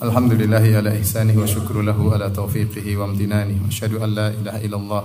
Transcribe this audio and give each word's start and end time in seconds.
Alhamdulillahi 0.00 0.80
ala 0.80 0.96
ihsanihi 0.96 1.36
wa 1.36 1.44
syukru 1.44 1.84
lahu 1.84 2.08
ala 2.08 2.32
taufiqihi 2.32 2.96
wa 2.96 3.04
amtinani 3.04 3.60
wa 3.60 3.68
asyhadu 3.68 4.00
an 4.00 4.16
la 4.16 4.32
ilaha 4.32 4.58
illallah 4.64 5.04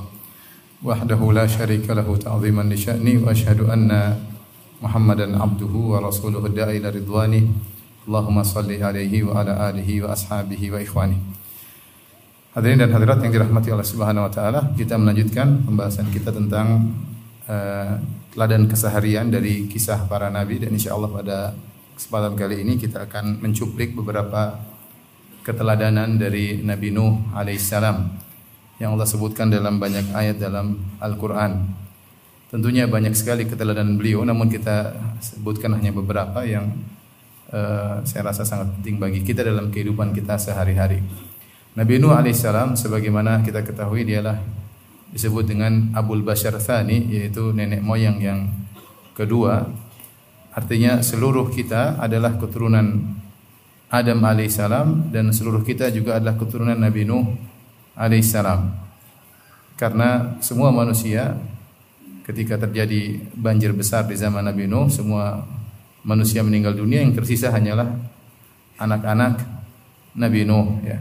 wahdahu 0.79 1.35
la 1.35 1.43
syarika 1.43 1.91
lahu 1.91 2.15
ta'ziman 2.15 2.71
li 2.71 2.79
sya'ni 2.79 3.19
wa 3.19 3.35
asyhadu 3.35 3.67
anna 3.67 4.15
Muhammadan 4.79 5.35
abduhu 5.35 5.91
wa 5.91 5.99
rasuluhu 5.99 6.47
da'i 6.47 6.79
ila 6.79 6.95
ridwani. 6.95 7.43
Allahumma 8.07 8.47
salli 8.47 8.79
alaihi 8.79 9.27
wa 9.27 9.43
ala 9.43 9.67
alihi 9.67 9.99
wa 9.99 10.15
ashabihi 10.15 10.71
wa 10.71 10.79
ikhwani. 10.79 11.19
Hadirin 12.55 12.87
dan 12.87 12.95
hadirat 12.95 13.19
yang 13.19 13.35
dirahmati 13.35 13.75
Allah 13.75 13.91
Subhanahu 13.91 14.23
wa 14.23 14.31
taala, 14.31 14.71
kita 14.79 14.95
melanjutkan 14.95 15.59
pembahasan 15.67 16.07
kita 16.07 16.31
tentang 16.31 16.95
uh, 17.51 17.99
teladan 18.31 18.71
keseharian 18.71 19.27
dari 19.27 19.67
kisah 19.67 20.07
para 20.07 20.31
nabi. 20.31 20.55
Dan 20.63 20.71
insyaallah 20.71 21.11
pada 21.11 21.51
kesempatan 21.99 22.39
kali 22.39 22.63
ini 22.63 22.79
kita 22.79 23.03
akan 23.11 23.43
mencuplik 23.43 23.91
beberapa 23.91 24.74
keteladanan 25.45 26.17
dari 26.17 26.65
Nabi 26.65 26.89
Nuh 26.89 27.29
alaihissalam 27.37 28.01
yang 28.81 28.97
Allah 28.97 29.05
sebutkan 29.05 29.53
dalam 29.53 29.77
banyak 29.77 30.09
ayat 30.17 30.41
dalam 30.41 30.81
Al-Qur'an. 30.97 31.69
Tentunya 32.49 32.89
banyak 32.89 33.13
sekali 33.13 33.45
keteladanan 33.45 33.93
beliau 33.93 34.25
namun 34.25 34.49
kita 34.49 34.97
sebutkan 35.21 35.77
hanya 35.77 35.93
beberapa 35.93 36.41
yang 36.41 36.73
uh, 37.53 38.01
saya 38.01 38.33
rasa 38.33 38.41
sangat 38.41 38.73
penting 38.81 38.97
bagi 38.97 39.21
kita 39.21 39.45
dalam 39.45 39.69
kehidupan 39.69 40.17
kita 40.17 40.41
sehari-hari. 40.41 41.05
Nabi 41.77 42.01
Nuh 42.01 42.17
alaihissalam 42.17 42.73
sebagaimana 42.73 43.45
kita 43.45 43.61
ketahui 43.61 44.01
dialah 44.01 44.41
disebut 45.13 45.45
dengan 45.45 45.93
Abul 45.93 46.25
Bashar 46.25 46.57
Thani 46.57 47.05
yaitu 47.13 47.53
nenek 47.53 47.85
moyang 47.85 48.17
yang 48.17 48.49
kedua. 49.13 49.69
Artinya 50.55 51.03
seluruh 51.05 51.51
kita 51.51 51.99
adalah 51.99 52.39
keturunan 52.39 53.19
Adam 53.89 54.19
alaihissalam 54.25 55.13
dan 55.13 55.29
seluruh 55.29 55.61
kita 55.61 55.93
juga 55.93 56.17
adalah 56.17 56.35
keturunan 56.35 56.77
Nabi 56.77 57.05
Nuh 57.05 57.25
alaihissalam. 57.93 58.73
Karena 59.77 60.39
semua 60.41 60.71
manusia 60.71 61.37
ketika 62.25 62.57
terjadi 62.57 63.21
banjir 63.37 63.75
besar 63.75 64.09
di 64.09 64.17
zaman 64.17 64.41
Nabi 64.41 64.65
Nuh, 64.65 64.89
semua 64.89 65.45
manusia 66.01 66.41
meninggal 66.41 66.73
dunia 66.73 67.05
yang 67.05 67.13
tersisa 67.13 67.53
hanyalah 67.53 67.85
anak-anak 68.81 69.45
Nabi 70.17 70.41
Nuh 70.47 70.81
ya. 70.81 70.97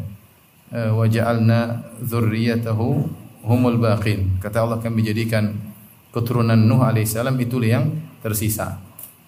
Eh, 0.75 0.91
wa 0.91 1.07
ja'alna 1.07 1.87
dzurriyyatahu 2.03 2.87
humul 3.47 3.79
baqin. 3.79 4.43
Kata 4.43 4.67
Allah 4.67 4.79
kami 4.83 5.07
jadikan 5.07 5.55
keturunan 6.11 6.59
Nuh 6.59 6.83
alaihissalam 6.83 7.39
itu 7.41 7.63
yang 7.65 7.95
tersisa. 8.21 8.83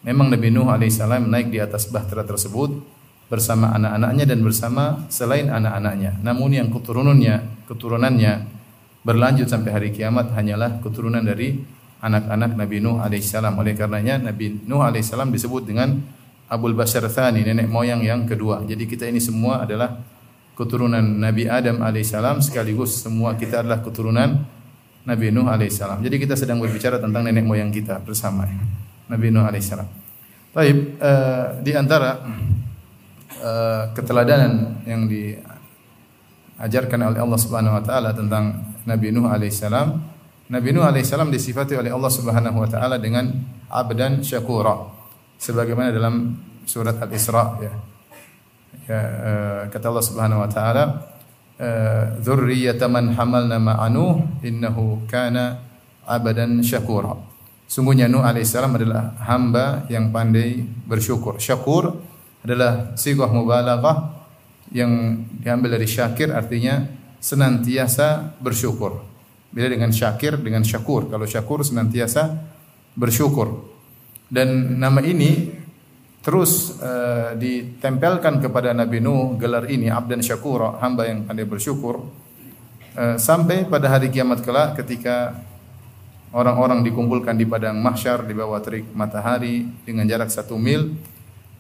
Memang 0.04 0.28
Nabi 0.28 0.52
Nuh 0.52 0.68
alaihissalam 0.68 1.24
naik 1.30 1.48
di 1.54 1.62
atas 1.62 1.88
bahtera 1.88 2.26
tersebut 2.26 2.95
bersama 3.26 3.74
anak-anaknya 3.74 4.24
dan 4.26 4.40
bersama 4.42 4.84
selain 5.10 5.50
anak-anaknya. 5.50 6.22
Namun 6.22 6.54
yang 6.54 6.68
keturunannya, 6.70 7.66
keturunannya 7.66 8.32
berlanjut 9.02 9.50
sampai 9.50 9.70
hari 9.74 9.88
kiamat 9.90 10.30
hanyalah 10.34 10.78
keturunan 10.82 11.22
dari 11.22 11.58
anak-anak 12.02 12.54
Nabi 12.54 12.78
Nuh 12.78 13.02
alaihissalam. 13.02 13.54
Oleh 13.58 13.74
karenanya 13.74 14.30
Nabi 14.30 14.62
Nuh 14.66 14.82
alaihissalam 14.82 15.34
disebut 15.34 15.66
dengan 15.66 15.98
Abul 16.46 16.78
Bashar 16.78 17.02
Thani, 17.10 17.42
nenek 17.42 17.66
moyang 17.66 18.06
yang 18.06 18.22
kedua. 18.30 18.62
Jadi 18.62 18.86
kita 18.86 19.10
ini 19.10 19.18
semua 19.18 19.66
adalah 19.66 19.98
keturunan 20.54 21.02
Nabi 21.02 21.50
Adam 21.50 21.82
alaihissalam 21.82 22.38
sekaligus 22.40 23.02
semua 23.02 23.34
kita 23.34 23.66
adalah 23.66 23.82
keturunan 23.82 24.46
Nabi 25.02 25.34
Nuh 25.34 25.50
alaihissalam. 25.50 26.02
Jadi 26.02 26.16
kita 26.22 26.38
sedang 26.38 26.62
berbicara 26.62 27.02
tentang 27.02 27.26
nenek 27.26 27.42
moyang 27.42 27.74
kita 27.74 27.98
bersama 28.02 28.46
Nabi 29.10 29.34
Nuh 29.34 29.42
alaihissalam. 29.42 29.86
Baik, 30.54 30.98
uh, 31.02 31.60
di 31.60 31.76
antara 31.76 32.22
uh, 33.42 33.92
keteladanan 33.92 34.82
yang 34.88 35.08
diajarkan 35.08 37.00
oleh 37.12 37.20
Allah 37.20 37.40
Subhanahu 37.40 37.76
wa 37.76 37.82
taala 37.84 38.12
tentang 38.16 38.74
Nabi 38.86 39.10
Nuh 39.12 39.28
alaihissalam, 39.28 39.88
Nabi 40.52 40.68
Nuh 40.72 40.84
alaihissalam 40.86 41.28
disifati 41.32 41.74
oleh 41.74 41.90
Allah 41.90 42.12
Subhanahu 42.12 42.62
wa 42.62 42.68
taala 42.68 42.96
dengan 43.00 43.28
abdan 43.72 44.22
syakura. 44.22 44.94
Sebagaimana 45.36 45.92
dalam 45.92 46.32
surat 46.64 46.96
Al-Isra 46.96 47.60
ya 47.60 47.72
ya, 48.88 49.00
uh, 49.00 49.60
kata 49.68 49.84
Allah 49.90 50.04
Subhanahu 50.04 50.40
wa 50.44 50.50
taala 50.50 50.84
dzurriyyata 52.20 52.84
man 52.92 53.16
hamalna 53.16 53.56
ma'anu 53.56 54.28
innahu 54.44 55.08
kana 55.08 55.56
abadan 56.04 56.60
syakura. 56.60 57.16
Sungguhnya 57.66 58.06
Nuh 58.06 58.22
alaihissalam 58.22 58.78
adalah 58.78 59.18
hamba 59.26 59.90
yang 59.90 60.14
pandai 60.14 60.62
bersyukur. 60.86 61.42
Syakur 61.42 61.98
adalah 62.46 62.94
sigah 62.94 63.26
mubalaghah 63.26 64.14
yang 64.70 65.18
diambil 65.42 65.74
dari 65.74 65.90
syakir 65.90 66.30
artinya 66.30 66.86
senantiasa 67.18 68.38
bersyukur. 68.38 69.02
Beda 69.50 69.66
dengan 69.66 69.90
syakir 69.90 70.38
dengan 70.38 70.62
syakur. 70.62 71.10
Kalau 71.10 71.26
syakur 71.26 71.66
senantiasa 71.66 72.38
bersyukur. 72.94 73.66
Dan 74.30 74.78
nama 74.78 75.02
ini 75.02 75.50
terus 76.22 76.78
uh, 76.82 77.38
ditempelkan 77.38 78.42
kepada 78.42 78.74
Nabi 78.74 78.98
Nuh 78.98 79.38
gelar 79.38 79.70
ini 79.70 79.86
abdan 79.86 80.18
syakura 80.18 80.82
hamba 80.82 81.06
yang 81.06 81.22
pandai 81.22 81.46
bersyukur 81.46 82.02
uh, 82.98 83.14
sampai 83.14 83.62
pada 83.70 83.86
hari 83.86 84.10
kiamat 84.10 84.42
kelak 84.42 84.74
ketika 84.74 85.38
orang-orang 86.34 86.82
dikumpulkan 86.82 87.38
di 87.38 87.46
padang 87.46 87.78
mahsyar 87.78 88.26
di 88.26 88.34
bawah 88.34 88.58
terik 88.58 88.90
matahari 88.90 89.70
dengan 89.86 90.02
jarak 90.10 90.26
satu 90.26 90.58
mil 90.58 90.98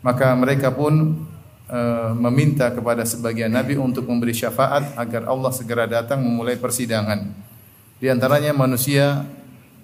maka 0.06 0.30
mereka 0.38 0.70
pun 0.70 1.26
uh, 1.66 2.14
meminta 2.14 2.70
kepada 2.70 3.02
sebagian 3.02 3.50
nabi 3.50 3.74
untuk 3.74 4.06
memberi 4.06 4.30
syafaat 4.30 4.94
agar 4.94 5.26
Allah 5.26 5.50
segera 5.50 5.90
datang 5.90 6.22
memulai 6.22 6.54
persidangan 6.54 7.26
di 7.96 8.06
antaranya 8.12 8.54
manusia 8.54 9.26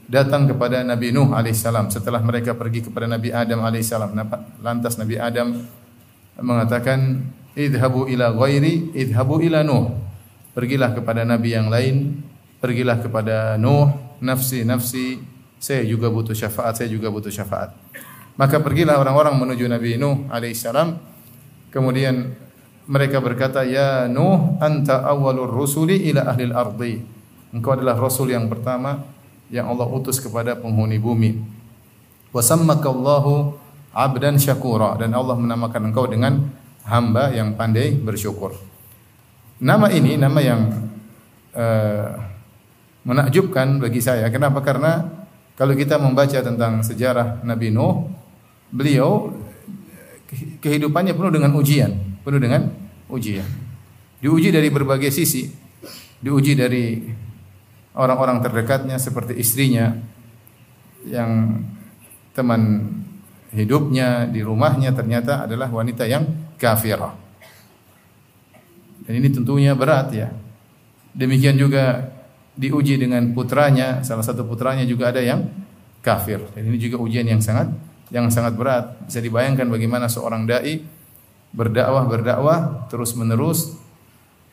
datang 0.05 0.45
kepada 0.45 0.85
Nabi 0.85 1.17
Nuh 1.17 1.33
alaihissalam 1.33 1.89
setelah 1.89 2.21
mereka 2.21 2.53
pergi 2.53 2.85
kepada 2.85 3.09
Nabi 3.09 3.33
Adam 3.33 3.65
alaihissalam. 3.65 4.13
Lantas 4.61 5.01
Nabi 5.01 5.17
Adam 5.17 5.65
mengatakan, 6.37 7.25
"Idhabu 7.57 8.05
ila 8.13 8.37
ghairi, 8.37 8.93
idhabu 8.93 9.41
ila 9.41 9.65
Nuh." 9.65 9.97
Pergilah 10.53 10.93
kepada 10.93 11.25
nabi 11.25 11.57
yang 11.57 11.73
lain, 11.73 12.21
pergilah 12.61 13.01
kepada 13.01 13.57
Nuh, 13.57 13.89
nafsi 14.21 14.69
nafsi, 14.69 15.25
saya 15.57 15.81
juga 15.89 16.13
butuh 16.13 16.37
syafaat, 16.37 16.77
saya 16.77 16.93
juga 16.93 17.09
butuh 17.09 17.33
syafaat. 17.33 17.73
Maka 18.37 18.65
pergilah 18.65 18.97
orang-orang 18.97 19.37
menuju 19.37 19.69
Nabi 19.69 20.01
Nuh 20.01 20.29
alaihissalam. 20.33 20.97
Kemudian 21.69 22.33
mereka 22.89 23.21
berkata, 23.21 23.65
"Ya 23.65 24.09
Nuh, 24.09 24.57
anta 24.61 25.05
awwalur 25.05 25.49
rusuli 25.49 26.09
ila 26.13 26.33
ahli 26.33 26.49
al-ardi." 26.49 26.95
Engkau 27.53 27.77
adalah 27.77 28.01
rasul 28.01 28.33
yang 28.33 28.49
pertama 28.49 29.05
yang 29.53 29.69
Allah 29.69 29.85
utus 29.85 30.17
kepada 30.17 30.57
penghuni 30.57 30.97
bumi. 30.97 31.37
Wasammakallahu 32.33 33.53
abdan 33.93 34.41
syakura 34.41 34.97
dan 34.97 35.13
Allah 35.13 35.37
menamakan 35.37 35.93
engkau 35.93 36.09
dengan 36.09 36.49
hamba 36.89 37.29
yang 37.37 37.53
pandai 37.53 37.93
bersyukur. 37.93 38.57
Nama 39.61 39.93
ini 39.93 40.17
nama 40.17 40.41
yang 40.41 40.61
uh, 41.53 42.09
menakjubkan 43.05 43.79
bagi 43.79 44.01
saya. 44.01 44.27
Kenapa? 44.33 44.65
Karena 44.65 45.05
kalau 45.55 45.77
kita 45.77 46.01
membaca 46.01 46.41
tentang 46.41 46.81
sejarah 46.81 47.45
Nabi 47.45 47.69
Nuh, 47.71 48.09
beliau 48.73 49.31
kehidupannya 50.65 51.13
penuh 51.13 51.33
dengan 51.33 51.53
ujian, 51.53 51.93
penuh 52.25 52.41
dengan 52.41 52.73
ujian. 53.13 53.45
Diuji 54.19 54.49
dari 54.49 54.73
berbagai 54.73 55.13
sisi. 55.13 55.45
Diuji 56.23 56.57
dari 56.57 57.03
orang-orang 57.93 58.41
terdekatnya 58.41 58.97
seperti 58.97 59.37
istrinya 59.37 59.93
yang 61.05 61.61
teman 62.33 62.89
hidupnya 63.53 64.25
di 64.31 64.41
rumahnya 64.41 64.97
ternyata 64.97 65.45
adalah 65.45 65.69
wanita 65.69 66.09
yang 66.09 66.25
kafirah. 66.57 67.13
Dan 69.03 69.13
ini 69.19 69.29
tentunya 69.29 69.75
berat 69.77 70.15
ya. 70.15 70.31
Demikian 71.13 71.59
juga 71.61 72.09
diuji 72.57 72.97
dengan 72.97 73.35
putranya, 73.37 74.01
salah 74.01 74.25
satu 74.25 74.47
putranya 74.47 74.87
juga 74.89 75.13
ada 75.13 75.21
yang 75.21 75.45
kafir. 76.01 76.41
Dan 76.57 76.73
ini 76.73 76.79
juga 76.81 77.03
ujian 77.03 77.27
yang 77.27 77.43
sangat 77.43 77.69
yang 78.13 78.29
sangat 78.29 78.55
berat. 78.55 78.93
Bisa 79.09 79.19
dibayangkan 79.19 79.67
bagaimana 79.67 80.07
seorang 80.07 80.45
dai 80.45 80.85
berdakwah 81.53 82.05
berdakwah 82.09 82.89
terus 82.93 83.17
menerus 83.17 83.77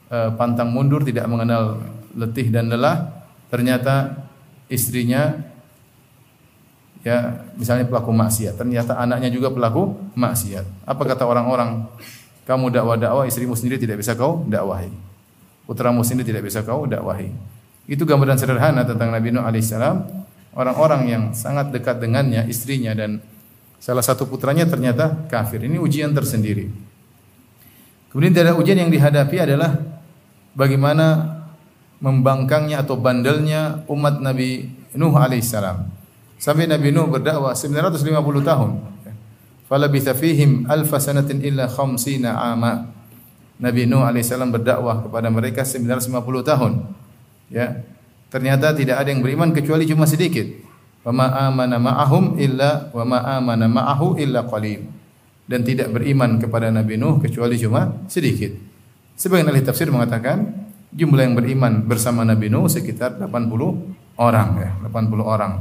pantang 0.10 0.74
mundur 0.74 1.06
tidak 1.06 1.30
mengenal 1.30 1.78
letih 2.18 2.50
dan 2.50 2.72
lelah, 2.72 3.22
ternyata 3.54 4.26
istrinya 4.66 5.38
ya 7.06 7.46
misalnya 7.54 7.86
pelaku 7.86 8.10
maksiat, 8.10 8.58
ternyata 8.58 8.98
anaknya 8.98 9.30
juga 9.30 9.54
pelaku 9.54 9.94
maksiat. 10.18 10.90
Apa 10.90 11.04
kata 11.06 11.30
orang-orang? 11.30 11.86
Kamu 12.50 12.74
dakwah-dakwah, 12.74 13.30
istrimu 13.30 13.54
sendiri 13.54 13.78
tidak 13.78 14.02
bisa 14.02 14.18
kau 14.18 14.42
dakwahi. 14.50 14.90
Putramu 15.70 16.02
sendiri 16.02 16.34
tidak 16.34 16.50
bisa 16.50 16.66
kau 16.66 16.90
dakwahi. 16.90 17.30
Itu 17.86 18.10
gambaran 18.10 18.42
sederhana 18.42 18.82
tentang 18.90 19.14
Nabi 19.14 19.30
Nuh 19.30 19.46
alaihissalam. 19.46 20.10
Orang-orang 20.58 21.02
yang 21.06 21.24
sangat 21.38 21.70
dekat 21.70 22.02
dengannya, 22.02 22.50
istrinya 22.50 22.98
dan 22.98 23.22
salah 23.80 24.04
satu 24.04 24.28
putranya 24.28 24.68
ternyata 24.68 25.26
kafir. 25.32 25.64
Ini 25.66 25.80
ujian 25.80 26.12
tersendiri. 26.12 26.68
Kemudian 28.12 28.36
tidak 28.36 28.60
ujian 28.60 28.78
yang 28.86 28.92
dihadapi 28.92 29.38
adalah 29.40 29.80
bagaimana 30.54 31.40
membangkangnya 32.04 32.84
atau 32.84 33.00
bandelnya 33.00 33.88
umat 33.88 34.20
Nabi 34.20 34.68
Nuh 34.96 35.14
alaihissalam. 35.14 35.86
Sampai 36.40 36.66
Nabi 36.66 36.90
Nuh 36.90 37.08
berdakwah 37.08 37.54
950 37.54 38.10
tahun. 38.42 38.72
Falabitha 39.70 40.18
fihim 40.18 40.66
alfa 40.66 40.98
sanatin 40.98 41.46
illa 41.46 41.70
khamsina 41.70 42.34
ama. 42.34 42.90
Nabi 43.60 43.86
Nuh 43.86 44.02
alaihissalam 44.08 44.50
berdakwah 44.50 45.06
kepada 45.06 45.28
mereka 45.30 45.62
950 45.62 46.10
tahun. 46.42 46.72
Ya. 47.54 47.84
Ternyata 48.34 48.74
tidak 48.74 49.02
ada 49.02 49.10
yang 49.10 49.22
beriman 49.22 49.54
kecuali 49.54 49.86
cuma 49.86 50.10
sedikit. 50.10 50.69
Wa 51.04 51.12
ma 51.16 51.28
amana 51.48 51.80
ma'ahum 51.80 52.36
illa 52.36 52.92
wa 52.92 53.04
ma 53.08 53.20
amana 53.40 53.66
ma'ahu 53.72 54.20
illa 54.20 54.44
qalil. 54.44 54.84
Dan 55.50 55.66
tidak 55.66 55.90
beriman 55.96 56.38
kepada 56.38 56.70
Nabi 56.70 57.00
Nuh 57.00 57.18
kecuali 57.18 57.58
cuma 57.58 58.06
sedikit. 58.06 58.54
Sebagian 59.18 59.50
ahli 59.50 59.66
tafsir 59.66 59.90
mengatakan 59.90 60.46
jumlah 60.94 61.26
yang 61.26 61.36
beriman 61.36 61.84
bersama 61.88 62.22
Nabi 62.22 62.48
Nuh 62.54 62.70
sekitar 62.70 63.18
80 63.18 63.28
orang 64.20 64.50
ya, 64.60 64.70
80 64.86 65.26
orang. 65.26 65.54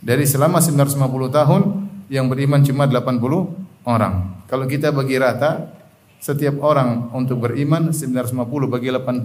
Dari 0.00 0.24
selama 0.24 0.58
950 0.64 1.28
tahun 1.28 1.62
yang 2.10 2.26
beriman 2.26 2.64
cuma 2.64 2.88
80 2.88 3.86
orang. 3.86 4.44
Kalau 4.50 4.66
kita 4.66 4.90
bagi 4.90 5.14
rata, 5.20 5.70
setiap 6.18 6.60
orang 6.60 7.12
untuk 7.14 7.44
beriman 7.44 7.94
950 7.94 8.66
bagi 8.66 8.90
80, 8.90 9.22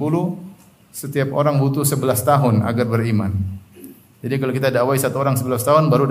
setiap 0.94 1.34
orang 1.36 1.60
butuh 1.60 1.84
11 1.84 2.24
tahun 2.24 2.56
agar 2.64 2.86
beriman. 2.88 3.32
Jadi 4.24 4.36
kalau 4.38 4.54
kita 4.56 4.72
dakwai 4.72 5.00
satu 5.00 5.18
orang 5.20 5.36
11 5.36 5.68
tahun 5.68 5.84
baru 5.92 6.06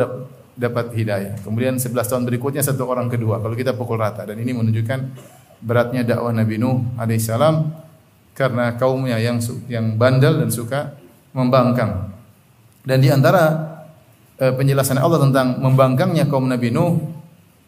dapat 0.55 0.93
hidayah. 0.93 1.41
Kemudian 1.41 1.81
11 1.81 1.95
tahun 1.95 2.23
berikutnya 2.29 2.63
satu 2.63 2.85
orang 2.89 3.09
kedua. 3.09 3.41
Kalau 3.41 3.55
kita 3.57 3.73
pukul 3.73 4.01
rata 4.01 4.27
dan 4.29 4.39
ini 4.39 4.55
menunjukkan 4.55 4.99
beratnya 5.65 6.05
dakwah 6.05 6.31
Nabi 6.31 6.61
Nuh 6.61 6.85
alaihissalam 7.01 7.85
karena 8.37 8.75
kaumnya 8.77 9.17
yang 9.19 9.39
yang 9.67 9.97
bandel 9.97 10.43
dan 10.43 10.51
suka 10.53 10.95
membangkang. 11.33 12.13
Dan 12.85 13.01
di 13.01 13.09
antara 13.09 13.75
Eh, 14.35 14.51
penjelasan 14.51 14.99
Allah 14.99 15.23
tentang 15.23 15.63
membangkangnya 15.63 16.27
kaum 16.27 16.51
Nabi 16.51 16.75
Nuh 16.75 16.99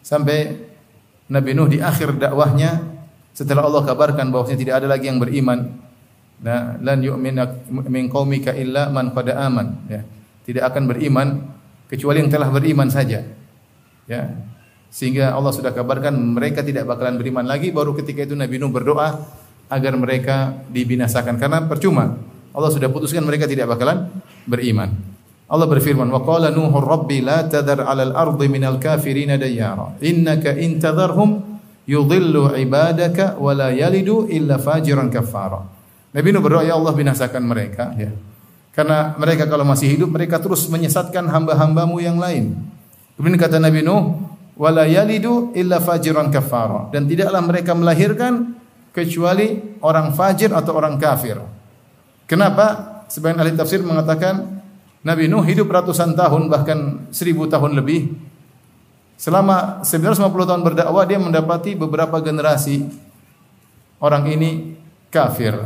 sampai 0.03 0.67
Nabi 1.31 1.55
Nuh 1.55 1.71
di 1.71 1.79
akhir 1.79 2.19
dakwahnya 2.19 2.83
setelah 3.31 3.71
Allah 3.71 3.87
kabarkan 3.87 4.35
bahwasanya 4.35 4.59
tidak 4.59 4.75
ada 4.83 4.91
lagi 4.91 5.07
yang 5.07 5.23
beriman 5.23 5.79
nah 6.43 6.75
lan 6.83 7.07
yu'min 7.07 7.39
min 7.87 8.11
qaumika 8.11 8.51
illa 8.51 8.91
man 8.91 9.15
qad 9.15 9.31
aman 9.31 9.87
ya 9.87 10.03
tidak 10.47 10.71
akan 10.73 10.87
beriman 10.87 11.29
kecuali 11.91 12.23
yang 12.23 12.31
telah 12.31 12.49
beriman 12.49 12.87
saja 12.87 13.27
ya 14.07 14.23
sehingga 14.89 15.35
Allah 15.35 15.51
sudah 15.51 15.75
kabarkan 15.75 16.15
mereka 16.15 16.63
tidak 16.63 16.87
bakalan 16.87 17.19
beriman 17.19 17.45
lagi 17.45 17.75
baru 17.75 17.93
ketika 17.99 18.23
itu 18.23 18.39
Nabi 18.39 18.63
Nuh 18.63 18.71
berdoa 18.71 19.19
agar 19.67 19.93
mereka 19.99 20.63
dibinasakan 20.71 21.43
karena 21.43 21.67
percuma 21.67 22.15
Allah 22.55 22.71
sudah 22.71 22.87
putuskan 22.89 23.27
mereka 23.27 23.51
tidak 23.51 23.67
bakalan 23.67 24.09
beriman 24.47 25.17
Allah 25.47 25.71
berfirman, 25.71 26.11
"Wa 26.11 26.27
qala 26.27 26.51
Nuhu 26.51 26.75
Rabbi 26.83 27.23
la 27.23 27.47
tadhar 27.47 27.87
'alal 27.87 28.19
ardi 28.19 28.51
minal 28.51 28.83
kafirin 28.83 29.31
dayyara. 29.39 29.95
Innaka 30.03 30.59
in 30.59 30.83
tadharhum 30.83 31.63
yudhillu 31.87 32.51
ibadaka 32.59 33.39
wa 33.39 33.55
la 33.55 33.71
yalidu 33.71 34.27
illa 34.27 34.59
fajiran 34.59 35.07
kafara." 35.07 35.63
Nabi 36.11 36.29
Nuh 36.35 36.43
berdoa, 36.43 36.67
"Ya 36.67 36.75
Allah 36.75 36.91
binasakan 36.91 37.47
mereka." 37.47 37.95
Ya. 37.95 38.11
Karena 38.77 39.17
mereka 39.17 39.49
kalau 39.49 39.65
masih 39.65 39.89
hidup 39.89 40.13
mereka 40.13 40.37
terus 40.37 40.69
menyesatkan 40.69 41.25
hamba-hambamu 41.25 41.97
yang 41.97 42.21
lain. 42.21 42.53
Kemudian 43.17 43.41
kata 43.41 43.57
Nabi 43.57 43.81
Nuh, 43.81 44.21
"Wa 44.53 44.69
la 44.69 44.85
yalidu 44.85 45.57
illa 45.57 45.81
fajiran 45.81 46.29
kafara." 46.29 46.93
Dan 46.93 47.09
tidaklah 47.09 47.41
mereka 47.41 47.73
melahirkan 47.73 48.53
kecuali 48.93 49.81
orang 49.81 50.13
fajir 50.13 50.53
atau 50.53 50.77
orang 50.77 51.01
kafir. 51.01 51.41
Kenapa? 52.29 52.97
Sebagian 53.09 53.41
ahli 53.41 53.57
tafsir 53.57 53.81
mengatakan 53.81 54.61
Nabi 55.01 55.25
Nuh 55.31 55.41
hidup 55.47 55.73
ratusan 55.73 56.13
tahun 56.13 56.53
bahkan 56.53 57.09
seribu 57.09 57.49
tahun 57.49 57.81
lebih. 57.81 58.13
Selama 59.17 59.81
950 59.89 60.45
tahun 60.45 60.61
berdakwah 60.61 61.09
dia 61.09 61.17
mendapati 61.17 61.73
beberapa 61.73 62.21
generasi 62.21 62.85
orang 64.05 64.29
ini 64.29 64.77
kafir. 65.09 65.57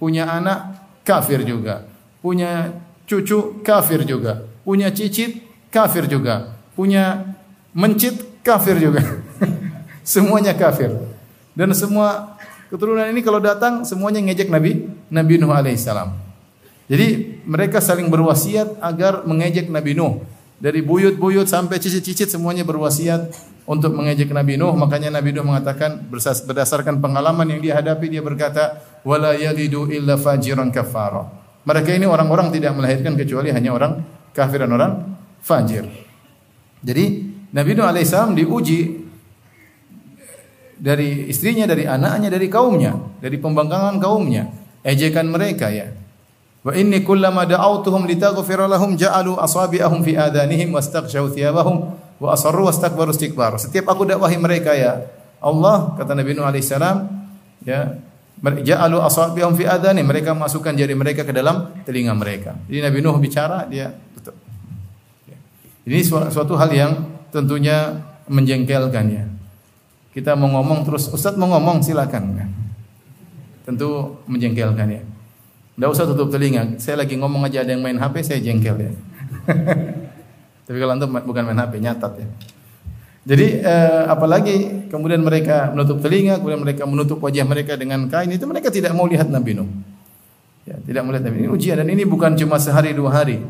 Punya 0.00 0.24
anak 0.32 0.80
kafir 1.04 1.44
juga. 1.44 1.95
Punya 2.20 2.74
cucu 3.06 3.62
kafir 3.62 4.02
juga. 4.02 4.44
Punya 4.66 4.90
cicit 4.90 5.40
kafir 5.70 6.10
juga. 6.10 6.56
Punya 6.74 7.36
mencit 7.76 8.42
kafir 8.42 8.76
juga. 8.82 9.02
semuanya 10.06 10.54
kafir. 10.54 10.94
Dan 11.56 11.72
semua 11.72 12.36
keturunan 12.68 13.06
ini 13.08 13.22
kalau 13.22 13.38
datang 13.40 13.86
semuanya 13.86 14.20
ngejek 14.26 14.50
Nabi 14.50 14.90
Nabi 15.08 15.34
Nuh 15.38 15.54
alaihissalam. 15.54 16.12
Jadi 16.86 17.42
mereka 17.42 17.82
saling 17.82 18.06
berwasiat 18.06 18.78
agar 18.78 19.26
mengejek 19.26 19.66
Nabi 19.70 19.98
Nuh. 19.98 20.22
Dari 20.56 20.80
buyut-buyut 20.80 21.44
sampai 21.44 21.76
cicit-cicit 21.76 22.32
semuanya 22.32 22.64
berwasiat 22.64 23.28
untuk 23.68 23.92
mengejek 23.92 24.30
Nabi 24.32 24.56
Nuh. 24.56 24.72
Makanya 24.72 25.12
Nabi 25.12 25.34
Nuh 25.34 25.44
mengatakan 25.44 26.00
berdasarkan 26.46 27.02
pengalaman 27.02 27.44
yang 27.50 27.60
dia 27.60 27.74
hadapi 27.76 28.08
dia 28.08 28.22
berkata, 28.22 28.80
"Wala 29.04 29.36
yalidu 29.36 29.90
illa 29.92 30.16
fajiran 30.16 30.72
kafara." 30.72 31.45
Mereka 31.66 31.98
ini 31.98 32.06
orang-orang 32.06 32.54
tidak 32.54 32.78
melahirkan 32.78 33.18
kecuali 33.18 33.50
hanya 33.50 33.74
orang 33.74 34.06
kafir 34.30 34.62
dan 34.62 34.70
orang 34.70 35.18
fajir. 35.42 35.82
Jadi 36.86 37.04
Nabi 37.50 37.70
Nuh 37.74 37.90
alaihissalam 37.90 38.38
diuji 38.38 39.02
dari 40.78 41.26
istrinya, 41.26 41.66
dari 41.66 41.88
anaknya, 41.88 42.30
dari 42.30 42.46
kaumnya, 42.46 42.94
dari 43.18 43.40
pembangkangan 43.40 43.98
kaumnya, 43.98 44.46
ejekan 44.86 45.26
mereka 45.26 45.72
ya. 45.72 45.90
Wa 46.62 46.74
inni 46.74 47.02
kullama 47.02 47.46
da'awtuhum 47.46 48.06
litaghfira 48.10 48.70
lahum 48.70 48.94
ja'alu 48.94 49.38
asabi'ahum 49.38 50.02
fi 50.06 50.18
adanihim 50.18 50.74
wastaghshaw 50.74 51.30
thiyabahum 51.30 51.94
wa 52.22 52.28
asarru 52.30 52.66
wastakbaru 52.70 53.10
istikbar. 53.10 53.58
Setiap 53.58 53.90
aku 53.90 54.06
dakwahi 54.06 54.38
mereka 54.38 54.74
ya 54.74 55.06
Allah 55.42 55.94
kata 55.98 56.14
Nabi 56.14 56.34
Nuh 56.34 56.46
alaihi 56.46 56.66
salam 56.66 57.06
ya 57.62 57.98
ja'alu 58.42 59.00
asabi'ahum 59.00 59.56
fi 59.56 59.64
adani 59.64 60.04
mereka 60.04 60.36
masukkan 60.36 60.76
jari 60.76 60.92
mereka 60.92 61.24
ke 61.24 61.32
dalam 61.32 61.72
telinga 61.88 62.12
mereka. 62.12 62.56
Jadi 62.68 62.80
Nabi 62.84 62.98
Nuh 63.00 63.16
bicara 63.16 63.64
dia 63.64 63.96
tutup. 64.16 64.36
Ini 65.88 66.00
suatu 66.04 66.54
hal 66.58 66.70
yang 66.72 66.92
tentunya 67.32 68.04
menjengkelkan 68.28 69.06
ya. 69.08 69.24
Kita 70.12 70.32
mau 70.32 70.48
ngomong 70.48 70.84
terus 70.84 71.08
Ustaz 71.12 71.36
mau 71.36 71.48
ngomong 71.52 71.80
silakan. 71.84 72.48
Tentu 73.64 74.20
menjengkelkan 74.28 74.88
ya. 74.88 75.02
Tidak 75.76 75.88
usah 75.92 76.08
tutup 76.08 76.32
telinga. 76.32 76.80
Saya 76.80 77.04
lagi 77.04 77.20
ngomong 77.20 77.44
aja 77.44 77.60
ada 77.60 77.76
yang 77.76 77.84
main 77.84 78.00
HP, 78.00 78.24
saya 78.24 78.40
jengkel 78.40 78.80
ya. 78.80 78.92
Tapi 80.66 80.76
kalau 80.80 80.96
antum 80.96 81.12
bukan 81.12 81.44
main 81.44 81.60
HP, 81.60 81.84
nyatat 81.84 82.12
ya. 82.16 82.26
Jadi 83.26 83.58
eh, 83.58 84.02
apalagi 84.06 84.86
kemudian 84.86 85.18
mereka 85.18 85.74
menutup 85.74 85.98
telinga, 85.98 86.38
kemudian 86.38 86.62
mereka 86.62 86.86
menutup 86.86 87.18
wajah 87.18 87.42
mereka 87.42 87.74
dengan 87.74 88.06
kain 88.06 88.30
itu 88.30 88.46
mereka 88.46 88.70
tidak 88.70 88.94
mau 88.94 89.02
lihat 89.10 89.26
Nabi 89.26 89.58
Nuh. 89.58 89.66
Ya, 90.62 90.78
tidak 90.78 91.02
melihat 91.10 91.26
Nabi. 91.26 91.36
Ini 91.42 91.50
ujian 91.50 91.76
dan 91.82 91.90
ini 91.90 92.06
bukan 92.06 92.38
cuma 92.38 92.62
sehari 92.62 92.94
dua 92.94 93.10
hari. 93.10 93.42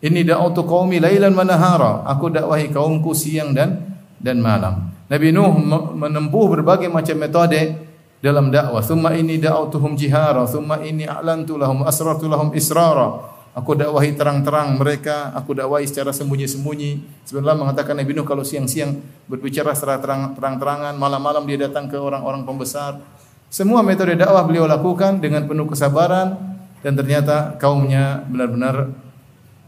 Ini 0.00 0.20
da'utu 0.24 0.64
qaumi 0.64 0.96
lailan 0.96 1.36
wa 1.36 1.44
nahara. 1.44 2.08
Aku 2.08 2.32
dakwahi 2.32 2.72
kaumku 2.72 3.12
siang 3.12 3.52
dan 3.52 4.00
dan 4.16 4.40
malam. 4.40 4.88
Nabi 5.12 5.28
Nuh 5.28 5.52
menempuh 5.92 6.56
berbagai 6.56 6.88
macam 6.88 7.20
metode 7.20 7.76
dalam 8.24 8.48
dakwah. 8.48 8.80
Thumma 8.80 9.12
ini 9.12 9.36
da'autuhum 9.36 9.92
jihara, 9.92 10.48
thumma 10.48 10.80
ini 10.80 11.04
a'lantu 11.04 11.60
lahum 11.60 11.84
asrartu 11.84 12.32
lahum 12.32 12.56
israra. 12.56 13.35
Aku 13.56 13.72
dakwahi 13.72 14.12
terang-terang 14.12 14.76
mereka, 14.76 15.32
aku 15.32 15.56
dakwahi 15.56 15.88
secara 15.88 16.12
sembunyi-sembunyi. 16.12 17.24
Sebenarnya 17.24 17.56
mengatakan 17.56 17.96
Nabi 17.96 18.12
Nuh 18.12 18.28
kalau 18.28 18.44
siang-siang 18.44 19.00
berbicara 19.32 19.72
secara 19.72 19.96
terang-terangan, 20.36 20.92
malam-malam 20.92 21.48
dia 21.48 21.64
datang 21.64 21.88
ke 21.88 21.96
orang-orang 21.96 22.44
pembesar. 22.44 23.00
Semua 23.48 23.80
metode 23.80 24.12
dakwah 24.12 24.44
beliau 24.44 24.68
lakukan 24.68 25.24
dengan 25.24 25.48
penuh 25.48 25.64
kesabaran 25.72 26.36
dan 26.84 26.92
ternyata 27.00 27.56
kaumnya 27.56 28.28
benar-benar 28.28 28.92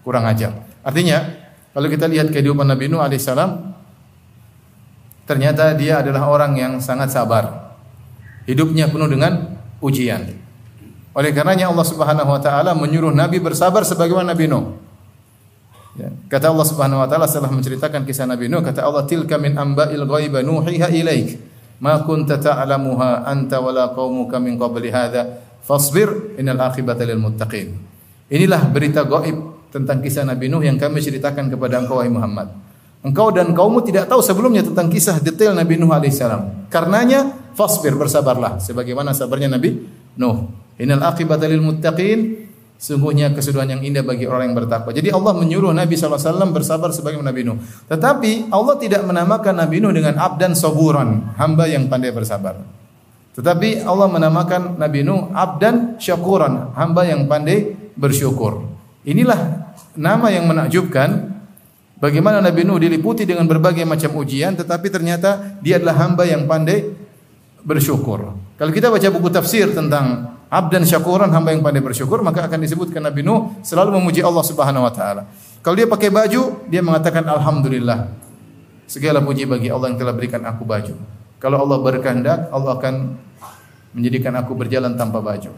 kurang 0.04 0.28
ajar. 0.28 0.52
Artinya, 0.85 1.25
kalau 1.73 1.88
kita 1.88 2.04
lihat 2.12 2.28
kehidupan 2.28 2.68
Nabi 2.68 2.92
Nuh 2.92 3.00
alaihissalam, 3.00 3.73
ternyata 5.25 5.73
dia 5.73 6.04
adalah 6.04 6.28
orang 6.28 6.61
yang 6.61 6.76
sangat 6.85 7.09
sabar. 7.09 7.73
Hidupnya 8.45 8.92
penuh 8.92 9.09
dengan 9.09 9.57
ujian. 9.80 10.28
Oleh 11.17 11.31
karenanya 11.33 11.73
Allah 11.73 11.87
Subhanahu 11.87 12.31
wa 12.31 12.41
taala 12.41 12.77
menyuruh 12.77 13.12
Nabi 13.12 13.41
bersabar 13.41 13.83
sebagaimana 13.85 14.33
Nabi 14.33 14.49
Nuh. 14.49 14.77
Ya. 15.99 16.15
Kata 16.31 16.55
Allah 16.55 16.67
Subhanahu 16.69 17.03
wa 17.03 17.09
taala 17.11 17.27
setelah 17.27 17.50
menceritakan 17.50 18.07
kisah 18.07 18.29
Nabi 18.29 18.47
Nuh, 18.47 18.62
kata 18.62 18.87
Allah 18.87 19.03
tilka 19.09 19.35
min 19.35 19.59
amba'il 19.59 20.05
ghaiba 20.07 20.47
nuhiha 20.47 20.88
ilaik. 20.95 21.41
Ma 21.79 22.03
kunta 22.03 22.38
ta'lamuha 22.38 23.23
anta 23.27 23.62
wala 23.62 23.95
qaumuka 23.95 24.43
min 24.43 24.59
qabli 24.59 24.91
hadha 24.91 25.47
fasbir 25.62 26.35
innal 26.38 26.59
akhibata 26.59 27.07
lil 27.07 27.23
muttaqin. 27.23 27.75
Inilah 28.29 28.67
berita 28.71 29.07
gaib 29.07 29.71
tentang 29.71 30.03
kisah 30.03 30.27
Nabi 30.27 30.50
Nuh 30.50 30.62
yang 30.62 30.77
kami 30.77 30.99
ceritakan 30.99 31.49
kepada 31.50 31.83
engkau 31.83 32.03
wahai 32.03 32.11
Muhammad. 32.11 32.50
Engkau 32.99 33.31
dan 33.31 33.55
kaummu 33.55 33.87
tidak 33.87 34.11
tahu 34.11 34.19
sebelumnya 34.19 34.67
tentang 34.67 34.91
kisah 34.91 35.23
detail 35.23 35.55
Nabi 35.55 35.79
Nuh 35.79 35.95
alaihissalam. 35.95 36.67
Karenanya 36.67 37.31
fasbir 37.55 37.95
bersabarlah 37.95 38.59
sebagaimana 38.59 39.15
sabarnya 39.15 39.55
Nabi 39.55 39.87
Nuh. 40.19 40.50
Innal 40.78 41.02
aqibata 41.02 41.50
lil 41.50 41.61
muttaqin 41.61 42.49
Sungguhnya 42.78 43.35
kesudahan 43.35 43.75
yang 43.75 43.82
indah 43.82 44.06
bagi 44.06 44.23
orang 44.30 44.54
yang 44.54 44.56
bertakwa. 44.62 44.94
Jadi 44.94 45.11
Allah 45.11 45.35
menyuruh 45.35 45.75
Nabi 45.75 45.99
SAW 45.99 46.54
bersabar 46.54 46.94
sebagai 46.94 47.18
Nabi 47.18 47.42
Nuh. 47.42 47.58
Tetapi 47.90 48.54
Allah 48.54 48.78
tidak 48.78 49.02
menamakan 49.02 49.58
Nabi 49.58 49.82
Nuh 49.82 49.90
dengan 49.90 50.14
abdan 50.14 50.54
saburan, 50.54 51.35
hamba 51.35 51.66
yang 51.66 51.90
pandai 51.90 52.14
bersabar. 52.14 52.62
Tetapi 53.35 53.82
Allah 53.82 54.06
menamakan 54.06 54.78
Nabi 54.78 55.02
Nuh 55.02 55.35
abdan 55.35 55.99
syakuran, 55.99 56.70
hamba 56.78 57.02
yang 57.02 57.26
pandai 57.26 57.75
bersyukur. 57.99 58.70
Inilah 59.02 59.75
nama 59.99 60.30
yang 60.30 60.47
menakjubkan 60.47 61.35
bagaimana 61.99 62.38
Nabi 62.38 62.62
Nuh 62.62 62.78
diliputi 62.78 63.26
dengan 63.26 63.50
berbagai 63.50 63.82
macam 63.82 64.14
ujian 64.23 64.54
tetapi 64.54 64.87
ternyata 64.87 65.58
dia 65.58 65.82
adalah 65.82 65.99
hamba 66.06 66.23
yang 66.30 66.47
pandai 66.47 66.94
bersyukur. 67.66 68.38
Kalau 68.59 68.75
kita 68.75 68.91
baca 68.91 69.07
buku 69.15 69.31
tafsir 69.31 69.71
tentang 69.71 70.35
abdan 70.50 70.83
syakuran 70.83 71.31
hamba 71.31 71.55
yang 71.55 71.62
pandai 71.62 71.79
bersyukur 71.79 72.27
maka 72.27 72.43
akan 72.50 72.59
disebutkan 72.59 73.07
Nabi 73.07 73.23
Nuh 73.23 73.55
selalu 73.62 74.03
memuji 74.03 74.19
Allah 74.19 74.43
Subhanahu 74.43 74.83
wa 74.83 74.91
taala. 74.91 75.31
Kalau 75.62 75.79
dia 75.79 75.87
pakai 75.87 76.11
baju, 76.11 76.67
dia 76.67 76.83
mengatakan 76.83 77.23
alhamdulillah. 77.23 78.11
Segala 78.91 79.23
puji 79.23 79.47
bagi 79.47 79.71
Allah 79.71 79.95
yang 79.95 79.99
telah 80.03 80.11
berikan 80.11 80.43
aku 80.43 80.67
baju. 80.67 80.99
Kalau 81.38 81.62
Allah 81.62 81.79
berkehendak, 81.79 82.50
Allah 82.50 82.73
akan 82.75 83.15
menjadikan 83.95 84.35
aku 84.35 84.59
berjalan 84.59 84.99
tanpa 84.99 85.23
baju. 85.23 85.55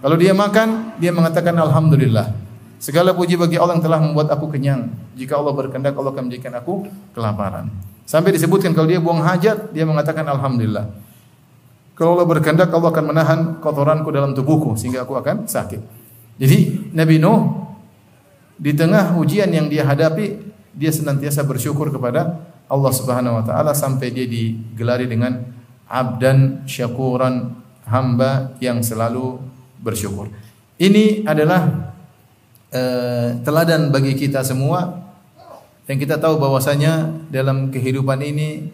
Kalau 0.00 0.16
dia 0.16 0.32
makan, 0.32 0.96
dia 0.96 1.12
mengatakan 1.12 1.52
alhamdulillah. 1.60 2.32
Segala 2.80 3.12
puji 3.12 3.36
bagi 3.36 3.60
Allah 3.60 3.76
yang 3.76 3.84
telah 3.84 4.00
membuat 4.00 4.32
aku 4.32 4.48
kenyang. 4.48 4.88
Jika 5.12 5.36
Allah 5.36 5.52
berkehendak, 5.52 5.92
Allah 5.92 6.16
akan 6.16 6.24
menjadikan 6.32 6.56
aku 6.56 6.88
kelaparan. 7.12 7.68
Sampai 8.08 8.32
disebutkan 8.32 8.72
kalau 8.72 8.88
dia 8.88 8.96
buang 8.96 9.20
hajat, 9.20 9.76
dia 9.76 9.84
mengatakan 9.84 10.24
alhamdulillah. 10.24 11.09
Kalau 12.00 12.16
Allah 12.16 12.32
berkehendak, 12.32 12.72
Allah 12.72 12.96
akan 12.96 13.06
menahan 13.12 13.40
kotoranku 13.60 14.08
dalam 14.08 14.32
tubuhku 14.32 14.72
sehingga 14.72 15.04
aku 15.04 15.20
akan 15.20 15.44
sakit. 15.44 15.84
Jadi 16.40 16.88
Nabi 16.96 17.20
Nuh 17.20 17.60
di 18.56 18.72
tengah 18.72 19.20
ujian 19.20 19.52
yang 19.52 19.68
dia 19.68 19.84
hadapi, 19.84 20.40
dia 20.72 20.88
senantiasa 20.88 21.44
bersyukur 21.44 21.92
kepada 21.92 22.40
Allah 22.72 22.92
Subhanahu 22.96 23.36
wa 23.36 23.44
taala 23.44 23.76
sampai 23.76 24.16
dia 24.16 24.24
digelari 24.24 25.04
dengan 25.04 25.44
abdan 25.84 26.64
syakuran 26.64 27.52
hamba 27.84 28.56
yang 28.64 28.80
selalu 28.80 29.36
bersyukur. 29.84 30.32
Ini 30.80 31.28
adalah 31.28 31.92
uh, 32.72 33.44
teladan 33.44 33.92
bagi 33.92 34.16
kita 34.16 34.40
semua 34.40 35.04
yang 35.84 36.00
kita 36.00 36.16
tahu 36.16 36.40
bahwasanya 36.40 37.28
dalam 37.28 37.68
kehidupan 37.68 38.24
ini 38.24 38.72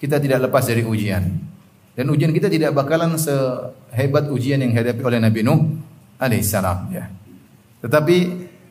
kita 0.00 0.16
tidak 0.16 0.48
lepas 0.48 0.64
dari 0.64 0.80
ujian. 0.80 1.52
Dan 1.96 2.12
ujian 2.12 2.28
kita 2.28 2.52
tidak 2.52 2.76
bakalan 2.76 3.16
sehebat 3.16 4.28
ujian 4.28 4.60
yang 4.60 4.76
dihadapi 4.76 5.00
oleh 5.00 5.16
Nabi 5.16 5.40
Nuh 5.40 5.80
alaihissalam 6.20 6.92
ya. 6.92 7.08
Tetapi 7.80 8.16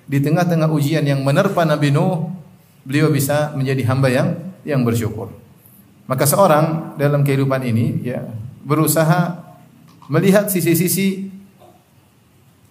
di 0.05 0.17
tengah-tengah 0.21 0.69
ujian 0.69 1.01
yang 1.01 1.25
menerpa 1.25 1.65
Nabi 1.65 1.89
Nuh, 1.89 2.29
beliau 2.85 3.09
bisa 3.09 3.49
menjadi 3.57 3.81
hamba 3.89 4.13
yang 4.13 4.27
yang 4.61 4.85
bersyukur. 4.85 5.33
Maka 6.05 6.29
seorang 6.29 6.93
dalam 7.01 7.25
kehidupan 7.25 7.65
ini 7.65 8.05
ya 8.05 8.21
berusaha 8.61 9.41
melihat 10.05 10.53
sisi-sisi 10.53 11.33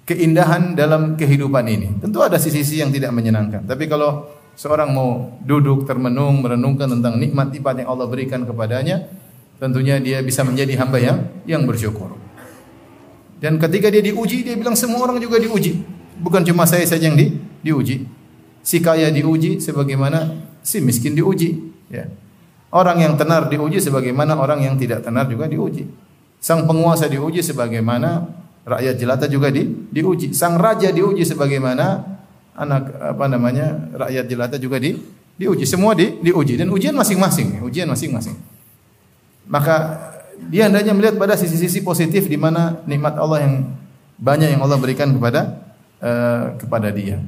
keindahan 0.07 0.79
dalam 0.79 1.19
kehidupan 1.19 1.67
ini. 1.67 1.99
Tentu 1.99 2.23
ada 2.23 2.39
sisi-sisi 2.39 2.79
yang 2.79 2.95
tidak 2.95 3.11
menyenangkan. 3.11 3.67
Tapi 3.67 3.91
kalau 3.91 4.31
seorang 4.55 4.95
mau 4.95 5.35
duduk 5.43 5.83
termenung 5.83 6.47
merenungkan 6.47 6.87
tentang 6.87 7.19
nikmat-nikmat 7.19 7.83
yang 7.83 7.89
Allah 7.91 8.07
berikan 8.07 8.47
kepadanya, 8.47 9.11
tentunya 9.59 10.01
dia 10.03 10.19
bisa 10.21 10.43
menjadi 10.43 10.75
hamba 10.81 10.99
yang 10.99 11.19
yang 11.47 11.63
bersyukur. 11.65 12.17
Dan 13.45 13.61
ketika 13.61 13.93
dia 13.93 14.01
diuji, 14.01 14.41
dia 14.41 14.57
bilang 14.57 14.73
semua 14.73 15.05
orang 15.05 15.21
juga 15.21 15.37
diuji. 15.37 15.85
Bukan 16.17 16.47
cuma 16.49 16.65
saya 16.65 16.87
saja 16.89 17.11
yang 17.11 17.19
di, 17.19 17.37
diuji. 17.61 18.09
Si 18.65 18.81
kaya 18.81 19.13
diuji 19.13 19.61
sebagaimana 19.61 20.33
si 20.65 20.81
miskin 20.81 21.13
diuji. 21.13 21.61
Ya. 21.93 22.09
Orang 22.73 23.05
yang 23.05 23.21
tenar 23.21 23.53
diuji 23.53 23.85
sebagaimana 23.85 24.41
orang 24.41 24.65
yang 24.65 24.75
tidak 24.81 25.05
tenar 25.05 25.29
juga 25.29 25.45
diuji. 25.45 25.85
Sang 26.41 26.65
penguasa 26.65 27.05
diuji 27.05 27.45
sebagaimana 27.45 28.25
rakyat 28.65 28.95
jelata 28.97 29.27
juga 29.29 29.53
di, 29.53 29.69
diuji. 29.93 30.33
Sang 30.33 30.57
raja 30.57 30.89
diuji 30.89 31.29
sebagaimana 31.29 32.01
anak 32.57 32.97
apa 33.13 33.29
namanya 33.29 33.93
rakyat 33.93 34.25
jelata 34.25 34.57
juga 34.57 34.81
di, 34.81 34.97
diuji. 35.37 35.69
Semua 35.69 35.93
di, 35.93 36.17
diuji 36.25 36.57
dan 36.57 36.73
ujian 36.73 36.97
masing-masing. 36.97 37.61
Ujian 37.61 37.93
masing-masing. 37.93 38.54
Maka 39.45 40.01
dia 40.51 40.67
hendaknya 40.67 40.93
melihat 40.97 41.17
pada 41.17 41.39
sisi-sisi 41.39 41.85
positif 41.85 42.27
di 42.27 42.37
mana 42.37 42.83
nikmat 42.89 43.15
Allah 43.17 43.45
yang 43.45 43.55
banyak 44.19 44.55
yang 44.57 44.63
Allah 44.63 44.79
berikan 44.81 45.11
kepada 45.15 45.63
uh, 46.01 46.55
kepada 46.59 46.89
dia. 46.91 47.21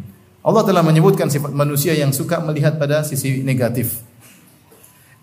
Allah 0.46 0.62
telah 0.62 0.82
menyebutkan 0.86 1.26
sifat 1.26 1.50
manusia 1.50 1.90
yang 1.98 2.14
suka 2.14 2.38
melihat 2.38 2.78
pada 2.78 3.02
sisi 3.02 3.42
negatif. 3.42 3.98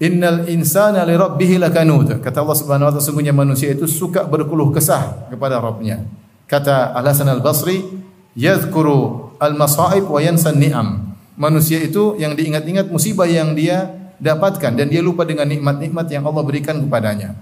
Innal 0.03 0.51
insana 0.51 1.07
li 1.07 1.15
lakanud. 1.55 2.19
Kata 2.19 2.43
Allah 2.43 2.57
Subhanahu 2.59 2.87
wa 2.89 2.91
taala 2.91 3.05
sungguhnya 3.07 3.31
manusia 3.31 3.71
itu 3.71 3.87
suka 3.87 4.27
berkeluh 4.27 4.75
kesah 4.75 5.31
kepada 5.31 5.63
Rabbnya. 5.63 6.03
Kata 6.43 6.91
Al 6.91 7.07
Hasan 7.07 7.31
Al 7.31 7.39
Basri, 7.39 7.87
yadhkuru 8.35 9.31
al 9.39 9.55
masaib 9.55 10.11
wa 10.11 10.19
yansa 10.19 10.51
ni'am. 10.51 11.15
Manusia 11.39 11.79
itu 11.79 12.19
yang 12.19 12.35
diingat-ingat 12.35 12.91
musibah 12.91 13.25
yang 13.25 13.55
dia 13.55 14.02
dapatkan 14.23 14.71
dan 14.79 14.87
dia 14.87 15.03
lupa 15.03 15.27
dengan 15.27 15.43
nikmat-nikmat 15.43 16.07
yang 16.07 16.23
Allah 16.23 16.43
berikan 16.47 16.79
kepadanya. 16.79 17.35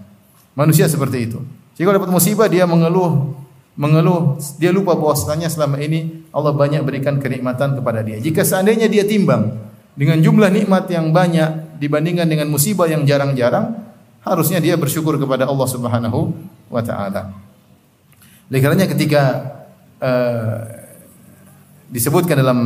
Manusia 0.57 0.89
seperti 0.89 1.29
itu. 1.29 1.39
Jika 1.77 1.93
dapat 1.93 2.09
musibah 2.09 2.49
dia 2.49 2.65
mengeluh, 2.65 3.37
mengeluh, 3.77 4.41
dia 4.57 4.73
lupa 4.73 4.97
bahwasanya 4.97 5.47
selama 5.47 5.77
ini 5.77 6.25
Allah 6.33 6.51
banyak 6.51 6.81
berikan 6.81 7.21
kenikmatan 7.21 7.77
kepada 7.77 8.01
dia. 8.01 8.17
Jika 8.17 8.41
seandainya 8.41 8.89
dia 8.89 9.05
timbang 9.05 9.61
dengan 9.93 10.19
jumlah 10.19 10.49
nikmat 10.49 10.89
yang 10.89 11.13
banyak 11.13 11.77
dibandingkan 11.77 12.25
dengan 12.27 12.49
musibah 12.49 12.89
yang 12.89 13.05
jarang-jarang, 13.05 13.77
harusnya 14.25 14.57
dia 14.57 14.75
bersyukur 14.75 15.21
kepada 15.21 15.45
Allah 15.47 15.67
Subhanahu 15.69 16.33
wa 16.67 16.81
taala. 16.81 17.31
Oleh 18.51 18.59
karenanya 18.59 18.91
ketika 18.91 19.23
uh, 20.03 20.59
disebutkan 21.87 22.35
dalam 22.35 22.59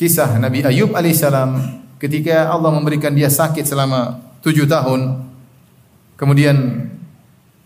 kisah 0.00 0.40
Nabi 0.40 0.64
Ayub 0.64 0.96
alaihissalam 0.96 1.84
ketika 1.96 2.52
Allah 2.52 2.70
memberikan 2.72 3.12
dia 3.12 3.28
sakit 3.28 3.64
selama 3.64 4.20
tujuh 4.44 4.68
tahun, 4.68 5.26
kemudian 6.16 6.88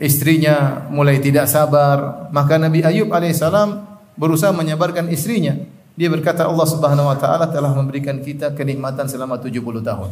istrinya 0.00 0.86
mulai 0.88 1.20
tidak 1.20 1.46
sabar, 1.46 2.28
maka 2.32 2.56
Nabi 2.56 2.82
Ayub 2.82 3.12
alaihissalam 3.12 3.86
berusaha 4.16 4.50
menyabarkan 4.54 5.12
istrinya. 5.12 5.54
Dia 5.98 6.08
berkata 6.08 6.48
Allah 6.48 6.64
Subhanahu 6.64 7.10
wa 7.12 7.18
taala 7.18 7.50
telah 7.52 7.76
memberikan 7.76 8.22
kita 8.24 8.56
kenikmatan 8.56 9.04
selama 9.10 9.36
70 9.36 9.60
tahun. 9.84 10.10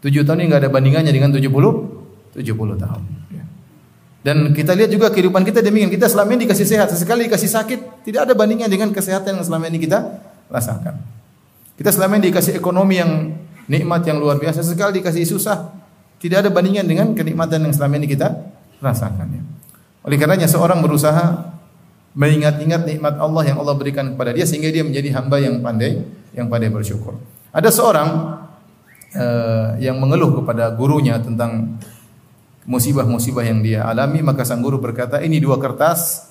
7 0.00 0.24
tahun 0.24 0.38
ini 0.40 0.46
enggak 0.48 0.62
ada 0.64 0.70
bandingannya 0.72 1.12
dengan 1.12 1.30
70 1.36 1.52
70 2.32 2.80
tahun. 2.80 3.02
Dan 4.20 4.52
kita 4.52 4.76
lihat 4.76 4.92
juga 4.92 5.08
kehidupan 5.08 5.48
kita 5.48 5.64
demikian. 5.64 5.88
Kita 5.88 6.04
selama 6.04 6.36
ini 6.36 6.44
dikasih 6.44 6.68
sehat, 6.68 6.92
sesekali 6.92 7.24
dikasih 7.24 7.48
sakit, 7.48 8.04
tidak 8.04 8.28
ada 8.28 8.32
bandingnya 8.36 8.68
dengan 8.68 8.92
kesehatan 8.92 9.40
yang 9.40 9.44
selama 9.48 9.72
ini 9.72 9.80
kita 9.80 10.20
rasakan. 10.52 11.19
Kita 11.80 11.96
selama 11.96 12.20
ini 12.20 12.28
dikasih 12.28 12.60
ekonomi 12.60 13.00
yang 13.00 13.32
nikmat 13.64 14.04
yang 14.04 14.20
luar 14.20 14.36
biasa, 14.36 14.60
sekali 14.60 15.00
dikasih 15.00 15.24
susah, 15.24 15.72
tidak 16.20 16.44
ada 16.44 16.52
bandingan 16.52 16.84
dengan 16.84 17.16
kenikmatan 17.16 17.64
yang 17.64 17.72
selama 17.72 17.96
ini 17.96 18.04
kita 18.04 18.36
rasakan. 18.84 19.40
Ya. 19.40 19.42
Oleh 20.04 20.20
karenanya 20.20 20.44
seorang 20.44 20.84
berusaha 20.84 21.56
mengingat-ingat 22.12 22.84
nikmat 22.84 23.16
Allah 23.16 23.48
yang 23.48 23.64
Allah 23.64 23.72
berikan 23.80 24.12
kepada 24.12 24.36
dia 24.36 24.44
sehingga 24.44 24.68
dia 24.68 24.84
menjadi 24.84 25.08
hamba 25.16 25.40
yang 25.40 25.56
pandai, 25.64 26.04
yang 26.36 26.52
pandai 26.52 26.68
bersyukur. 26.68 27.16
Ada 27.48 27.72
seorang 27.72 28.08
uh, 29.16 29.80
yang 29.80 29.96
mengeluh 29.96 30.36
kepada 30.44 30.76
gurunya 30.76 31.16
tentang 31.16 31.80
musibah-musibah 32.68 33.40
yang 33.40 33.64
dia 33.64 33.88
alami, 33.88 34.20
maka 34.20 34.44
sang 34.44 34.60
guru 34.60 34.76
berkata, 34.76 35.24
"Ini 35.24 35.40
dua 35.40 35.56
kertas 35.56 36.29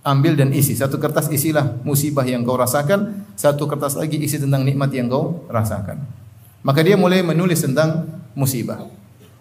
ambil 0.00 0.36
dan 0.36 0.50
isi. 0.52 0.72
Satu 0.76 0.96
kertas 0.96 1.28
isilah 1.28 1.80
musibah 1.84 2.24
yang 2.24 2.44
kau 2.44 2.56
rasakan, 2.56 3.26
satu 3.36 3.68
kertas 3.68 3.96
lagi 3.96 4.16
isi 4.20 4.40
tentang 4.40 4.64
nikmat 4.64 4.92
yang 4.92 5.08
kau 5.08 5.44
rasakan. 5.48 6.00
Maka 6.60 6.80
dia 6.84 6.96
mulai 6.96 7.24
menulis 7.24 7.60
tentang 7.60 8.08
musibah. 8.36 8.84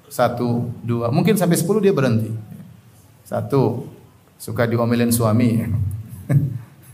Satu, 0.10 0.72
dua, 0.82 1.14
mungkin 1.14 1.38
sampai 1.38 1.60
sepuluh 1.60 1.84
dia 1.84 1.94
berhenti. 1.94 2.34
Satu, 3.28 3.86
suka 4.42 4.66
diomelin 4.66 5.14
suami. 5.14 5.68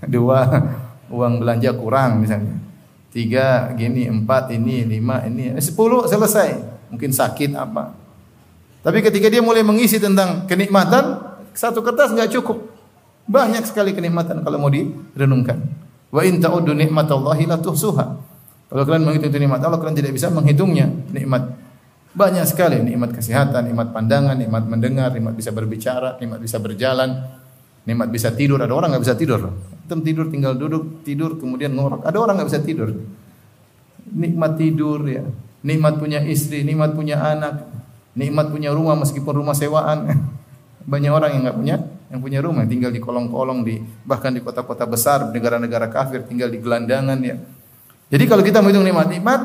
Dua 0.05 0.45
uang 1.09 1.41
belanja 1.41 1.73
kurang 1.73 2.21
misalnya. 2.21 2.61
Tiga 3.09 3.71
gini, 3.73 4.05
empat 4.11 4.51
ini, 4.51 4.83
lima 4.83 5.23
ini, 5.23 5.55
eh, 5.55 5.63
sepuluh 5.63 6.03
selesai. 6.05 6.59
Mungkin 6.91 7.15
sakit 7.15 7.55
apa. 7.55 7.95
Tapi 8.83 9.01
ketika 9.01 9.31
dia 9.31 9.41
mulai 9.41 9.63
mengisi 9.63 9.97
tentang 9.97 10.45
kenikmatan, 10.45 11.23
satu 11.55 11.79
kertas 11.81 12.11
nggak 12.11 12.35
cukup. 12.37 12.74
Banyak 13.25 13.65
sekali 13.65 13.97
kenikmatan 13.97 14.45
kalau 14.45 14.61
mau 14.61 14.69
direnungkan. 14.69 15.57
Wa 16.13 16.21
in 16.21 16.37
ta'uddu 16.37 16.77
nikmatallahi 16.77 17.49
la 17.49 17.57
tuhsuha. 17.57 18.05
Kalau 18.65 18.83
kalian 18.85 19.05
menghitung 19.05 19.33
nikmat 19.33 19.61
Allah, 19.61 19.77
kalian 19.81 19.97
tidak 19.97 20.13
bisa 20.13 20.29
menghitungnya. 20.29 20.89
Nikmat 21.13 21.53
banyak 22.15 22.47
sekali 22.47 22.79
nikmat 22.79 23.11
kesehatan, 23.11 23.67
nikmat 23.67 23.91
pandangan, 23.91 24.39
nikmat 24.39 24.63
mendengar, 24.63 25.11
nikmat 25.11 25.35
bisa 25.35 25.51
berbicara, 25.51 26.15
nikmat 26.23 26.39
bisa 26.39 26.57
berjalan, 26.63 27.27
nikmat 27.83 28.07
bisa 28.07 28.31
tidur. 28.31 28.61
Ada 28.63 28.71
orang 28.71 28.95
nggak 28.95 29.03
bisa 29.03 29.15
tidur. 29.19 29.51
Tem 29.85 29.99
tidur 29.99 30.31
tinggal 30.31 30.55
duduk, 30.55 31.03
tidur 31.03 31.35
kemudian 31.35 31.75
ngorok. 31.75 32.07
Ada 32.07 32.17
orang 32.17 32.39
nggak 32.39 32.49
bisa 32.49 32.61
tidur. 32.63 32.89
Nikmat 34.15 34.51
tidur 34.55 35.03
ya. 35.05 35.27
Nikmat 35.65 35.97
punya 35.97 36.21
istri, 36.23 36.61
nikmat 36.61 36.93
punya 36.93 37.19
anak, 37.19 37.67
nikmat 38.13 38.53
punya 38.53 38.71
rumah 38.71 38.95
meskipun 38.95 39.33
rumah 39.41 39.57
sewaan. 39.57 40.07
Banyak 40.91 41.11
orang 41.11 41.29
yang 41.35 41.41
nggak 41.49 41.57
punya 41.57 41.75
yang 42.09 42.19
punya 42.21 42.39
rumah 42.41 42.63
tinggal 42.69 42.93
di 42.93 43.01
kolong-kolong 43.01 43.65
di 43.65 43.81
bahkan 44.05 44.29
di 44.29 44.41
kota-kota 44.41 44.85
besar 44.85 45.33
negara-negara 45.33 45.89
kafir 45.89 46.21
tinggal 46.25 46.53
di 46.53 46.61
gelandangan 46.61 47.17
ya. 47.21 47.35
Jadi 48.13 48.23
kalau 48.29 48.45
kita 48.45 48.61
menghitung 48.61 48.85
nikmat-nikmat 48.85 49.41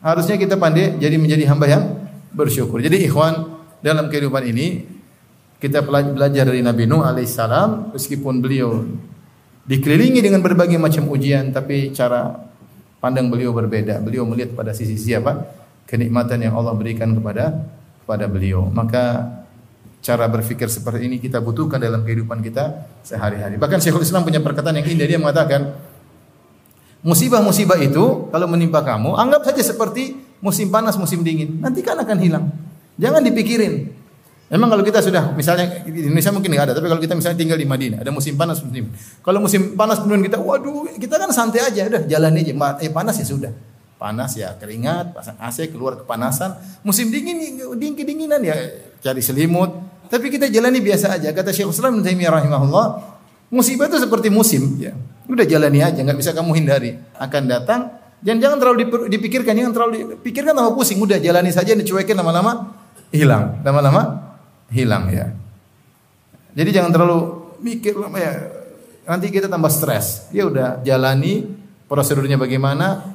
harusnya 0.00 0.40
kita 0.40 0.56
pandai 0.56 0.96
jadi 0.96 1.16
menjadi 1.20 1.44
hamba 1.52 1.66
yang 1.68 1.84
bersyukur. 2.32 2.80
Jadi 2.80 3.04
ikhwan 3.04 3.60
dalam 3.84 4.08
kehidupan 4.08 4.42
ini 4.48 4.88
kita 5.60 5.84
belajar 5.84 6.48
dari 6.48 6.64
Nabi 6.64 6.88
Nuh 6.88 7.04
alaihissalam 7.04 7.92
meskipun 7.92 8.40
beliau 8.40 8.88
dikelilingi 9.68 10.24
dengan 10.24 10.40
berbagai 10.40 10.80
macam 10.80 11.04
ujian 11.12 11.52
tapi 11.52 11.92
cara 11.92 12.32
pandang 12.96 13.28
beliau 13.28 13.52
berbeda. 13.52 14.00
Beliau 14.00 14.24
melihat 14.24 14.56
pada 14.56 14.72
sisi 14.72 14.96
siapa? 14.96 15.52
Kenikmatan 15.84 16.40
yang 16.40 16.56
Allah 16.56 16.72
berikan 16.72 17.12
kepada 17.12 17.60
kepada 18.04 18.24
beliau. 18.24 18.72
Maka 18.72 19.39
cara 20.00 20.24
berpikir 20.32 20.66
seperti 20.72 21.06
ini 21.06 21.20
kita 21.20 21.44
butuhkan 21.44 21.76
dalam 21.76 22.00
kehidupan 22.04 22.40
kita 22.40 22.88
sehari-hari. 23.04 23.60
Bahkan 23.60 23.78
Syekhul 23.84 24.04
Islam 24.04 24.24
punya 24.24 24.40
perkataan 24.40 24.80
yang 24.80 24.88
indah 24.88 25.06
dia 25.06 25.20
mengatakan 25.20 25.76
musibah-musibah 27.04 27.80
itu 27.80 28.28
kalau 28.32 28.46
menimpa 28.48 28.80
kamu 28.80 29.16
anggap 29.16 29.44
saja 29.52 29.72
seperti 29.72 30.16
musim 30.40 30.72
panas, 30.72 30.96
musim 30.96 31.20
dingin. 31.20 31.60
Nanti 31.60 31.84
kan 31.84 32.00
akan 32.00 32.16
hilang. 32.16 32.44
Jangan 32.96 33.20
dipikirin. 33.24 34.00
Memang 34.50 34.66
kalau 34.66 34.82
kita 34.82 34.98
sudah 34.98 35.30
misalnya 35.38 35.86
di 35.86 36.10
Indonesia 36.10 36.34
mungkin 36.34 36.50
nggak 36.50 36.66
ada, 36.66 36.74
tapi 36.74 36.90
kalau 36.90 36.98
kita 36.98 37.14
misalnya 37.14 37.38
tinggal 37.38 37.54
di 37.54 37.68
Madinah, 37.70 38.02
ada 38.02 38.10
musim 38.10 38.34
panas 38.34 38.58
musim. 38.66 38.90
Kalau 39.22 39.38
musim 39.38 39.78
panas 39.78 40.02
kemudian 40.02 40.26
kita, 40.26 40.42
waduh, 40.42 40.90
kita 40.98 41.22
kan 41.22 41.30
santai 41.30 41.70
aja, 41.70 41.86
udah 41.86 42.02
jalan 42.10 42.34
aja. 42.34 42.52
Eh 42.82 42.90
panas 42.90 43.14
ya 43.22 43.26
sudah. 43.30 43.54
Panas 43.94 44.34
ya 44.34 44.50
keringat, 44.58 45.14
pasang 45.14 45.38
AC 45.38 45.70
keluar 45.70 46.02
kepanasan. 46.02 46.58
Musim 46.82 47.14
dingin 47.14 47.62
dingin 47.78 47.94
kedinginan 47.94 48.42
ya 48.42 48.58
cari 48.98 49.22
selimut. 49.22 49.70
Tapi 50.10 50.26
kita 50.26 50.50
jalani 50.50 50.82
biasa 50.82 51.14
aja. 51.14 51.30
Kata 51.30 51.54
Syekh 51.54 51.70
Islam 51.70 52.02
bin 52.02 52.02
Taimiyah 52.02 52.34
rahimahullah, 52.34 52.86
musibah 53.54 53.86
itu 53.86 54.02
seperti 54.02 54.26
musim 54.26 54.74
ya. 54.82 54.90
Udah 55.30 55.46
jalani 55.46 55.78
aja, 55.78 56.02
nggak 56.02 56.18
bisa 56.18 56.34
kamu 56.34 56.50
hindari. 56.58 56.98
Akan 57.14 57.46
datang 57.46 57.94
dan 58.18 58.42
jangan 58.42 58.58
terlalu 58.58 58.90
dipikirkan, 59.06 59.54
jangan 59.54 59.72
terlalu 59.72 60.18
dipikirkan 60.18 60.52
sama 60.52 60.74
pusing. 60.74 60.98
Udah 60.98 61.22
jalani 61.22 61.54
saja, 61.54 61.78
dicuekin 61.78 62.18
lama-lama 62.18 62.74
hilang. 63.14 63.62
Lama-lama 63.62 64.34
hilang 64.74 65.06
ya. 65.14 65.30
Jadi 66.58 66.70
jangan 66.74 66.90
terlalu 66.90 67.18
mikir 67.62 67.94
ya. 68.18 68.32
Nanti 69.06 69.30
kita 69.30 69.46
tambah 69.46 69.70
stres. 69.70 70.26
Ya 70.34 70.50
udah 70.50 70.82
jalani 70.82 71.46
prosedurnya 71.86 72.34
bagaimana, 72.34 73.14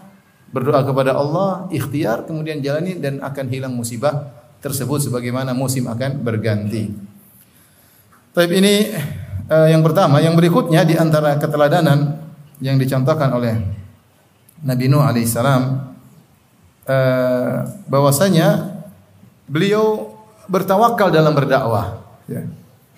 berdoa 0.55 0.79
kepada 0.88 1.12
Allah, 1.12 1.68
ikhtiar, 1.75 2.24
kemudian 2.24 2.64
jalani 2.64 2.96
dan 2.96 3.20
akan 3.20 3.51
hilang 3.51 3.75
musibah 3.75 4.45
tersebut 4.66 5.06
sebagaimana 5.06 5.54
musim 5.54 5.86
akan 5.86 6.25
berganti. 6.25 6.90
Tapi 8.34 8.54
ini 8.58 8.90
uh, 9.46 9.70
yang 9.70 9.86
pertama, 9.86 10.18
yang 10.18 10.34
berikutnya 10.34 10.82
di 10.82 10.98
antara 10.98 11.38
keteladanan 11.38 12.18
yang 12.58 12.82
dicontohkan 12.82 13.30
oleh 13.30 13.62
Nabi 14.66 14.90
Nuh 14.90 15.06
alaihissalam 15.06 15.62
uh, 16.90 17.56
bahwasanya 17.86 18.82
beliau 19.46 20.18
bertawakal 20.50 21.14
dalam 21.14 21.38
berdakwah. 21.38 22.01
Ya. 22.25 22.50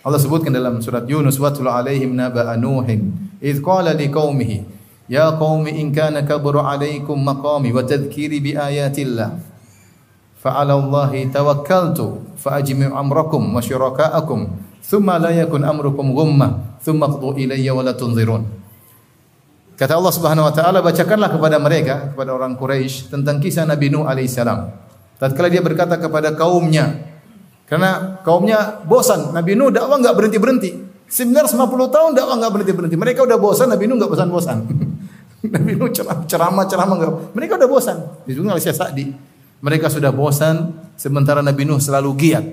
Allah 0.07 0.23
sebutkan 0.23 0.55
dalam 0.55 0.79
surat 0.79 1.03
Yunus 1.03 1.35
watul 1.35 1.67
alaihim 1.67 2.15
naba'a 2.15 2.55
Nuhin 2.55 3.11
idh 3.43 3.59
qala 3.59 3.91
liqaumihi 3.91 4.63
ya 5.11 5.35
qaumi 5.35 5.83
in 5.83 5.91
kana 5.91 6.23
kabura 6.23 6.63
alaikum 6.63 7.19
maqami 7.19 7.75
wa 7.75 7.83
tadhkiri 7.83 8.39
bi 8.39 8.51
ayatillah 8.55 9.35
fa 10.47 10.63
'ala 10.63 10.79
Allahi 10.79 11.27
tawakkaltu 11.27 12.39
fa 12.39 12.55
ajmi'u 12.63 12.95
amrakum 12.95 13.43
wa 13.51 13.59
syuraka'akum 13.59 14.47
thumma 14.79 15.19
la 15.19 15.35
yakun 15.35 15.67
amrukum 15.67 16.15
ghumma 16.15 16.79
thumma 16.79 17.11
qdu 17.11 17.35
ilayya 17.35 17.75
wa 17.75 17.83
la 17.83 17.91
Kata 19.77 19.93
Allah 19.93 20.09
Subhanahu 20.09 20.49
wa 20.49 20.53
taala 20.55 20.81
bacakanlah 20.81 21.29
kepada 21.29 21.61
mereka 21.61 22.09
kepada 22.15 22.33
orang 22.33 22.57
Quraisy 22.57 23.13
tentang 23.13 23.37
kisah 23.37 23.61
Nabi 23.61 23.93
Nuh 23.93 24.09
alaihissalam. 24.09 24.73
Tatkala 25.21 25.53
dia 25.53 25.61
berkata 25.61 26.01
kepada 26.01 26.33
kaumnya, 26.33 26.97
karena 27.69 28.17
kaumnya 28.25 28.81
bosan. 28.89 29.37
Nabi 29.37 29.53
Nuh 29.53 29.69
dakwah 29.69 30.01
enggak 30.01 30.17
berhenti-berhenti. 30.17 30.71
950 31.05 31.93
tahun 31.93 32.11
dakwah 32.17 32.35
enggak 32.41 32.51
berhenti-berhenti. 32.57 32.97
Mereka 32.97 33.29
udah 33.29 33.37
bosan, 33.37 33.69
Nabi 33.69 33.85
Nuh 33.85 34.01
enggak 34.01 34.11
bosan-bosan. 34.17 34.57
Nabi 35.53 35.71
Nuh 35.77 35.93
ceramah-ceramah 36.25 36.95
enggak. 36.97 37.11
Mereka 37.37 37.53
udah 37.61 37.69
bosan. 37.69 37.97
Oleh 38.25 38.63
Syekh 38.63 38.81
Sa'di. 38.81 39.26
Mereka 39.61 39.89
sudah 39.89 40.13
bosan 40.13 40.75
sementara 40.97 41.41
Nabi 41.41 41.65
Nuh 41.65 41.81
selalu 41.81 42.11
giat. 42.17 42.45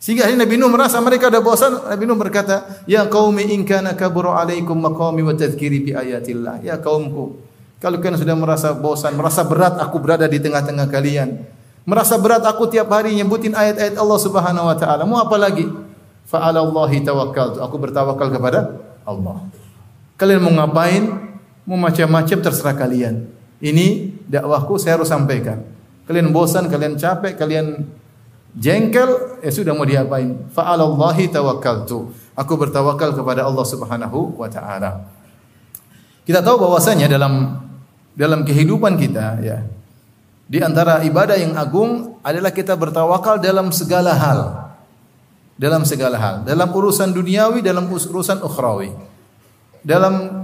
Sehingga 0.00 0.28
hari 0.28 0.36
Nabi 0.36 0.60
Nuh 0.60 0.68
merasa 0.68 1.00
mereka 1.00 1.28
udah 1.28 1.42
bosan, 1.42 1.72
Nabi 1.88 2.04
Nuh 2.04 2.16
berkata, 2.16 2.84
"Ya 2.88 3.04
qaumi 3.08 3.52
in 3.52 3.64
kana 3.64 3.96
kaburu 3.96 4.32
alaikum 4.32 4.76
maqami 4.76 5.24
wa 5.24 5.32
tadhkiri 5.36 5.78
bi 5.82 5.90
ayatillah." 5.92 6.64
Ya 6.64 6.76
kaumku, 6.80 7.40
kalau 7.80 7.96
kalian 8.00 8.20
sudah 8.20 8.36
merasa 8.36 8.72
bosan, 8.76 9.16
merasa 9.16 9.44
berat 9.44 9.76
aku 9.80 9.96
berada 10.00 10.24
di 10.28 10.40
tengah-tengah 10.40 10.88
kalian, 10.88 11.42
Merasa 11.86 12.18
berat 12.18 12.42
aku 12.42 12.66
tiap 12.66 12.90
hari 12.90 13.14
nyebutin 13.14 13.54
ayat-ayat 13.54 13.94
Allah 13.94 14.18
Subhanahu 14.18 14.66
wa 14.66 14.74
taala. 14.74 15.06
Mau 15.06 15.22
apa 15.22 15.38
lagi? 15.38 15.70
Fa 16.26 16.42
'ala 16.42 16.58
Allahi 16.58 16.98
tawakkaltu. 16.98 17.62
Aku 17.62 17.78
bertawakal 17.78 18.26
kepada 18.34 18.74
Allah. 19.06 19.46
Kalian 20.18 20.42
mau 20.42 20.50
ngapain? 20.50 21.06
Mau 21.62 21.78
macam-macam 21.78 22.38
terserah 22.42 22.74
kalian. 22.74 23.30
Ini 23.62 24.18
dakwahku 24.26 24.82
saya 24.82 24.98
harus 24.98 25.06
sampaikan. 25.06 25.62
Kalian 26.06 26.30
bosan, 26.30 26.70
kalian 26.70 26.94
capek, 26.94 27.34
kalian 27.34 27.82
jengkel, 28.54 29.42
ya 29.42 29.50
sudah 29.50 29.74
mau 29.74 29.82
diapain? 29.82 30.46
Fa 30.54 30.70
'ala 30.70 30.86
Allahi 30.86 31.26
tawakkaltu. 31.26 32.14
Aku 32.38 32.52
bertawakal 32.54 33.12
kepada 33.16 33.42
Allah 33.42 33.66
Subhanahu 33.66 34.38
wa 34.38 34.46
taala. 34.46 35.10
Kita 36.22 36.42
tahu 36.42 36.62
bahwasanya 36.62 37.10
dalam 37.10 37.58
dalam 38.14 38.46
kehidupan 38.46 38.98
kita 38.98 39.42
ya, 39.42 39.66
di 40.46 40.62
antara 40.62 41.02
ibadah 41.02 41.34
yang 41.34 41.58
agung 41.58 42.22
adalah 42.22 42.54
kita 42.54 42.78
bertawakal 42.78 43.42
dalam 43.42 43.74
segala 43.74 44.14
hal. 44.14 44.40
Dalam 45.56 45.82
segala 45.88 46.20
hal. 46.20 46.36
Dalam 46.44 46.68
urusan 46.70 47.10
duniawi, 47.10 47.64
dalam 47.64 47.88
urusan 47.88 48.44
ukhrawi. 48.44 48.92
Dalam 49.82 50.35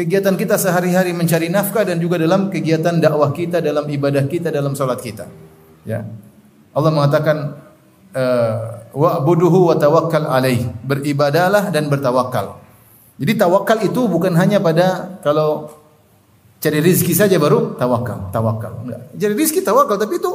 kegiatan 0.00 0.32
kita 0.32 0.56
sehari-hari 0.56 1.12
mencari 1.12 1.52
nafkah 1.52 1.84
dan 1.84 2.00
juga 2.00 2.16
dalam 2.16 2.48
kegiatan 2.48 2.96
dakwah 2.96 3.28
kita, 3.36 3.60
dalam 3.60 3.84
ibadah 3.84 4.24
kita, 4.24 4.48
dalam 4.48 4.72
salat 4.72 5.04
kita. 5.04 5.28
Ya. 5.84 6.08
Allah 6.72 6.88
mengatakan 6.88 7.60
eh, 8.16 8.56
wa'buduhu 8.96 9.68
wa 9.68 9.76
tawakkal 9.76 10.24
alaih. 10.24 10.64
Beribadalah 10.80 11.68
dan 11.68 11.92
bertawakal. 11.92 12.56
Jadi 13.20 13.32
tawakal 13.36 13.84
itu 13.84 14.08
bukan 14.08 14.32
hanya 14.40 14.56
pada 14.56 15.20
kalau 15.20 15.68
Cari 16.60 16.76
rizki 16.84 17.16
saja 17.16 17.40
baru 17.40 17.72
tawakal, 17.80 18.28
tawakal. 18.28 18.84
Enggak. 18.84 19.16
Cari 19.16 19.32
rizki 19.32 19.64
tawakal, 19.64 19.96
tapi 19.96 20.20
itu 20.20 20.28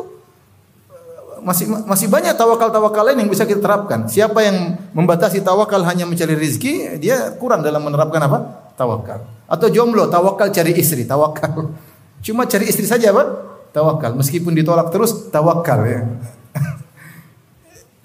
eh, 0.90 1.38
masih 1.46 1.70
masih 1.86 2.10
banyak 2.10 2.34
tawakal-tawakal 2.34 3.06
lain 3.06 3.22
yang 3.22 3.30
bisa 3.30 3.46
kita 3.46 3.62
terapkan. 3.62 4.10
Siapa 4.10 4.42
yang 4.42 4.74
membatasi 4.98 5.46
tawakal 5.46 5.86
hanya 5.86 6.10
mencari 6.10 6.34
rizki, 6.34 6.98
dia 6.98 7.30
kurang 7.38 7.62
dalam 7.62 7.78
menerapkan 7.86 8.18
apa? 8.26 8.65
Tawakal. 8.76 9.24
Atau 9.48 9.72
jomblo, 9.72 10.12
tawakal 10.12 10.52
cari 10.52 10.76
istri, 10.76 11.08
tawakal. 11.08 11.72
Cuma 12.20 12.44
cari 12.48 12.68
istri 12.68 12.84
saja 12.84 13.16
apa? 13.16 13.24
Tawakal. 13.72 14.16
Meskipun 14.20 14.52
ditolak 14.56 14.92
terus, 14.92 15.32
tawakal 15.32 15.84
ya. 15.88 16.04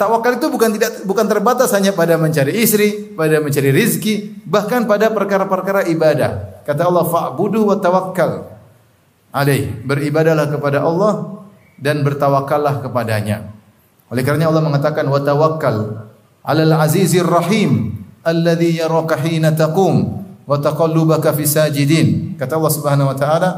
Tawakal 0.01 0.41
itu 0.41 0.49
bukan 0.49 0.73
tidak 0.81 1.05
bukan 1.05 1.29
terbatas 1.29 1.77
hanya 1.77 1.93
pada 1.93 2.17
mencari 2.17 2.57
istri, 2.57 3.13
pada 3.13 3.37
mencari 3.37 3.69
rizki, 3.69 4.33
bahkan 4.49 4.89
pada 4.89 5.13
perkara-perkara 5.13 5.93
ibadah. 5.93 6.65
Kata 6.65 6.89
Allah, 6.89 7.05
"Fa'budu 7.05 7.69
wa 7.69 7.77
tawakkal." 7.77 8.49
Alaih, 9.29 9.69
beribadalah 9.85 10.49
kepada 10.49 10.89
Allah 10.89 11.45
dan 11.77 12.01
bertawakallah 12.01 12.81
kepadanya. 12.81 13.53
Oleh 14.09 14.25
kerana 14.25 14.49
Allah 14.49 14.65
mengatakan 14.65 15.05
wa 15.05 15.21
tawakkal 15.21 16.09
'alal 16.49 16.75
azizir 16.81 17.29
rahim 17.29 18.01
alladhi 18.25 18.81
yaraka 18.81 19.21
hina 19.21 19.53
taqum 19.53 20.20
wa 20.51 20.59
taqallubaka 20.59 21.31
fi 21.31 21.47
sajidin. 21.47 22.35
Kata 22.35 22.59
Allah 22.59 22.75
Subhanahu 22.75 23.07
wa 23.07 23.15
taala, 23.15 23.51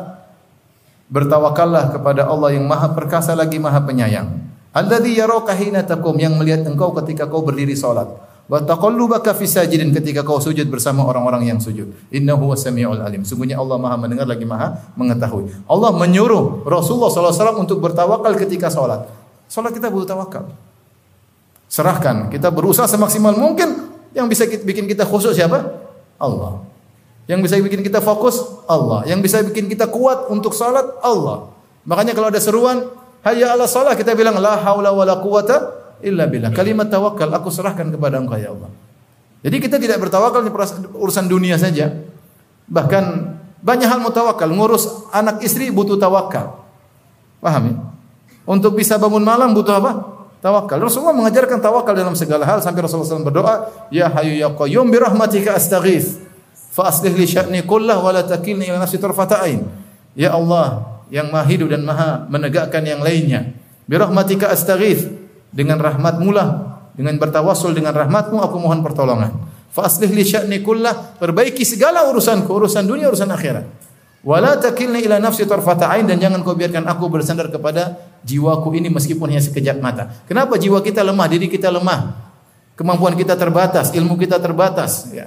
bertawakallah 1.09 1.97
kepada 1.97 2.29
Allah 2.29 2.53
yang 2.53 2.69
Maha 2.69 2.93
perkasa 2.93 3.33
lagi 3.33 3.57
Maha 3.57 3.81
penyayang. 3.81 4.29
Alladhi 4.77 5.17
yaraka 5.17 5.57
hina 5.57 5.81
taqum 5.81 6.21
yang 6.21 6.37
melihat 6.37 6.69
engkau 6.69 6.93
ketika 7.01 7.25
kau 7.25 7.41
berdiri 7.41 7.73
salat. 7.73 8.13
Wa 8.45 8.61
taqallubaka 8.61 9.33
fi 9.33 9.49
sajidin 9.49 9.97
ketika 9.97 10.21
kau 10.21 10.37
sujud 10.37 10.69
bersama 10.69 11.09
orang-orang 11.09 11.49
yang 11.49 11.57
sujud. 11.57 11.89
Innahu 12.13 12.53
wasamiul 12.53 13.01
alim. 13.01 13.25
Sungguhnya 13.25 13.57
Allah 13.57 13.81
Maha 13.81 13.97
mendengar 13.97 14.29
lagi 14.29 14.45
Maha 14.45 14.93
mengetahui. 14.93 15.65
Allah 15.65 15.97
menyuruh 15.97 16.69
Rasulullah 16.69 17.09
SAW 17.09 17.57
untuk 17.57 17.81
bertawakal 17.81 18.37
ketika 18.37 18.69
salat. 18.69 19.09
Salat 19.49 19.73
kita 19.73 19.89
butuh 19.89 20.13
tawakal. 20.13 20.45
Serahkan, 21.73 22.29
kita 22.29 22.53
berusaha 22.53 22.85
semaksimal 22.85 23.33
mungkin 23.33 23.97
yang 24.13 24.29
bisa 24.29 24.45
bikin 24.45 24.85
kita 24.85 25.09
khusus 25.09 25.33
siapa? 25.33 25.89
Allah. 26.21 26.72
Yang 27.31 27.39
bisa 27.47 27.55
bikin 27.63 27.81
kita 27.87 28.03
fokus 28.03 28.43
Allah. 28.67 29.07
Yang 29.07 29.21
bisa 29.31 29.37
bikin 29.47 29.71
kita 29.71 29.87
kuat 29.87 30.27
untuk 30.29 30.53
salat 30.53 30.85
Allah. 31.03 31.55
Makanya 31.87 32.15
kalau 32.15 32.29
ada 32.31 32.41
seruan 32.43 32.91
hayya 33.23 33.55
ala 33.55 33.67
salat 33.71 33.95
kita 33.95 34.15
bilang 34.19 34.39
la 34.43 34.59
haula 34.59 34.91
wala 34.91 35.19
quwata 35.23 35.83
illa 36.03 36.27
billah. 36.27 36.51
Kalimat 36.51 36.91
tawakal 36.91 37.31
aku 37.31 37.49
serahkan 37.49 37.91
kepada 37.95 38.19
Engkau 38.19 38.39
ya 38.39 38.51
Allah. 38.51 38.71
Jadi 39.43 39.57
kita 39.59 39.77
tidak 39.79 39.99
bertawakal 39.99 40.43
di 40.47 40.51
urusan 40.95 41.27
dunia 41.27 41.59
saja. 41.59 41.91
Bahkan 42.71 43.05
banyak 43.63 43.89
hal 43.91 43.99
mutawakal. 44.03 44.51
Ngurus 44.51 45.11
anak 45.11 45.43
istri 45.43 45.71
butuh 45.71 45.99
tawakal. 45.99 46.63
Paham 47.43 47.63
ya? 47.71 47.75
Untuk 48.47 48.75
bisa 48.75 48.99
bangun 48.99 49.23
malam 49.23 49.55
butuh 49.55 49.79
apa? 49.79 49.93
Tawakal. 50.43 50.83
Rasulullah 50.83 51.15
mengajarkan 51.15 51.63
tawakal 51.63 51.95
dalam 51.95 52.19
segala 52.19 52.43
hal 52.43 52.59
sampai 52.59 52.83
Rasulullah 52.83 53.07
SAW 53.07 53.27
berdoa, 53.31 53.55
"Ya 53.95 54.11
Hayyu 54.11 54.43
ya 54.43 54.51
Qayyum 54.51 54.91
bi 54.91 54.99
rahmatika 54.99 55.55
astaghits, 55.55 56.19
fa 56.73 56.89
aslih 56.89 57.13
li 57.13 57.29
sya'ni 57.29 57.69
kullah 57.69 58.01
wa 58.01 58.09
la 58.17 58.25
takilni 58.25 58.73
ila 58.73 58.81
nafsi 58.81 58.97
ain." 59.45 59.61
Ya 60.17 60.33
Allah, 60.33 60.97
yang 61.13 61.29
Maha 61.29 61.45
hidup 61.45 61.69
dan 61.69 61.85
Maha 61.85 62.25
menegakkan 62.33 62.81
yang 62.89 63.05
lainnya. 63.05 63.53
Bi 63.85 64.01
rahmatika 64.01 64.49
astaghits, 64.49 65.05
dengan 65.53 65.77
rahmatmu 65.77 66.33
lah, 66.33 66.49
dengan 66.97 67.21
bertawassul 67.21 67.77
dengan 67.77 67.93
rahmatmu 67.93 68.41
aku 68.41 68.57
mohon 68.57 68.81
pertolongan. 68.81 69.37
Fa 69.73 69.89
aslih 69.89 70.09
li 70.09 70.25
sya'ni 70.25 70.65
kullah, 70.65 71.21
perbaiki 71.21 71.65
segala 71.65 72.09
urusanku, 72.09 72.49
urusan 72.49 72.89
dunia, 72.89 73.13
urusan 73.13 73.29
akhirat. 73.29 73.65
Wala 74.23 74.55
takilni 74.55 75.03
ila 75.03 75.19
nafsi 75.19 75.43
ain 75.43 76.07
dan 76.07 76.17
jangan 76.23 76.47
kau 76.47 76.55
biarkan 76.55 76.87
aku 76.87 77.11
bersandar 77.11 77.51
kepada 77.51 77.99
jiwaku 78.23 78.71
ini 78.79 78.87
meskipun 78.87 79.35
hanya 79.35 79.43
sekejap 79.43 79.83
mata. 79.83 80.23
Kenapa 80.31 80.55
jiwa 80.55 80.79
kita 80.79 81.03
lemah, 81.03 81.27
diri 81.27 81.51
kita 81.51 81.75
lemah? 81.75 82.31
Kemampuan 82.79 83.19
kita 83.19 83.35
terbatas, 83.35 83.91
ilmu 83.91 84.15
kita 84.15 84.39
terbatas, 84.39 85.11
ya. 85.11 85.27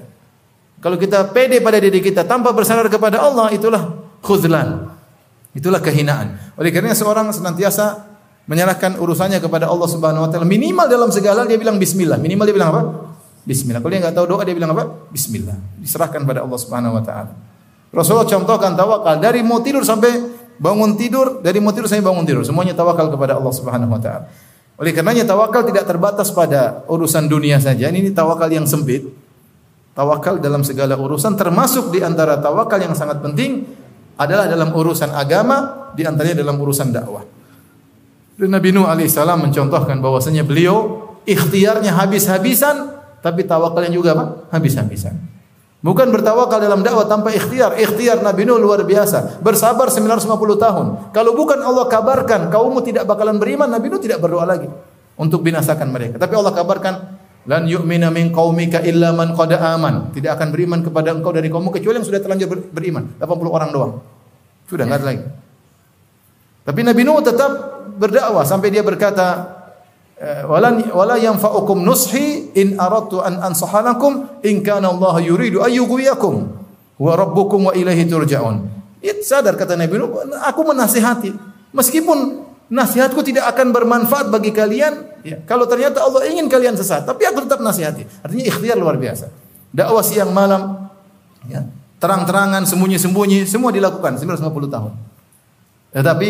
Kalau 0.85 1.01
kita 1.01 1.33
pede 1.33 1.57
pada 1.65 1.81
diri 1.81 1.97
kita 1.97 2.29
tanpa 2.29 2.53
bersandar 2.53 2.85
kepada 2.93 3.17
Allah, 3.17 3.49
itulah 3.49 4.05
khuzlan. 4.21 4.85
Itulah 5.57 5.81
kehinaan. 5.81 6.53
Oleh 6.61 6.69
karena 6.69 6.93
seorang 6.93 7.33
senantiasa 7.33 8.05
menyerahkan 8.45 9.01
urusannya 9.01 9.41
kepada 9.41 9.65
Allah 9.65 9.89
Subhanahu 9.89 10.21
wa 10.21 10.29
taala. 10.29 10.45
Minimal 10.45 10.85
dalam 10.85 11.09
segala 11.09 11.49
dia 11.49 11.57
bilang 11.57 11.81
bismillah. 11.81 12.21
Minimal 12.21 12.45
dia 12.45 12.53
bilang 12.53 12.69
apa? 12.69 12.81
Bismillah. 13.49 13.81
Kalau 13.81 13.89
dia 13.97 13.99
enggak 14.05 14.13
tahu 14.13 14.25
doa 14.29 14.45
dia 14.45 14.53
bilang 14.53 14.77
apa? 14.77 15.09
Bismillah. 15.09 15.57
Diserahkan 15.81 16.21
pada 16.21 16.45
Allah 16.45 16.59
Subhanahu 16.61 16.93
wa 16.93 17.01
taala. 17.01 17.33
Rasulullah 17.89 18.29
contohkan 18.29 18.77
tawakal 18.77 19.17
dari 19.17 19.41
mau 19.41 19.65
tidur 19.65 19.81
sampai 19.81 20.21
bangun 20.61 20.93
tidur, 21.01 21.41
dari 21.41 21.57
mau 21.65 21.73
tidur 21.73 21.89
sampai 21.89 22.05
bangun 22.05 22.29
tidur, 22.29 22.45
semuanya 22.45 22.77
tawakal 22.77 23.09
kepada 23.09 23.41
Allah 23.41 23.53
Subhanahu 23.57 23.89
wa 23.89 23.97
taala. 23.97 24.29
Oleh 24.77 24.93
karenanya 24.93 25.25
tawakal 25.25 25.65
tidak 25.65 25.89
terbatas 25.89 26.29
pada 26.29 26.85
urusan 26.85 27.25
dunia 27.25 27.57
saja. 27.57 27.89
Ini 27.89 28.13
tawakal 28.13 28.53
yang 28.53 28.69
sempit. 28.69 29.24
Tawakal 29.95 30.43
dalam 30.43 30.59
segala 30.59 30.99
urusan 30.99 31.39
termasuk 31.39 31.87
di 31.87 32.03
antara 32.03 32.35
tawakal 32.43 32.75
yang 32.83 32.91
sangat 32.91 33.23
penting 33.23 33.63
adalah 34.19 34.43
dalam 34.43 34.75
urusan 34.75 35.07
agama, 35.15 35.87
di 35.95 36.03
antaranya 36.03 36.43
dalam 36.43 36.59
urusan 36.59 36.91
dakwah. 36.91 37.23
Dan 38.35 38.51
Nabi 38.51 38.75
Nuh 38.75 38.91
alaihissalam 38.91 39.47
mencontohkan 39.47 40.03
bahwasanya 40.03 40.43
beliau 40.43 41.07
ikhtiarnya 41.23 41.95
habis-habisan, 41.95 42.91
tapi 43.23 43.47
tawakalnya 43.47 43.95
juga 43.95 44.11
apa? 44.19 44.25
Habis-habisan. 44.51 45.15
Bukan 45.79 46.11
bertawakal 46.11 46.59
dalam 46.59 46.83
dakwah 46.83 47.07
tanpa 47.07 47.31
ikhtiar. 47.31 47.79
Ikhtiar 47.79 48.19
Nabi 48.19 48.43
Nuh 48.43 48.59
luar 48.59 48.83
biasa. 48.83 49.39
Bersabar 49.39 49.87
950 49.87 50.27
tahun. 50.59 50.85
Kalau 51.15 51.31
bukan 51.31 51.63
Allah 51.63 51.87
kabarkan 51.87 52.51
kaummu 52.51 52.83
tidak 52.83 53.07
bakalan 53.07 53.39
beriman, 53.39 53.71
Nabi 53.71 53.87
Nuh 53.87 54.01
tidak 54.03 54.19
berdoa 54.19 54.43
lagi 54.43 54.67
untuk 55.15 55.39
binasakan 55.39 55.87
mereka. 55.87 56.19
Tapi 56.19 56.33
Allah 56.35 56.51
kabarkan 56.51 57.14
lan 57.45 57.69
yu'mina 57.69 58.09
min 58.09 58.33
qaumika 58.33 58.81
illa 58.81 59.13
man 59.13 59.37
qad 59.37 59.53
aman. 59.57 60.09
Tidak 60.11 60.29
akan 60.33 60.47
beriman 60.49 60.81
kepada 60.81 61.13
engkau 61.13 61.29
dari 61.29 61.49
kaummu 61.49 61.69
kecuali 61.69 62.01
yang 62.01 62.07
sudah 62.07 62.21
terlanjur 62.21 62.49
beriman. 62.73 63.17
80 63.21 63.25
orang 63.49 63.69
doang. 63.69 63.93
Sudah 64.65 64.89
enggak 64.89 64.99
ada 65.01 65.07
lagi. 65.13 65.23
Tapi 66.65 66.79
Nabi 66.81 67.01
Nuh 67.05 67.21
tetap 67.21 67.51
berdakwah 68.01 68.41
sampai 68.41 68.73
dia 68.73 68.81
berkata, 68.81 69.53
wala 70.49 70.73
wala 70.89 71.21
yanfa'ukum 71.21 71.85
nushi 71.85 72.49
in 72.57 72.81
aradtu 72.81 73.21
an 73.21 73.37
ansahalakum 73.45 74.41
in 74.41 74.65
kana 74.65 74.89
Allah 74.89 75.21
yuridu 75.21 75.61
ayyughwiyakum 75.61 76.33
wa 76.97 77.11
rabbukum 77.13 77.69
wa 77.69 77.73
ilaihi 77.77 78.09
turja'un. 78.09 78.65
It 79.05 79.21
sadar 79.21 79.53
kata 79.53 79.77
Nabi 79.77 80.01
Nuh, 80.01 80.09
aku 80.41 80.65
menasihati 80.65 81.29
meskipun 81.69 82.44
nasihatku 82.69 83.21
tidak 83.21 83.45
akan 83.53 83.69
bermanfaat 83.69 84.33
bagi 84.33 84.49
kalian 84.49 85.21
ya, 85.21 85.37
kalau 85.45 85.69
ternyata 85.69 86.01
Allah 86.01 86.25
ingin 86.29 86.49
kalian 86.49 86.73
sesat, 86.77 87.05
tapi 87.05 87.25
aku 87.25 87.45
tetap 87.45 87.61
nasihati. 87.61 88.05
Artinya 88.25 88.45
ikhtiar 88.49 88.77
luar 88.77 88.97
biasa. 88.97 89.29
Dakwah 89.75 90.05
siang 90.05 90.31
malam 90.31 90.89
ya, 91.45 91.65
terang-terangan, 91.99 92.63
sembunyi-sembunyi, 92.65 93.45
semua 93.45 93.69
dilakukan 93.73 94.17
950 94.17 94.69
tahun. 94.71 94.91
Tetapi 95.95 96.29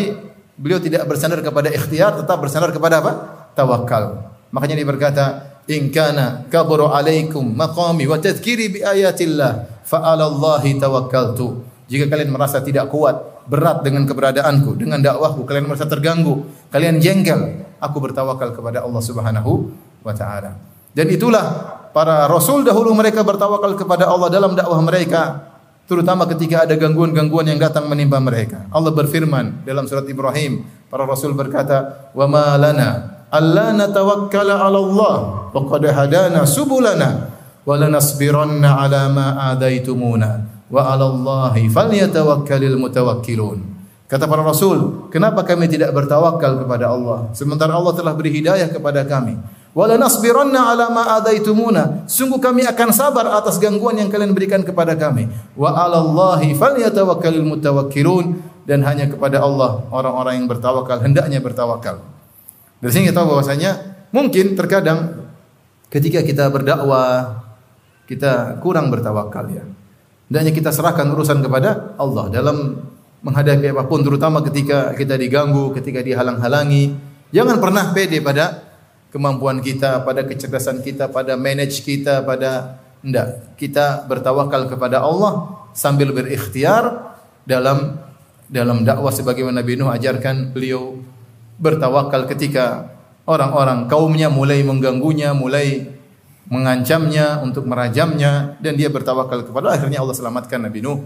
beliau 0.56 0.80
tidak 0.80 1.04
bersandar 1.04 1.40
kepada 1.44 1.68
ikhtiar, 1.72 2.16
tetap 2.16 2.38
bersandar 2.40 2.70
kepada 2.72 3.02
apa? 3.04 3.12
tawakal. 3.56 4.36
Makanya 4.52 4.76
dia 4.76 4.86
berkata, 4.86 5.24
"In 5.66 5.88
kana 5.88 6.44
kaburu 6.52 6.92
alaikum 6.92 7.42
maqami 7.42 8.04
wa 8.04 8.20
tadhkiri 8.20 8.68
bi 8.68 8.78
ayatillah 8.84 9.82
fa 9.82 10.04
'ala 10.04 10.28
Allahi 10.28 10.76
tawakkaltu." 10.76 11.64
Jika 11.88 12.12
kalian 12.12 12.30
merasa 12.30 12.60
tidak 12.60 12.92
kuat, 12.92 13.16
berat 13.46 13.86
dengan 13.86 14.04
keberadaanku, 14.04 14.74
dengan 14.74 14.98
dakwahku, 14.98 15.46
kalian 15.46 15.70
merasa 15.70 15.86
terganggu, 15.86 16.46
kalian 16.70 16.98
jengkel, 16.98 17.66
aku 17.78 17.96
bertawakal 18.02 18.52
kepada 18.52 18.82
Allah 18.82 19.02
Subhanahu 19.02 19.70
wa 20.02 20.14
taala. 20.14 20.58
Dan 20.90 21.06
itulah 21.12 21.44
para 21.94 22.26
rasul 22.26 22.66
dahulu 22.66 22.92
mereka 22.92 23.22
bertawakal 23.22 23.78
kepada 23.78 24.10
Allah 24.10 24.28
dalam 24.28 24.58
dakwah 24.58 24.82
mereka, 24.82 25.54
terutama 25.86 26.26
ketika 26.26 26.66
ada 26.66 26.74
gangguan-gangguan 26.74 27.46
yang 27.46 27.60
datang 27.62 27.86
menimpa 27.86 28.18
mereka. 28.18 28.66
Allah 28.74 28.90
berfirman 28.90 29.62
dalam 29.62 29.86
surat 29.86 30.04
Ibrahim, 30.10 30.66
para 30.90 31.06
rasul 31.06 31.36
berkata, 31.36 32.10
"Wa 32.10 32.26
ma 32.26 32.58
lana 32.58 33.22
alla 33.30 33.74
natawakkala 33.74 34.66
'ala 34.66 34.78
Allah 34.78 35.16
wa 35.50 35.60
qad 35.66 35.84
hadana 35.86 36.46
subulana 36.46 37.30
wa 37.62 37.74
lanasbiranna 37.74 38.82
'ala 38.82 39.10
ma 39.10 39.26
adaitumuna 39.54 40.55
wa 40.70 40.82
'ala 40.82 41.06
Allahi 41.10 41.70
falyatawakkalul 41.70 42.78
mutawakkilun. 42.78 43.58
Kata 44.06 44.30
para 44.30 44.46
rasul, 44.46 45.10
kenapa 45.10 45.42
kami 45.42 45.66
tidak 45.66 45.90
bertawakal 45.90 46.62
kepada 46.62 46.94
Allah 46.94 47.26
sementara 47.34 47.74
Allah 47.74 47.90
telah 47.90 48.14
beri 48.14 48.30
hidayah 48.38 48.70
kepada 48.70 49.02
kami? 49.02 49.34
Wala 49.76 50.00
nasbiranna 50.00 50.72
ala 50.72 50.88
ma 50.88 51.20
adaitumuna. 51.20 52.08
Sungguh 52.08 52.40
kami 52.40 52.64
akan 52.64 52.96
sabar 52.96 53.28
atas 53.36 53.60
gangguan 53.60 54.00
yang 54.00 54.08
kalian 54.08 54.32
berikan 54.32 54.64
kepada 54.64 54.96
kami. 54.96 55.28
Wa 55.58 55.74
'ala 55.74 56.00
Allahi 56.00 56.54
falyatawakkalul 56.54 57.44
mutawakkilun 57.44 58.56
dan 58.64 58.82
hanya 58.82 59.06
kepada 59.06 59.42
Allah 59.44 59.84
orang-orang 59.94 60.42
yang 60.42 60.46
bertawakal 60.48 60.98
hendaknya 61.02 61.38
bertawakal. 61.38 62.02
Dari 62.82 62.92
sini 62.92 63.04
kita 63.08 63.20
tahu 63.20 63.36
bahwasanya 63.36 63.70
mungkin 64.10 64.58
terkadang 64.58 65.28
ketika 65.88 66.20
kita 66.22 66.50
berdakwah 66.50 67.42
kita 68.06 68.62
kurang 68.62 68.88
bertawakal 68.88 69.50
ya. 69.50 69.64
Hendaknya 70.26 70.52
kita 70.52 70.70
serahkan 70.74 71.06
urusan 71.14 71.38
kepada 71.38 71.94
Allah 71.94 72.26
dalam 72.28 72.82
menghadapi 73.22 73.70
apa 73.70 73.86
pun 73.86 74.02
terutama 74.02 74.42
ketika 74.42 74.90
kita 74.94 75.14
diganggu, 75.14 75.70
ketika 75.74 76.02
dihalang-halangi. 76.02 76.94
Jangan 77.30 77.58
pernah 77.58 77.90
pede 77.94 78.22
pada 78.22 78.62
kemampuan 79.10 79.62
kita, 79.62 80.02
pada 80.02 80.26
kecerdasan 80.26 80.82
kita, 80.82 81.10
pada 81.10 81.34
manage 81.38 81.82
kita, 81.82 82.22
pada 82.26 82.82
enggak. 83.02 83.54
Kita 83.58 84.06
bertawakal 84.06 84.66
kepada 84.66 85.02
Allah 85.02 85.62
sambil 85.74 86.10
berikhtiar 86.10 87.14
dalam 87.46 87.98
dalam 88.46 88.86
dakwah 88.86 89.10
sebagaimana 89.10 89.62
Nabi 89.62 89.74
Nuh 89.74 89.90
ajarkan 89.90 90.54
beliau 90.54 91.02
bertawakal 91.58 92.30
ketika 92.30 92.94
orang-orang 93.26 93.90
kaumnya 93.90 94.30
mulai 94.30 94.62
mengganggunya, 94.62 95.34
mulai 95.34 95.95
mengancamnya 96.46 97.42
untuk 97.42 97.66
merajamnya 97.66 98.54
dan 98.62 98.78
dia 98.78 98.86
bertawakal 98.86 99.42
kepada 99.42 99.74
akhirnya 99.74 99.98
Allah 99.98 100.14
selamatkan 100.14 100.62
Nabi 100.62 100.78
Nuh 100.78 101.02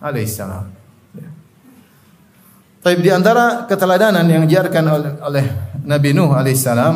alaihissalam. 0.00 0.66
Ya. 1.16 1.28
Tapi 2.84 3.00
di 3.00 3.10
antara 3.10 3.64
keteladanan 3.64 4.28
yang 4.28 4.44
diajarkan 4.44 4.84
oleh, 4.84 5.12
oleh 5.24 5.44
Nabi 5.80 6.10
Nuh 6.12 6.30
alaihissalam 6.36 6.94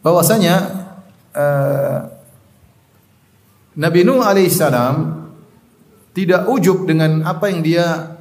bahwasanya 0.00 0.54
eh, 1.36 1.98
Nabi 3.76 4.00
Nuh 4.08 4.24
alaihissalam 4.24 4.96
tidak 6.12 6.48
ujub 6.48 6.84
dengan 6.88 7.24
apa 7.24 7.48
yang 7.48 7.60
dia 7.64 8.16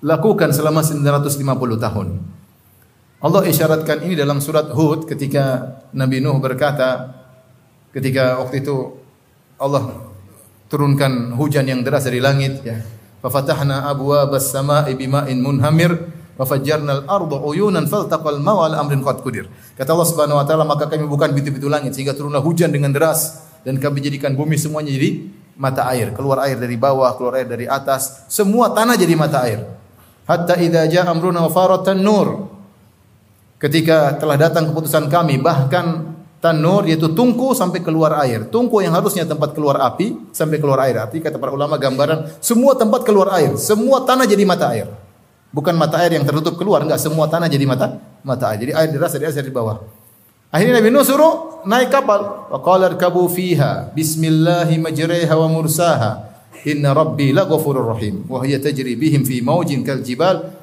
lakukan 0.00 0.52
selama 0.52 0.84
950 0.84 1.44
tahun. 1.76 2.37
Allah 3.18 3.42
isyaratkan 3.50 4.06
ini 4.06 4.14
dalam 4.14 4.38
surat 4.38 4.70
Hud 4.70 5.10
ketika 5.10 5.74
Nabi 5.90 6.22
Nuh 6.22 6.38
berkata 6.38 7.18
ketika 7.90 8.38
waktu 8.38 8.62
itu 8.62 8.94
Allah 9.58 10.06
turunkan 10.70 11.34
hujan 11.34 11.66
yang 11.66 11.82
deras 11.82 12.06
dari 12.06 12.22
langit 12.22 12.62
ya. 12.62 12.78
Fafatahna 13.18 13.90
abwaabas 13.90 14.54
samaa'i 14.54 14.94
bima'in 14.94 15.42
munhamir 15.42 15.90
wa 16.38 16.46
fajjarna 16.46 17.02
al-ardha 17.02 17.42
uyunan 17.42 17.90
faltaqal 17.90 18.38
ma'u 18.38 18.62
ala 18.62 18.78
amrin 18.78 19.02
qad 19.02 19.18
qudir. 19.26 19.50
Kata 19.74 19.98
Allah 19.98 20.06
Subhanahu 20.06 20.38
wa 20.38 20.46
taala 20.46 20.62
maka 20.62 20.86
kami 20.86 21.02
bukan 21.10 21.34
pintu-pintu 21.34 21.66
langit 21.66 21.98
sehingga 21.98 22.14
turunlah 22.14 22.38
hujan 22.38 22.70
dengan 22.70 22.94
deras 22.94 23.42
dan 23.66 23.82
kami 23.82 23.98
jadikan 23.98 24.38
bumi 24.38 24.54
semuanya 24.54 24.94
jadi 24.94 25.26
mata 25.58 25.90
air, 25.90 26.14
keluar 26.14 26.46
air 26.46 26.54
dari 26.54 26.78
bawah, 26.78 27.18
keluar 27.18 27.42
air 27.42 27.50
dari 27.50 27.66
atas, 27.66 28.30
semua 28.30 28.70
tanah 28.70 28.94
jadi 28.94 29.18
mata 29.18 29.42
air. 29.42 29.66
Hatta 30.22 30.54
idza 30.54 30.86
jaa 30.86 31.10
amruna 31.10 31.42
wa 31.42 31.50
faratan 31.50 31.98
nur. 31.98 32.47
Ketika 33.58 34.14
telah 34.22 34.38
datang 34.38 34.70
keputusan 34.70 35.10
kami 35.10 35.42
bahkan 35.42 36.14
tanur 36.38 36.86
yaitu 36.86 37.10
tungku 37.10 37.54
sampai 37.54 37.82
keluar 37.82 38.14
air. 38.22 38.46
Tungku 38.46 38.78
yang 38.78 38.94
harusnya 38.94 39.26
tempat 39.26 39.54
keluar 39.54 39.82
api 39.82 40.30
sampai 40.30 40.62
keluar 40.62 40.86
air. 40.86 40.98
Arti 40.98 41.18
kata 41.18 41.36
para 41.36 41.50
ulama 41.50 41.74
gambaran 41.74 42.38
semua 42.38 42.78
tempat 42.78 43.02
keluar 43.02 43.34
air, 43.34 43.58
semua 43.58 44.06
tanah 44.06 44.24
jadi 44.26 44.46
mata 44.46 44.70
air. 44.70 44.86
Bukan 45.50 45.74
mata 45.74 45.98
air 45.98 46.14
yang 46.14 46.22
tertutup 46.28 46.60
keluar, 46.60 46.84
enggak 46.84 47.00
semua 47.00 47.26
tanah 47.26 47.48
jadi 47.50 47.64
mata 47.66 47.98
mata 48.22 48.54
air. 48.54 48.68
Jadi 48.68 48.72
air 48.78 48.88
deras 48.94 49.10
dari 49.16 49.26
air 49.26 49.34
dari 49.34 49.50
bawah. 49.50 49.82
Akhirnya 50.48 50.80
Nabi 50.80 50.88
Nuh 50.88 51.04
suruh 51.04 51.34
naik 51.68 51.92
kapal. 51.92 52.48
Wa 52.48 52.58
qala 52.64 52.94
irkabu 52.94 53.28
fiha 53.28 53.92
bismillahi 53.92 54.80
majriha 54.80 55.34
wa 55.34 55.48
mursaha. 55.50 56.30
Inna 56.64 56.94
rabbi 56.94 57.34
laghafurur 57.34 57.96
rahim. 57.96 58.24
Wa 58.30 58.46
hiya 58.46 58.62
tajri 58.62 58.94
bihim 58.94 59.26
fi 59.26 59.42
maujin 59.42 59.82
kal 59.84 60.00
jibal. 60.00 60.57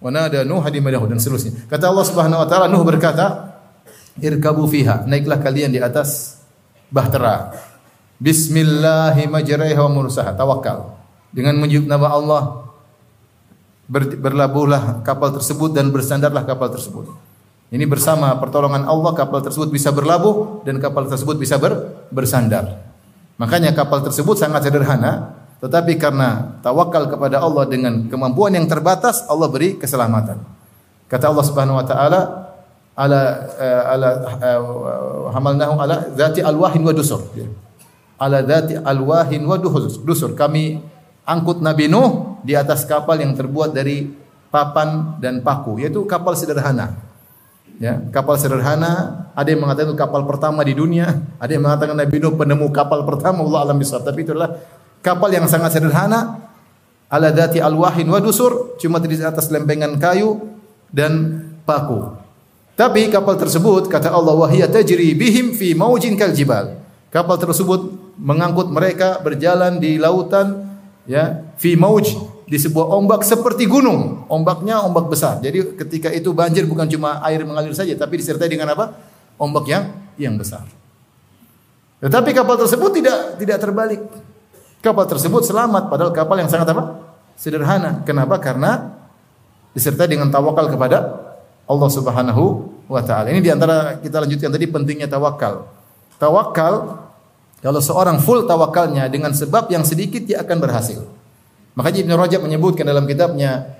Wa 0.00 0.08
nada 0.08 0.40
Nuh 0.48 0.64
di 0.72 0.80
dan 0.80 1.18
seterusnya. 1.20 1.68
Kata 1.68 1.92
Allah 1.92 2.04
Subhanahu 2.08 2.40
wa 2.40 2.48
taala 2.48 2.66
Nuh 2.72 2.80
berkata, 2.82 3.56
irkabu 4.16 4.64
fiha. 4.64 5.04
Naiklah 5.04 5.38
kalian 5.44 5.76
di 5.76 5.80
atas 5.80 6.40
bahtera. 6.88 7.52
Bismillahi 8.16 9.28
majraiha 9.28 9.80
wa 9.80 9.92
mursaha 9.92 10.32
tawakal. 10.32 10.96
Dengan 11.30 11.56
menyebut 11.60 11.86
nama 11.86 12.08
Allah 12.10 12.42
ber, 13.86 14.08
berlabuhlah 14.16 15.04
kapal 15.04 15.36
tersebut 15.36 15.76
dan 15.76 15.92
bersandarlah 15.92 16.42
kapal 16.48 16.72
tersebut. 16.72 17.06
Ini 17.70 17.86
bersama 17.86 18.34
pertolongan 18.40 18.82
Allah 18.82 19.14
kapal 19.14 19.46
tersebut 19.46 19.70
bisa 19.70 19.94
berlabuh 19.94 20.66
dan 20.66 20.82
kapal 20.82 21.06
tersebut 21.06 21.38
bisa 21.38 21.54
ber, 21.54 22.02
bersandar. 22.10 22.82
Makanya 23.38 23.72
kapal 23.72 24.04
tersebut 24.04 24.36
sangat 24.36 24.68
sederhana 24.68 25.39
tetapi 25.60 26.00
karena 26.00 26.56
tawakal 26.64 27.04
kepada 27.12 27.36
Allah 27.44 27.68
dengan 27.68 28.08
kemampuan 28.08 28.56
yang 28.56 28.64
terbatas 28.64 29.28
Allah 29.28 29.44
beri 29.52 29.76
keselamatan. 29.76 30.40
Kata 31.04 31.28
Allah 31.28 31.44
Subhanahu 31.44 31.76
wa 31.76 31.84
taala 31.84 32.20
ala 32.96 33.20
uh, 33.60 33.82
ala 33.92 34.08
uh, 34.40 34.60
hamalnahu 35.36 35.76
ala 35.76 36.08
dzati 36.16 36.40
alwahin 36.40 36.80
wa 36.80 36.96
dusur. 36.96 37.20
Ala 38.16 38.40
dzati 38.40 38.80
alwahin 38.80 39.44
wa 39.44 39.60
dusur. 39.60 40.32
Kami 40.32 40.80
angkut 41.28 41.60
Nabi 41.60 41.92
Nuh 41.92 42.40
di 42.40 42.56
atas 42.56 42.88
kapal 42.88 43.20
yang 43.20 43.36
terbuat 43.36 43.76
dari 43.76 44.08
papan 44.48 45.20
dan 45.20 45.44
paku 45.44 45.76
yaitu 45.84 46.08
kapal 46.08 46.32
sederhana. 46.40 46.96
Ya 47.76 48.00
kapal 48.12 48.40
sederhana 48.40 49.28
ada 49.36 49.48
yang 49.48 49.60
mengatakan 49.60 49.92
itu 49.92 49.96
kapal 49.96 50.24
pertama 50.28 50.60
di 50.64 50.76
dunia 50.76 51.20
ada 51.40 51.48
yang 51.52 51.64
mengatakan 51.64 51.96
Nabi 51.96 52.16
Nuh 52.16 52.32
penemu 52.32 52.64
kapal 52.72 53.04
pertama 53.04 53.44
Allah 53.44 53.68
alam 53.68 53.76
bisawab. 53.76 54.08
Tapi 54.08 54.24
itu 54.24 54.32
adalah 54.32 54.56
kapal 55.00 55.32
yang 55.32 55.48
sangat 55.50 55.76
sederhana 55.76 56.40
ala 57.10 57.28
dzati 57.34 57.58
alwahin 57.58 58.06
wa 58.08 58.20
dusur 58.22 58.76
cuma 58.78 59.02
di 59.02 59.18
atas 59.20 59.50
lempengan 59.50 59.98
kayu 59.98 60.38
dan 60.92 61.44
paku 61.64 62.20
tapi 62.80 63.12
kapal 63.12 63.36
tersebut 63.36 63.92
kata 63.92 64.08
Allah 64.08 64.32
wahia 64.32 64.64
tajri 64.64 65.12
bihim 65.12 65.52
fi 65.52 65.76
maujin 65.76 66.16
kal 66.16 66.32
jibal. 66.32 66.80
Kapal 67.12 67.36
tersebut 67.36 67.92
mengangkut 68.16 68.72
mereka 68.72 69.20
berjalan 69.20 69.76
di 69.76 70.00
lautan 70.00 70.64
ya 71.04 71.44
fi 71.60 71.76
mauj 71.76 72.16
di 72.48 72.56
sebuah 72.56 72.88
ombak 72.96 73.20
seperti 73.20 73.68
gunung. 73.68 74.24
Ombaknya 74.32 74.80
ombak 74.80 75.12
besar. 75.12 75.44
Jadi 75.44 75.76
ketika 75.76 76.08
itu 76.08 76.32
banjir 76.32 76.64
bukan 76.64 76.88
cuma 76.88 77.20
air 77.28 77.44
mengalir 77.44 77.76
saja 77.76 77.92
tapi 78.00 78.16
disertai 78.16 78.48
dengan 78.48 78.72
apa? 78.72 78.96
Ombak 79.36 79.68
yang 79.68 79.84
yang 80.16 80.40
besar. 80.40 80.64
Tetapi 82.00 82.32
kapal 82.32 82.64
tersebut 82.64 82.96
tidak 82.96 83.36
tidak 83.36 83.60
terbalik. 83.60 84.00
Kapal 84.80 85.04
tersebut 85.04 85.44
selamat 85.44 85.92
padahal 85.92 86.08
kapal 86.16 86.40
yang 86.40 86.48
sangat 86.48 86.72
apa? 86.72 87.04
Sederhana. 87.36 88.00
Kenapa? 88.08 88.40
Karena 88.40 88.96
disertai 89.76 90.08
dengan 90.08 90.32
tawakal 90.32 90.72
kepada 90.72 91.20
Allah 91.68 91.90
Subhanahu 91.92 92.44
wa 92.88 93.04
taala. 93.04 93.28
Ini 93.28 93.44
di 93.44 93.52
antara 93.52 94.00
kita 94.00 94.24
lanjutkan 94.24 94.48
tadi 94.48 94.66
pentingnya 94.66 95.06
tawakal. 95.06 95.68
Tawakal 96.16 96.96
kalau 97.60 97.80
seorang 97.84 98.16
full 98.24 98.48
tawakalnya 98.48 99.04
dengan 99.12 99.36
sebab 99.36 99.68
yang 99.68 99.84
sedikit 99.84 100.24
dia 100.24 100.40
akan 100.40 100.56
berhasil. 100.58 101.04
Makanya 101.76 101.98
Ibnu 102.08 102.14
Rajab 102.16 102.40
menyebutkan 102.40 102.88
dalam 102.88 103.04
kitabnya 103.04 103.76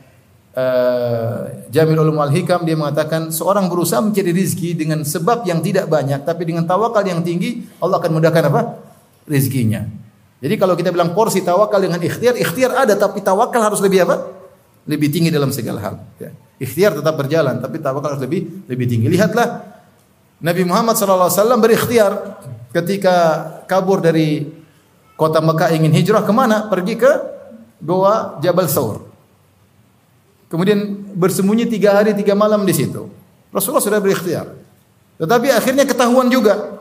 uh, 0.53 1.49
Jamil 1.73 1.97
Ulum 1.97 2.21
Al 2.21 2.31
Hikam 2.31 2.63
dia 2.69 2.77
mengatakan 2.77 3.33
seorang 3.33 3.73
berusaha 3.73 4.05
mencari 4.05 4.37
rizki 4.37 4.77
dengan 4.77 5.01
sebab 5.03 5.49
yang 5.49 5.65
tidak 5.65 5.89
banyak 5.89 6.23
tapi 6.29 6.45
dengan 6.45 6.69
tawakal 6.69 7.03
yang 7.03 7.25
tinggi 7.25 7.65
Allah 7.81 7.97
akan 7.99 8.13
mudahkan 8.21 8.53
apa? 8.53 8.63
rizkinya. 9.25 10.00
Jadi 10.41 10.55
kalau 10.57 10.73
kita 10.73 10.89
bilang 10.89 11.13
porsi 11.13 11.45
tawakal 11.45 11.85
dengan 11.85 12.01
ikhtiar, 12.01 12.33
ikhtiar 12.33 12.73
ada 12.73 12.97
tapi 12.97 13.21
tawakal 13.21 13.61
harus 13.61 13.85
lebih 13.85 14.09
apa? 14.09 14.25
Lebih 14.89 15.13
tinggi 15.13 15.29
dalam 15.29 15.53
segala 15.53 15.79
hal. 15.85 15.95
Ya. 16.17 16.33
Ikhtiar 16.57 16.97
tetap 16.97 17.17
berjalan, 17.21 17.61
tapi 17.61 17.77
tawakal 17.77 18.17
harus 18.17 18.25
lebih 18.25 18.65
lebih 18.65 18.89
tinggi. 18.89 19.13
Lihatlah 19.13 19.69
Nabi 20.41 20.65
Muhammad 20.65 20.97
SAW 20.97 21.61
berikhtiar 21.61 22.41
ketika 22.73 23.17
kabur 23.69 24.01
dari 24.01 24.49
kota 25.21 25.45
Mekah 25.45 25.77
ingin 25.77 25.93
hijrah 25.93 26.25
ke 26.25 26.33
mana? 26.33 26.73
Pergi 26.73 26.97
ke 26.97 27.13
Goa 27.85 28.41
Jabal 28.41 28.73
Saur. 28.73 29.05
Kemudian 30.49 31.13
bersembunyi 31.13 31.69
tiga 31.69 32.01
hari 32.01 32.17
tiga 32.17 32.33
malam 32.33 32.65
di 32.65 32.73
situ. 32.73 33.13
Rasulullah 33.53 33.85
sudah 33.85 34.01
berikhtiar. 34.01 34.49
Tetapi 35.21 35.53
akhirnya 35.53 35.85
ketahuan 35.85 36.33
juga. 36.33 36.81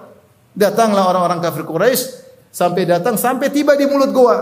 Datanglah 0.55 1.05
orang-orang 1.11 1.39
kafir 1.43 1.67
Quraisy 1.67 2.28
sampai 2.49 2.85
datang 2.85 3.15
sampai 3.15 3.49
tiba 3.53 3.77
di 3.77 3.85
mulut 3.85 4.11
goa. 4.13 4.37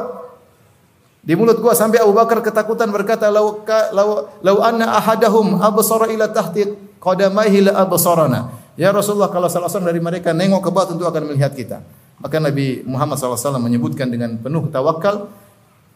Di 1.27 1.35
mulut 1.35 1.59
gua 1.59 1.75
sampai 1.75 1.99
Abu 1.99 2.15
Bakar 2.15 2.39
ketakutan 2.39 2.87
berkata, 2.87 3.27
"Lau 3.27 3.63
lau 3.67 4.31
lau 4.39 4.57
anna 4.63 4.95
ahadahum 4.95 5.59
absara 5.59 6.07
ila 6.07 6.31
tahti 6.31 6.71
qadamaihi 7.03 7.67
la 7.67 7.83
absarana." 7.83 8.47
Ya 8.79 8.95
Rasulullah, 8.95 9.27
kalau 9.27 9.51
salah 9.51 9.67
seorang 9.67 9.91
dari 9.91 9.99
mereka 9.99 10.31
nengok 10.31 10.63
ke 10.63 10.69
bawah 10.71 10.87
tentu 10.93 11.03
akan 11.03 11.33
melihat 11.33 11.51
kita. 11.51 11.83
Maka 12.21 12.37
Nabi 12.37 12.85
Muhammad 12.85 13.17
SAW 13.17 13.57
menyebutkan 13.57 14.09
dengan 14.09 14.37
penuh 14.37 14.69
tawakal, 14.69 15.29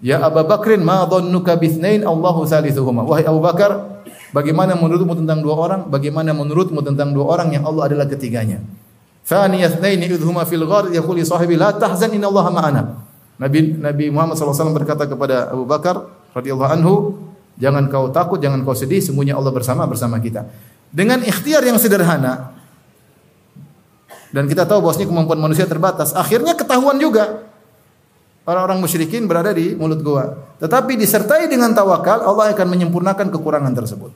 Ya 0.01 0.17
Abu 0.17 0.41
Bakrin, 0.41 0.81
ma 0.81 1.05
dhannuka 1.05 1.61
bithnain 1.61 2.01
Allahu 2.01 2.49
thalithuhuma. 2.49 3.05
Wahai 3.05 3.21
Abu 3.21 3.37
Bakar, 3.37 4.01
bagaimana 4.33 4.73
menurutmu 4.73 5.13
tentang 5.13 5.45
dua 5.45 5.53
orang? 5.53 5.81
Bagaimana 5.93 6.33
menurutmu 6.33 6.81
tentang 6.81 7.13
dua 7.13 7.37
orang 7.37 7.53
yang 7.53 7.69
Allah 7.69 7.85
adalah 7.85 8.09
ketiganya? 8.09 8.65
Thani 9.21 9.61
yathnaini 9.61 10.09
idhuma 10.09 10.43
fil 10.49 10.65
ghar 10.65 10.89
yaqulu 10.89 11.21
sahibi 11.21 11.55
la 11.55 11.71
tahzan 11.77 12.11
inna 12.13 12.27
Allah 12.27 12.45
ma'ana. 12.49 12.81
Nabi 13.41 13.73
Nabi 13.77 14.05
Muhammad 14.13 14.37
SAW 14.37 14.73
berkata 14.73 15.09
kepada 15.09 15.49
Abu 15.49 15.65
Bakar 15.65 16.09
radhiyallahu 16.37 16.71
anhu, 16.73 16.93
jangan 17.57 17.89
kau 17.89 18.09
takut, 18.13 18.37
jangan 18.37 18.61
kau 18.61 18.77
sedih, 18.77 19.01
sungguhnya 19.01 19.33
Allah 19.33 19.49
bersama 19.53 19.85
bersama 19.89 20.21
kita. 20.21 20.45
Dengan 20.91 21.23
ikhtiar 21.25 21.63
yang 21.65 21.81
sederhana 21.81 22.53
dan 24.29 24.45
kita 24.45 24.67
tahu 24.67 24.83
bahwasanya 24.85 25.07
kemampuan 25.09 25.39
manusia 25.39 25.65
terbatas, 25.65 26.13
akhirnya 26.13 26.53
ketahuan 26.53 26.99
juga 27.01 27.47
orang-orang 28.45 28.77
musyrikin 28.83 29.25
berada 29.25 29.53
di 29.55 29.73
mulut 29.73 30.01
gua. 30.05 30.37
Tetapi 30.61 30.97
disertai 30.97 31.49
dengan 31.49 31.73
tawakal, 31.73 32.21
Allah 32.21 32.53
akan 32.53 32.67
menyempurnakan 32.67 33.33
kekurangan 33.33 33.73
tersebut. 33.73 34.11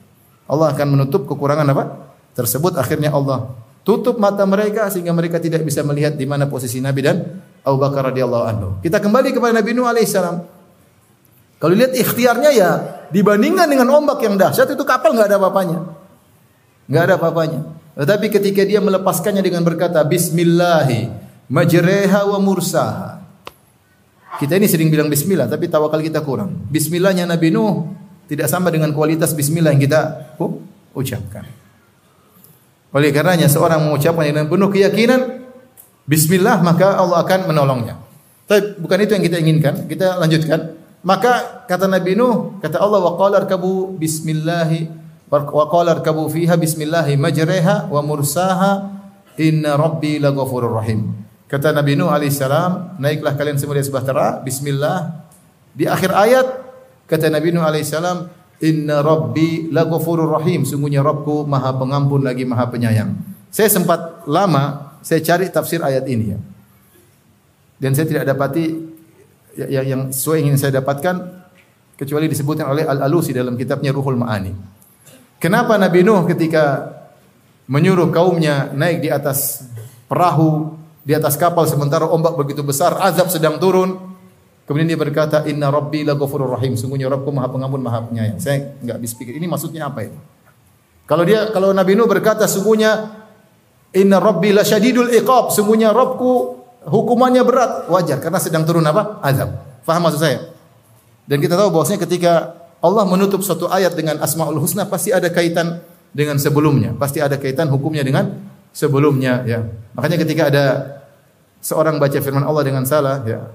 Allah 0.46 0.70
akan 0.74 0.88
menutup 0.98 1.26
kekurangan 1.26 1.66
apa? 1.66 2.14
Tersebut 2.38 2.78
akhirnya 2.78 3.10
Allah 3.10 3.50
tutup 3.86 4.18
mata 4.18 4.44
mereka 4.50 4.90
sehingga 4.90 5.14
mereka 5.14 5.38
tidak 5.38 5.62
bisa 5.62 5.86
melihat 5.86 6.18
di 6.18 6.26
mana 6.26 6.50
posisi 6.50 6.82
Nabi 6.82 7.06
dan 7.06 7.22
Abu 7.62 7.78
Bakar 7.78 8.10
radhiyallahu 8.12 8.46
anhu. 8.50 8.70
Kita 8.82 8.98
kembali 8.98 9.30
kepada 9.32 9.62
Nabi 9.62 9.72
Nuh 9.78 9.86
alaihissalam. 9.86 10.42
Kalau 11.62 11.74
lihat 11.78 11.94
ikhtiarnya 11.94 12.52
ya 12.52 12.70
dibandingkan 13.14 13.70
dengan 13.70 13.88
ombak 13.94 14.20
yang 14.26 14.36
dahsyat 14.36 14.74
itu 14.74 14.84
kapal 14.84 15.14
nggak 15.14 15.30
ada 15.32 15.38
apa-apanya. 15.38 15.80
Nggak 16.90 17.04
ada 17.06 17.14
apa-apanya. 17.22 17.60
Tetapi 17.96 18.28
ketika 18.28 18.62
dia 18.68 18.84
melepaskannya 18.84 19.40
dengan 19.40 19.64
berkata 19.64 20.02
Bismillahi 20.04 21.08
majreha 21.48 22.26
wa 22.28 22.42
mursaha. 22.42 23.22
Kita 24.36 24.60
ini 24.60 24.68
sering 24.68 24.92
bilang 24.92 25.08
Bismillah, 25.08 25.48
tapi 25.48 25.72
tawakal 25.72 26.04
kita 26.04 26.20
kurang. 26.20 26.68
Bismillahnya 26.68 27.24
Nabi 27.24 27.56
Nuh 27.56 27.88
tidak 28.28 28.52
sama 28.52 28.68
dengan 28.68 28.92
kualitas 28.92 29.32
Bismillah 29.32 29.72
yang 29.72 29.80
kita 29.80 30.02
ucapkan. 30.92 31.65
Oleh 32.96 33.12
karenanya 33.12 33.52
seorang 33.52 33.84
mengucapkan 33.84 34.24
dengan 34.24 34.48
penuh 34.48 34.72
keyakinan 34.72 35.44
bismillah 36.08 36.64
maka 36.64 36.96
Allah 36.96 37.28
akan 37.28 37.52
menolongnya. 37.52 38.00
Tapi 38.48 38.80
bukan 38.80 38.98
itu 39.04 39.12
yang 39.20 39.26
kita 39.26 39.38
inginkan. 39.44 39.74
Kita 39.92 40.16
lanjutkan. 40.16 40.80
Maka 41.06 41.66
kata 41.70 41.86
Nabi 41.92 42.16
Nuh, 42.16 42.58
kata 42.64 42.82
Allah 42.82 42.98
wa 43.04 43.14
qala 43.20 43.46
arkabu 43.46 43.94
bismillahi 43.94 44.90
wa 45.30 45.66
qala 45.70 46.02
arkabu 46.02 46.26
fiha 46.32 46.58
bismillahi 46.58 47.14
majraha 47.20 47.92
wa 47.92 48.02
mursaha 48.02 48.90
inna 49.38 49.76
rabbi 49.76 50.18
laghafurur 50.18 50.74
rahim. 50.74 51.14
Kata 51.46 51.76
Nabi 51.76 51.94
Nuh 51.94 52.10
alaihissalam, 52.10 52.98
naiklah 52.98 53.38
kalian 53.38 53.62
semua 53.62 53.78
di 53.78 53.86
sebelah 53.86 54.06
tera, 54.06 54.28
bismillah. 54.42 54.98
Di 55.78 55.86
akhir 55.86 56.10
ayat 56.10 56.48
kata 57.06 57.30
Nabi 57.30 57.54
Nuh 57.54 57.62
alaihissalam, 57.62 58.26
inna 58.66 59.06
rabbi 59.06 59.70
laghafurur 59.70 60.42
rahim. 60.42 60.66
Sungguhnya 60.66 61.06
Rabbku 61.06 61.46
Maha 61.46 61.78
Pengampun 61.78 62.26
lagi 62.26 62.42
Maha 62.42 62.66
Penyayang. 62.74 63.14
Saya 63.54 63.70
sempat 63.70 64.26
lama 64.26 64.98
saya 65.06 65.22
cari 65.22 65.54
tafsir 65.54 65.86
ayat 65.86 66.10
ini 66.10 66.34
ya. 66.34 66.40
Dan 67.78 67.94
saya 67.94 68.10
tidak 68.10 68.26
dapati 68.26 68.66
yang, 69.54 69.70
ya, 69.70 69.82
yang 69.86 70.02
sesuai 70.10 70.42
ingin 70.42 70.58
saya 70.58 70.82
dapatkan 70.82 71.46
kecuali 71.94 72.26
disebutkan 72.26 72.66
oleh 72.74 72.84
Al-Alusi 72.84 73.32
dalam 73.32 73.54
kitabnya 73.54 73.94
Ruhul 73.94 74.18
Ma'ani. 74.18 74.52
Kenapa 75.38 75.78
Nabi 75.78 76.02
Nuh 76.02 76.26
ketika 76.26 76.90
menyuruh 77.70 78.10
kaumnya 78.10 78.74
naik 78.74 79.06
di 79.06 79.10
atas 79.14 79.70
perahu, 80.10 80.74
di 81.06 81.14
atas 81.14 81.38
kapal 81.38 81.70
sementara 81.70 82.10
ombak 82.10 82.34
begitu 82.34 82.66
besar, 82.66 82.98
azab 82.98 83.30
sedang 83.30 83.62
turun. 83.62 84.15
Kemudian 84.66 84.90
dia 84.90 84.98
berkata, 84.98 85.46
"Inna 85.46 85.70
Rabbi 85.70 86.02
laghafurur 86.02 86.58
rahim." 86.58 86.74
Sungguhnya 86.74 87.06
Rabbku 87.06 87.30
Maha 87.30 87.48
Pengampun, 87.54 87.82
Maha 87.86 88.02
Penyayang. 88.10 88.42
Saya 88.42 88.74
enggak 88.82 88.98
bisa 88.98 89.14
pikir 89.14 89.38
ini 89.38 89.46
maksudnya 89.46 89.86
apa 89.86 90.10
ini. 90.10 90.18
Kalau 91.06 91.22
dia 91.22 91.54
kalau 91.54 91.70
Nabi 91.70 91.94
Nuh 91.94 92.10
berkata 92.10 92.50
sungguhnya 92.50 93.14
Inna 93.94 94.18
Rabbi 94.18 94.52
lasyadidul 94.58 95.14
iqab, 95.22 95.54
sungguhnya 95.54 95.94
Rabbku 95.94 96.58
hukumannya 96.90 97.46
berat, 97.46 97.88
wajar 97.94 98.18
karena 98.18 98.42
sedang 98.42 98.66
turun 98.66 98.84
apa? 98.84 99.22
Azab. 99.22 99.54
Faham 99.86 100.02
maksud 100.10 100.20
saya? 100.20 100.50
Dan 101.30 101.42
kita 101.42 101.58
tahu 101.58 101.70
bahwasanya 101.74 102.06
ketika 102.06 102.58
Allah 102.82 103.06
menutup 103.06 103.42
suatu 103.42 103.66
ayat 103.70 103.98
dengan 103.98 104.22
Asmaul 104.22 104.62
Husna 104.62 104.86
pasti 104.86 105.10
ada 105.10 105.30
kaitan 105.30 105.82
dengan 106.14 106.38
sebelumnya, 106.38 106.94
pasti 106.98 107.22
ada 107.22 107.38
kaitan 107.38 107.70
hukumnya 107.70 108.06
dengan 108.06 108.30
sebelumnya 108.76 109.42
ya. 109.46 109.66
Makanya 109.98 110.18
ketika 110.22 110.44
ada 110.54 110.66
seorang 111.62 111.98
baca 111.98 112.20
firman 112.22 112.46
Allah 112.46 112.64
dengan 112.66 112.86
salah 112.86 113.26
ya, 113.26 113.50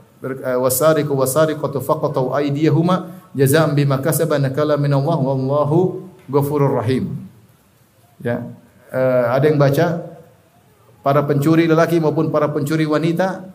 jazaa'an 3.33 3.72
bima 3.72 3.98
kasaba 4.04 4.37
nakala 4.37 4.76
min 4.76 4.92
Allah 4.92 5.16
wallahu 5.16 6.04
ghafurur 6.28 6.76
rahim. 6.76 7.16
Ya. 8.20 8.44
Uh, 8.90 9.26
ada 9.33 9.46
yang 9.48 9.56
baca 9.56 10.02
para 11.00 11.24
pencuri 11.24 11.64
lelaki 11.64 12.02
maupun 12.02 12.28
para 12.28 12.50
pencuri 12.50 12.85
wanita 12.85 13.48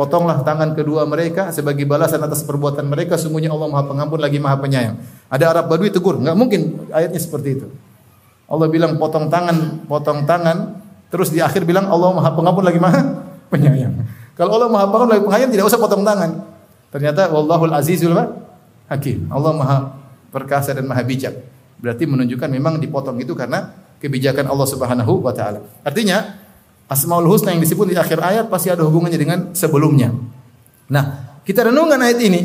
potonglah 0.00 0.40
tangan 0.46 0.72
kedua 0.72 1.04
mereka 1.04 1.52
sebagai 1.52 1.84
balasan 1.84 2.24
atas 2.24 2.40
perbuatan 2.46 2.88
mereka 2.88 3.20
sungguhnya 3.20 3.52
Allah 3.52 3.68
Maha 3.68 3.84
Pengampun 3.84 4.16
lagi 4.22 4.40
Maha 4.40 4.56
Penyayang. 4.56 4.96
Ada 5.28 5.44
Arab 5.52 5.68
Badui 5.68 5.92
tegur, 5.92 6.16
enggak 6.16 6.36
mungkin 6.40 6.88
ayatnya 6.88 7.20
seperti 7.20 7.60
itu. 7.60 7.68
Allah 8.48 8.66
bilang 8.72 8.96
potong 8.96 9.28
tangan, 9.28 9.84
potong 9.84 10.24
tangan, 10.24 10.80
terus 11.12 11.28
di 11.28 11.44
akhir 11.44 11.68
bilang 11.68 11.90
Allah 11.92 12.16
Maha 12.16 12.32
Pengampun 12.32 12.64
lagi 12.64 12.80
Maha 12.80 13.28
Penyayang. 13.52 14.19
Kalau 14.40 14.56
Allah 14.56 14.72
Maha 14.72 14.88
Pengampun 14.88 15.10
lagi 15.12 15.22
Penyayang 15.28 15.52
tidak 15.52 15.68
usah 15.68 15.76
potong 15.76 16.00
tangan. 16.00 16.40
Ternyata 16.88 17.28
Wallahul 17.28 17.76
Azizul 17.76 18.16
Hakim. 18.88 19.28
Allah 19.28 19.52
Maha 19.52 19.78
perkasa 20.32 20.72
dan 20.72 20.88
Maha 20.88 21.04
bijak. 21.04 21.36
Berarti 21.76 22.08
menunjukkan 22.08 22.48
memang 22.48 22.80
dipotong 22.80 23.20
itu 23.20 23.36
karena 23.36 23.68
kebijakan 24.00 24.48
Allah 24.48 24.64
Subhanahu 24.64 25.20
wa 25.20 25.36
taala. 25.36 25.60
Artinya 25.84 26.40
Asmaul 26.88 27.28
Husna 27.28 27.52
yang 27.52 27.60
disebut 27.60 27.92
di 27.92 27.96
akhir 28.00 28.18
ayat 28.18 28.48
pasti 28.48 28.72
ada 28.72 28.82
hubungannya 28.82 29.20
dengan 29.20 29.38
sebelumnya. 29.52 30.10
Nah, 30.90 31.38
kita 31.44 31.68
renungkan 31.68 32.00
ayat 32.00 32.18
ini. 32.18 32.40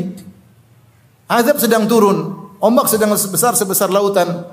Azab 1.26 1.58
sedang 1.58 1.90
turun, 1.90 2.52
ombak 2.62 2.86
sedang 2.86 3.10
sebesar 3.18 3.58
sebesar 3.58 3.90
lautan. 3.90 4.46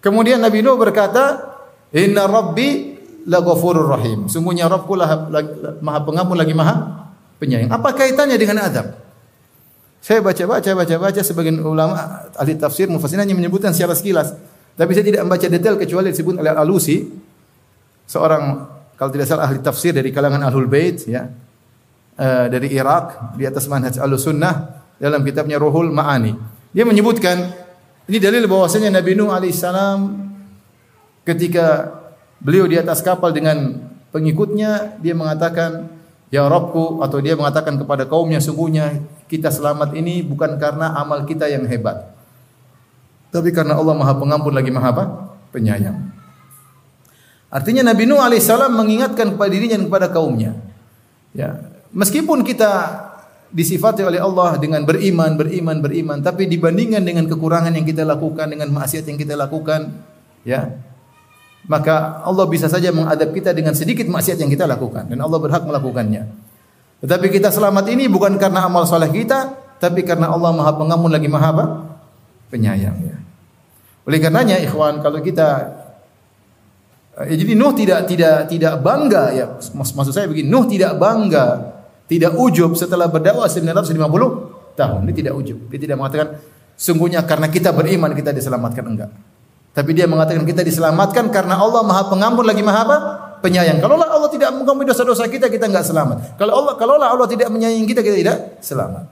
Kemudian 0.00 0.40
Nabi 0.40 0.64
Nuh 0.64 0.80
berkata, 0.80 1.52
"Inna 1.92 2.24
Rabbi 2.24 2.95
laghafurur 3.26 3.90
rahim." 3.90 4.30
Sungguhnya 4.30 4.70
Rabbku 4.70 4.94
lah, 4.94 5.28
Maha 5.82 6.00
Pengampun 6.06 6.38
lagi 6.38 6.54
Maha 6.54 7.06
Penyayang. 7.36 7.68
Apa 7.68 7.92
kaitannya 7.92 8.40
dengan 8.40 8.64
azab? 8.64 8.96
Saya 10.00 10.22
baca-baca 10.22 10.70
baca-baca 10.72 11.20
sebagian 11.20 11.58
ulama 11.60 12.30
ahli 12.38 12.54
tafsir 12.54 12.86
mufassir 12.86 13.18
hanya 13.18 13.34
menyebutkan 13.34 13.74
secara 13.74 13.92
sekilas. 13.92 14.32
Tapi 14.78 14.94
saya 14.94 15.04
tidak 15.04 15.26
membaca 15.26 15.46
detail 15.50 15.74
kecuali 15.74 16.14
disebut 16.14 16.38
oleh 16.38 16.54
Al-Alusi 16.54 17.04
seorang 18.06 18.70
kalau 18.94 19.10
tidak 19.10 19.26
salah 19.26 19.50
ahli 19.50 19.60
tafsir 19.60 19.92
dari 19.92 20.14
kalangan 20.14 20.46
Ahlul 20.46 20.70
Bait 20.70 21.02
ya. 21.04 21.26
Uh, 22.16 22.48
dari 22.48 22.72
Irak 22.72 23.36
di 23.36 23.44
atas 23.44 23.68
manhaj 23.68 24.00
Ahlussunnah 24.00 24.54
dalam 24.96 25.20
kitabnya 25.20 25.60
Ruhul 25.60 25.92
Ma'ani. 25.92 26.32
Dia 26.72 26.88
menyebutkan 26.88 27.52
ini 28.08 28.16
dalil 28.16 28.48
bahwasanya 28.48 28.88
Nabi 28.88 29.12
Nuh 29.12 29.34
alaihissalam 29.34 30.00
ketika 31.28 31.92
beliau 32.46 32.70
di 32.70 32.78
atas 32.78 33.02
kapal 33.02 33.34
dengan 33.34 33.82
pengikutnya 34.14 35.02
dia 35.02 35.18
mengatakan 35.18 35.98
Ya 36.26 36.42
Rabbku 36.42 37.06
atau 37.06 37.22
dia 37.22 37.38
mengatakan 37.38 37.78
kepada 37.78 38.02
kaumnya 38.02 38.42
sungguhnya 38.42 38.98
kita 39.30 39.46
selamat 39.46 39.94
ini 39.94 40.26
bukan 40.26 40.58
karena 40.58 40.94
amal 40.98 41.22
kita 41.22 41.46
yang 41.46 41.62
hebat 41.70 42.16
tapi 43.36 43.52
karena 43.52 43.76
Allah 43.76 43.92
Maha 43.92 44.14
Pengampun 44.16 44.54
lagi 44.54 44.72
Maha 44.72 44.96
apa? 44.96 45.04
Penyayang. 45.52 46.08
Artinya 47.52 47.92
Nabi 47.92 48.08
Nuh 48.08 48.16
alaihissalam 48.16 48.72
mengingatkan 48.72 49.36
kepada 49.36 49.50
dirinya 49.52 49.76
dan 49.76 49.86
kepada 49.92 50.06
kaumnya. 50.08 50.56
Ya, 51.36 51.60
meskipun 51.92 52.42
kita 52.42 53.04
disifati 53.52 54.02
oleh 54.02 54.18
Allah 54.18 54.56
dengan 54.56 54.82
beriman, 54.88 55.36
beriman, 55.36 55.78
beriman, 55.84 56.18
tapi 56.24 56.48
dibandingkan 56.48 57.04
dengan 57.04 57.28
kekurangan 57.28 57.76
yang 57.76 57.84
kita 57.84 58.02
lakukan, 58.08 58.50
dengan 58.50 58.72
maksiat 58.72 59.04
yang 59.04 59.20
kita 59.20 59.36
lakukan, 59.36 59.94
ya, 60.42 60.80
maka 61.66 62.22
Allah 62.22 62.46
bisa 62.46 62.70
saja 62.70 62.94
mengadab 62.94 63.34
kita 63.34 63.50
dengan 63.50 63.74
sedikit 63.74 64.06
maksiat 64.06 64.38
yang 64.38 64.50
kita 64.50 64.66
lakukan 64.70 65.10
dan 65.10 65.18
Allah 65.18 65.38
berhak 65.38 65.66
melakukannya. 65.66 66.26
Tetapi 67.02 67.26
kita 67.28 67.52
selamat 67.52 67.92
ini 67.92 68.08
bukan 68.08 68.40
karena 68.40 68.64
amal 68.64 68.88
soleh 68.88 69.10
kita, 69.12 69.52
tapi 69.76 70.00
karena 70.06 70.32
Allah 70.32 70.54
Maha 70.54 70.72
Pengampun 70.72 71.12
lagi 71.12 71.28
Maha 71.28 71.48
apa? 71.52 71.64
Penyayang 72.48 72.96
ya. 73.04 73.16
Oleh 74.06 74.18
karenanya 74.22 74.56
ikhwan 74.62 75.02
kalau 75.02 75.18
kita 75.18 75.48
ya, 77.26 77.34
jadi 77.34 77.52
Nuh 77.58 77.74
tidak 77.74 78.06
tidak 78.06 78.46
tidak 78.46 78.78
bangga 78.84 79.34
ya 79.34 79.46
maksud 79.58 80.14
saya 80.14 80.30
begini 80.30 80.46
Nuh 80.46 80.70
tidak 80.70 80.94
bangga 80.94 81.74
tidak 82.06 82.38
ujub 82.38 82.78
setelah 82.78 83.10
berdakwah 83.10 83.50
950 83.50 84.78
tahun 84.78 85.00
ini 85.08 85.12
tidak 85.16 85.34
ujub 85.34 85.58
dia 85.72 85.80
tidak 85.82 85.96
mengatakan 85.98 86.38
sungguhnya 86.78 87.26
karena 87.26 87.50
kita 87.50 87.74
beriman 87.74 88.14
kita 88.14 88.30
diselamatkan 88.30 88.84
enggak 88.86 89.10
tapi 89.76 89.92
dia 89.92 90.08
mengatakan 90.08 90.40
kita 90.48 90.64
diselamatkan 90.64 91.28
karena 91.28 91.60
Allah 91.60 91.84
Maha 91.84 92.08
Pengampun 92.08 92.48
lagi 92.48 92.64
Maha 92.64 92.80
apa? 92.88 92.96
Penyayang. 93.44 93.76
Kalau 93.84 94.00
Allah 94.00 94.32
tidak 94.32 94.48
mengampuni 94.56 94.88
dosa-dosa 94.88 95.28
kita, 95.28 95.52
kita 95.52 95.68
enggak 95.68 95.84
selamat. 95.84 96.40
Kalau 96.40 96.64
Allah 96.64 96.80
kalau 96.80 96.96
Allah 96.96 97.28
tidak 97.28 97.52
menyayangi 97.52 97.84
kita, 97.84 98.00
kita 98.00 98.16
tidak 98.16 98.36
selamat. 98.64 99.04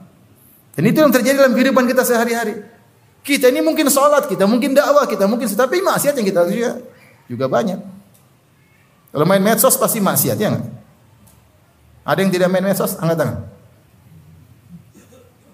Dan 0.73 0.89
itu 0.89 0.97
yang 1.05 1.13
terjadi 1.13 1.37
dalam 1.37 1.53
kehidupan 1.53 1.85
kita 1.85 2.01
sehari-hari. 2.01 2.65
Kita 3.21 3.53
ini 3.53 3.61
mungkin 3.61 3.93
sholat, 3.93 4.25
kita 4.25 4.49
mungkin 4.49 4.73
dakwah, 4.73 5.05
kita 5.05 5.29
mungkin 5.29 5.45
tapi 5.53 5.85
maksiat 5.85 6.17
yang 6.17 6.25
kita 6.33 6.41
juga 6.49 6.71
juga 7.29 7.45
banyak. 7.45 7.79
Kalau 9.13 9.25
main 9.29 9.45
medsos 9.45 9.77
pasti 9.77 10.01
maksiat 10.01 10.37
ya 10.41 10.49
enggak? 10.49 10.65
Ada 12.09 12.19
yang 12.25 12.31
tidak 12.33 12.49
main 12.49 12.65
medsos? 12.65 12.97
Angkat 12.97 13.17
tangan. 13.21 13.37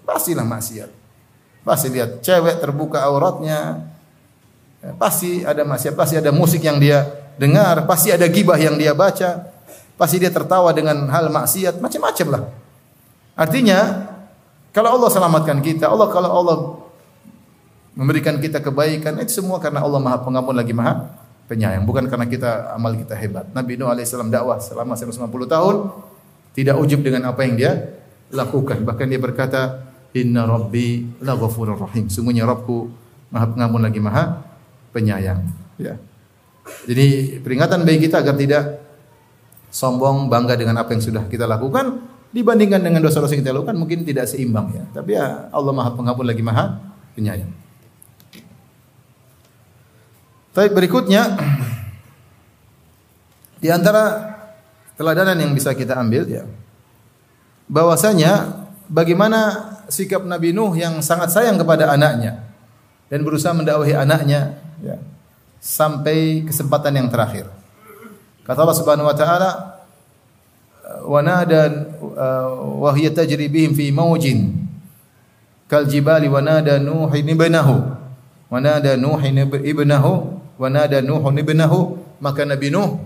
Pastilah 0.08 0.48
maksiat. 0.48 0.88
Pasti 1.68 1.92
lihat 1.92 2.24
cewek 2.24 2.64
terbuka 2.64 3.04
auratnya. 3.04 3.91
Ya, 4.82 4.90
pasti 4.98 5.46
ada 5.46 5.62
maksiat, 5.62 5.94
pasti 5.94 6.18
ada 6.18 6.34
musik 6.34 6.58
yang 6.66 6.82
dia 6.82 7.06
dengar, 7.38 7.86
pasti 7.86 8.10
ada 8.10 8.26
gibah 8.26 8.58
yang 8.58 8.74
dia 8.74 8.90
baca, 8.92 9.46
pasti 9.94 10.18
dia 10.18 10.28
tertawa 10.34 10.74
dengan 10.74 11.06
hal 11.06 11.30
maksiat, 11.30 11.78
macam-macam 11.78 12.26
lah. 12.34 12.42
Artinya, 13.38 13.78
kalau 14.74 14.98
Allah 14.98 15.08
selamatkan 15.14 15.62
kita, 15.62 15.86
Allah 15.86 16.10
kalau 16.10 16.30
Allah 16.34 16.56
memberikan 17.94 18.42
kita 18.42 18.58
kebaikan 18.58 19.22
itu 19.22 19.38
semua 19.38 19.60
karena 19.62 19.84
Allah 19.84 20.00
Maha 20.00 20.18
Pengampun 20.24 20.56
lagi 20.56 20.72
Maha 20.74 21.12
Penyayang, 21.46 21.84
bukan 21.84 22.08
karena 22.10 22.26
kita 22.26 22.74
amal 22.74 22.96
kita 22.96 23.14
hebat. 23.14 23.46
Nabi 23.52 23.76
Nuh 23.76 23.86
alaihissalam 23.86 24.32
dakwah 24.32 24.58
selama 24.58 24.96
150 24.98 25.28
tahun 25.46 25.76
tidak 26.58 26.76
ujub 26.80 27.04
dengan 27.04 27.28
apa 27.28 27.44
yang 27.44 27.54
dia 27.54 27.72
lakukan. 28.32 28.80
Bahkan 28.82 29.06
dia 29.10 29.20
berkata, 29.20 29.84
"Inna 30.16 30.48
Rabbi 30.48 31.20
laghafurur 31.20 31.76
rahim." 31.76 32.08
Sungguhnya 32.08 32.48
Rabbku 32.48 32.88
Maha 33.28 33.46
Pengampun 33.52 33.82
lagi 33.84 34.00
Maha 34.00 34.51
Penyayang. 34.92 35.40
Ya. 35.80 35.96
Jadi 36.86 37.38
peringatan 37.42 37.82
bagi 37.82 38.06
kita 38.06 38.22
agar 38.22 38.36
tidak 38.38 38.64
sombong 39.72 40.28
bangga 40.28 40.54
dengan 40.54 40.78
apa 40.78 40.92
yang 40.92 41.02
sudah 41.02 41.24
kita 41.26 41.48
lakukan 41.48 42.04
dibandingkan 42.32 42.80
dengan 42.80 43.00
dosa-dosa 43.00 43.34
yang 43.34 43.42
kita 43.44 43.56
lakukan 43.56 43.76
mungkin 43.76 44.04
tidak 44.04 44.28
seimbang 44.28 44.70
ya. 44.72 44.84
Tapi 44.92 45.16
ya 45.16 45.48
Allah 45.50 45.72
Maha 45.72 45.90
Pengampun 45.96 46.28
lagi 46.28 46.44
Maha 46.44 46.78
Penyayang. 47.16 47.50
Tapi 50.52 50.68
berikutnya 50.68 51.32
di 53.56 53.72
antara 53.72 54.36
teladanan 55.00 55.40
yang 55.40 55.52
bisa 55.56 55.72
kita 55.72 55.96
ambil 55.96 56.28
ya. 56.28 56.44
Bahwasanya 57.72 58.64
bagaimana 58.92 59.72
sikap 59.88 60.20
Nabi 60.28 60.52
Nuh 60.52 60.76
yang 60.76 61.00
sangat 61.00 61.32
sayang 61.32 61.56
kepada 61.56 61.88
anaknya 61.88 62.51
dan 63.12 63.20
berusaha 63.28 63.52
mendakwahi 63.52 63.92
anaknya 63.92 64.56
ya, 64.80 64.96
sampai 65.60 66.48
kesempatan 66.48 66.96
yang 66.96 67.12
terakhir. 67.12 67.44
Kata 68.48 68.64
Allah 68.64 68.78
Subhanahu 68.80 69.04
wa 69.04 69.12
taala 69.12 69.50
wa 71.04 71.20
nada 71.20 71.92
wa 72.56 72.90
hiya 72.96 73.12
tajri 73.12 73.52
bihim 73.52 73.76
fi 73.76 73.92
mawjin 73.92 74.64
kal 75.68 75.84
jibali 75.84 76.24
wa 76.32 76.40
nada 76.40 76.80
nuh 76.80 77.12
ibnahu 77.12 77.76
wa 78.48 78.58
nada 78.58 78.96
nuh 78.96 79.20
ibnahu 79.60 80.12
wa 80.56 80.68
nada 80.72 81.04
nuh 81.04 81.22
ibnahu 81.36 81.80
maka 82.16 82.48
Nabi 82.48 82.72
Nuh 82.72 82.96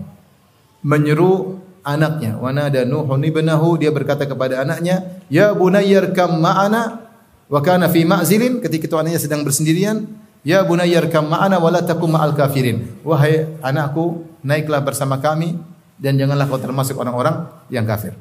menyeru 0.87 1.59
anaknya 1.83 2.39
wa 2.39 2.51
nada 2.55 2.87
nuh 2.87 3.07
ibnahu 3.07 3.75
dia 3.75 3.91
berkata 3.91 4.23
kepada 4.23 4.63
anaknya 4.63 5.19
ya 5.27 5.51
bunayyar 5.51 6.15
kam 6.15 6.39
ma'ana 6.39 7.06
wa 7.47 7.59
kana 7.63 7.87
fi 7.87 8.03
ma'zilin 8.03 8.59
ketika 8.59 8.91
itu 8.91 8.95
anaknya 8.99 9.19
sedang 9.23 9.41
bersendirian 9.43 10.07
ya 10.43 10.63
bunayyar 10.67 11.07
kam 11.07 11.31
ma'ana 11.31 11.59
wa 11.59 11.71
takum 11.79 12.11
ma'al 12.11 12.35
kafirin 12.35 13.01
wahai 13.07 13.47
anakku 13.63 14.27
naiklah 14.43 14.83
bersama 14.83 15.19
kami 15.19 15.55
dan 15.97 16.19
janganlah 16.19 16.45
kau 16.45 16.61
termasuk 16.61 16.93
orang-orang 16.99 17.47
yang 17.71 17.87
kafir 17.87 18.13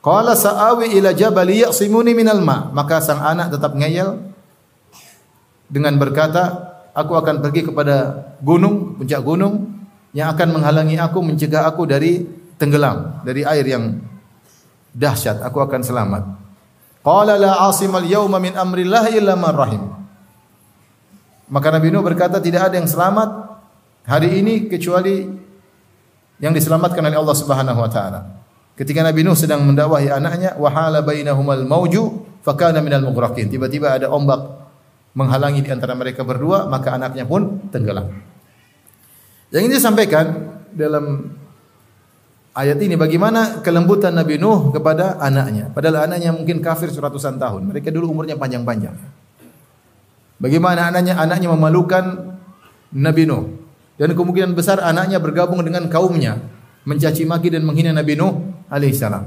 Qala 0.00 0.32
sa'awi 0.32 0.96
ila 0.96 1.12
jabali 1.12 1.60
ya'simuni 1.60 2.16
minal 2.16 2.40
ma. 2.40 2.72
Maka 2.72 3.04
sang 3.04 3.20
anak 3.20 3.52
tetap 3.52 3.76
ngeyel 3.76 4.16
dengan 5.68 6.00
berkata, 6.00 6.72
aku 6.96 7.12
akan 7.20 7.44
pergi 7.44 7.68
kepada 7.68 7.96
gunung, 8.40 8.96
puncak 8.96 9.20
gunung 9.20 9.68
yang 10.16 10.32
akan 10.32 10.56
menghalangi 10.56 10.96
aku, 10.96 11.20
mencegah 11.20 11.68
aku 11.68 11.84
dari 11.84 12.24
tenggelam, 12.56 13.20
dari 13.28 13.44
air 13.44 13.64
yang 13.68 14.00
dahsyat. 14.96 15.44
Aku 15.44 15.60
akan 15.60 15.84
selamat. 15.84 16.24
Qala 17.00 17.40
la 17.40 17.64
asimal 17.68 18.04
yawma 18.04 18.36
min 18.36 18.52
amrillah 18.52 19.08
illa 19.12 19.32
man 19.36 19.54
rahim. 19.56 19.82
Maka 21.50 21.68
Nabi 21.72 21.88
Nuh 21.90 22.04
berkata 22.04 22.38
tidak 22.38 22.70
ada 22.70 22.78
yang 22.78 22.86
selamat 22.86 23.58
hari 24.04 24.44
ini 24.44 24.68
kecuali 24.68 25.24
yang 26.38 26.52
diselamatkan 26.52 27.00
oleh 27.00 27.18
Allah 27.18 27.36
Subhanahu 27.36 27.80
wa 27.80 27.90
taala. 27.90 28.20
Ketika 28.76 29.00
Nabi 29.04 29.24
Nuh 29.24 29.36
sedang 29.36 29.64
mendakwahi 29.64 30.08
anaknya, 30.12 30.56
wahala 30.56 31.04
bainahumal 31.04 31.64
mauju 31.64 32.24
fakana 32.44 32.80
minal 32.80 33.04
mughraqin. 33.04 33.48
Tiba-tiba 33.48 33.96
ada 33.96 34.08
ombak 34.08 34.40
menghalangi 35.12 35.64
di 35.64 35.70
antara 35.72 35.96
mereka 35.96 36.24
berdua, 36.24 36.68
maka 36.68 36.96
anaknya 36.96 37.26
pun 37.26 37.68
tenggelam. 37.68 38.08
Yang 39.50 39.62
ini 39.66 39.72
disampaikan 39.76 40.26
dalam 40.70 41.34
ayat 42.54 42.78
ini 42.82 42.98
bagaimana 42.98 43.62
kelembutan 43.62 44.14
Nabi 44.14 44.38
Nuh 44.40 44.74
kepada 44.74 45.18
anaknya. 45.22 45.70
Padahal 45.70 46.10
anaknya 46.10 46.34
mungkin 46.34 46.58
kafir 46.58 46.90
seratusan 46.90 47.38
tahun. 47.38 47.70
Mereka 47.70 47.94
dulu 47.94 48.10
umurnya 48.10 48.34
panjang-panjang. 48.34 48.94
Bagaimana 50.40 50.88
anaknya 50.88 51.20
anaknya 51.20 51.48
memalukan 51.52 52.36
Nabi 52.96 53.28
Nuh. 53.28 53.44
Dan 54.00 54.16
kemungkinan 54.16 54.56
besar 54.56 54.80
anaknya 54.80 55.20
bergabung 55.20 55.60
dengan 55.60 55.84
kaumnya 55.92 56.40
mencaci 56.88 57.28
maki 57.28 57.52
dan 57.52 57.62
menghina 57.68 57.92
Nabi 57.92 58.16
Nuh 58.16 58.64
alaihissalam. 58.72 59.24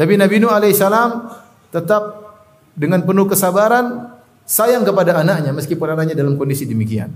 Tapi 0.00 0.16
Nabi 0.16 0.40
Nuh 0.40 0.48
alaihissalam 0.48 1.28
tetap 1.68 2.02
dengan 2.72 3.04
penuh 3.04 3.28
kesabaran 3.28 4.16
sayang 4.48 4.88
kepada 4.88 5.20
anaknya 5.20 5.52
meskipun 5.52 5.92
anaknya 5.92 6.16
dalam 6.16 6.40
kondisi 6.40 6.64
demikian. 6.64 7.12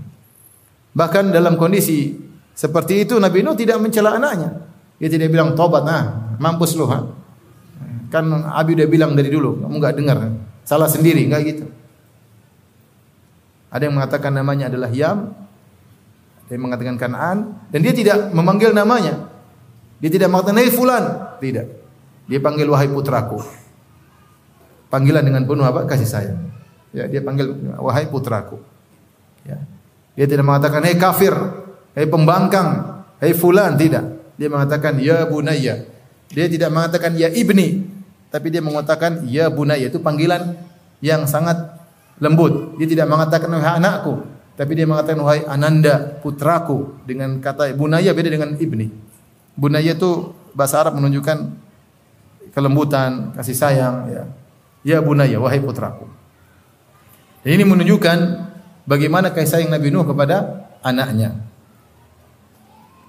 Bahkan 0.93 1.33
dalam 1.33 1.57
kondisi 1.57 2.13
seperti 2.53 3.09
itu 3.09 3.17
Nabi 3.17 3.41
Nuh 3.41 3.57
tidak 3.57 3.81
mencela 3.81 4.21
anaknya. 4.21 4.74
Dia 4.95 5.09
tidak 5.11 5.31
bilang 5.31 5.53
tobat, 5.53 5.83
nah 5.83 6.35
mampus 6.39 6.75
lu 6.79 6.87
ha. 6.87 7.03
Kan 8.07 8.31
Abi 8.47 8.79
udah 8.79 8.87
bilang 8.87 9.11
dari 9.11 9.27
dulu, 9.27 9.59
kamu 9.59 9.75
enggak 9.75 9.95
dengar. 9.99 10.17
Salah 10.63 10.87
sendiri, 10.87 11.27
enggak 11.27 11.41
gitu. 11.45 11.65
Ada 13.75 13.91
yang 13.91 13.95
mengatakan 13.99 14.31
namanya 14.31 14.71
adalah 14.71 14.87
Yam, 14.87 15.35
ada 16.47 16.51
yang 16.53 16.63
mengatakan 16.63 16.95
Kanaan, 16.95 17.37
dan 17.67 17.79
dia 17.83 17.91
tidak 17.91 18.31
memanggil 18.31 18.71
namanya. 18.71 19.27
Dia 19.99 20.07
tidak 20.07 20.31
mengatakan, 20.31 20.63
"Hei 20.63 20.71
fulan." 20.71 21.03
Tidak. 21.43 21.67
Dia 22.31 22.39
panggil 22.39 22.67
wahai 22.71 22.87
putraku. 22.87 23.43
Panggilan 24.87 25.27
dengan 25.27 25.43
penuh 25.43 25.65
apa? 25.65 25.83
Kasih 25.83 26.07
sayang. 26.07 26.39
Ya, 26.95 27.11
dia 27.11 27.19
panggil 27.19 27.51
wahai 27.75 28.07
putraku. 28.07 28.63
Ya. 29.43 29.59
Dia 30.15 30.25
tidak 30.29 30.47
mengatakan, 30.47 30.79
"Hei 30.87 30.95
kafir." 30.95 31.35
"Hei 31.91 32.07
pembangkang." 32.07 33.03
"Hei 33.19 33.35
fulan." 33.35 33.75
Tidak. 33.75 34.24
Dia 34.35 34.47
mengatakan, 34.51 34.99
"Ya 34.99 35.23
bunayya." 35.25 35.87
Dia 36.33 36.49
tidak 36.49 36.73
mengatakan 36.73 37.13
ya 37.13 37.29
ibni, 37.29 37.85
tapi 38.33 38.49
dia 38.49 38.59
mengatakan 38.59 39.23
ya 39.29 39.47
bunayya. 39.47 39.93
Itu 39.93 40.01
panggilan 40.01 40.57
yang 40.99 41.29
sangat 41.29 41.77
lembut. 42.17 42.75
Dia 42.81 42.87
tidak 42.89 43.07
mengatakan 43.07 43.47
wahai 43.53 43.77
anakku, 43.77 44.25
tapi 44.57 44.71
dia 44.73 44.89
mengatakan 44.89 45.21
wahai 45.21 45.45
ananda, 45.45 46.17
putraku 46.23 46.97
dengan 47.05 47.37
kata 47.37 47.71
bunayya 47.77 48.11
beda 48.15 48.29
dengan 48.33 48.57
ibni. 48.57 48.89
Bunaya 49.55 49.93
itu 49.93 50.33
bahasa 50.51 50.81
Arab 50.81 50.97
menunjukkan 50.99 51.37
kelembutan, 52.51 53.35
kasih 53.37 53.55
sayang 53.55 53.95
ya. 54.09 54.23
Ya 54.85 54.97
bunaya, 55.01 55.37
wahai 55.39 55.61
putraku. 55.61 56.09
Dan 57.45 57.61
ini 57.61 57.63
menunjukkan 57.65 58.17
bagaimana 58.89 59.29
kasih 59.29 59.49
sayang 59.61 59.69
Nabi 59.69 59.93
Nuh 59.93 60.05
kepada 60.05 60.67
anaknya. 60.81 61.44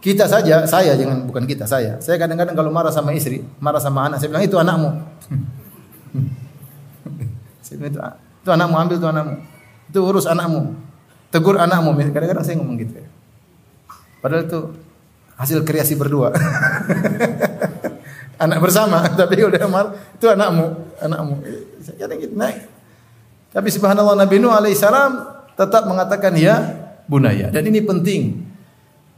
Kita 0.07 0.23
saja, 0.31 0.63
saya 0.71 0.95
jangan 0.95 1.27
bukan 1.27 1.51
kita, 1.51 1.67
saya. 1.67 1.99
Saya 1.99 2.15
kadang-kadang 2.15 2.55
kalau 2.55 2.71
marah 2.71 2.95
sama 2.95 3.11
istri, 3.11 3.43
marah 3.59 3.83
sama 3.83 4.07
anak, 4.07 4.23
saya 4.23 4.31
bilang 4.31 4.47
itu 4.47 4.55
anakmu. 4.55 4.87
saya 7.67 7.75
bilang 7.83 7.91
itu, 7.91 7.99
itu 8.15 8.51
anakmu, 8.55 8.75
ambil 8.79 8.97
itu 9.03 9.09
anakmu. 9.11 9.35
Itu 9.91 9.99
urus 10.07 10.31
anakmu. 10.31 10.79
Tegur 11.35 11.59
anakmu. 11.59 11.91
Kadang-kadang 12.15 12.47
saya 12.47 12.55
ngomong 12.63 12.79
gitu 12.79 13.03
ya. 13.03 13.11
Padahal 14.23 14.47
itu 14.47 14.79
hasil 15.43 15.67
kreasi 15.67 15.99
berdua. 15.99 16.31
Anak 18.47 18.63
bersama, 18.63 19.03
tapi 19.19 19.43
udah 19.43 19.67
mar 19.67 19.91
itu 19.91 20.27
anakmu, 20.31 20.87
anakmu. 21.03 21.35
Kadang 21.99 22.19
gitu 22.23 22.35
naik. 22.39 22.63
Tapi 23.51 23.69
subhanallah 23.75 24.15
Nabi 24.15 24.39
Nuh 24.39 24.55
alaihissalam 24.55 25.35
tetap 25.59 25.83
mengatakan 25.91 26.31
ya 26.39 26.63
bunaya. 27.11 27.51
Dan 27.51 27.67
ini 27.67 27.83
penting. 27.83 28.46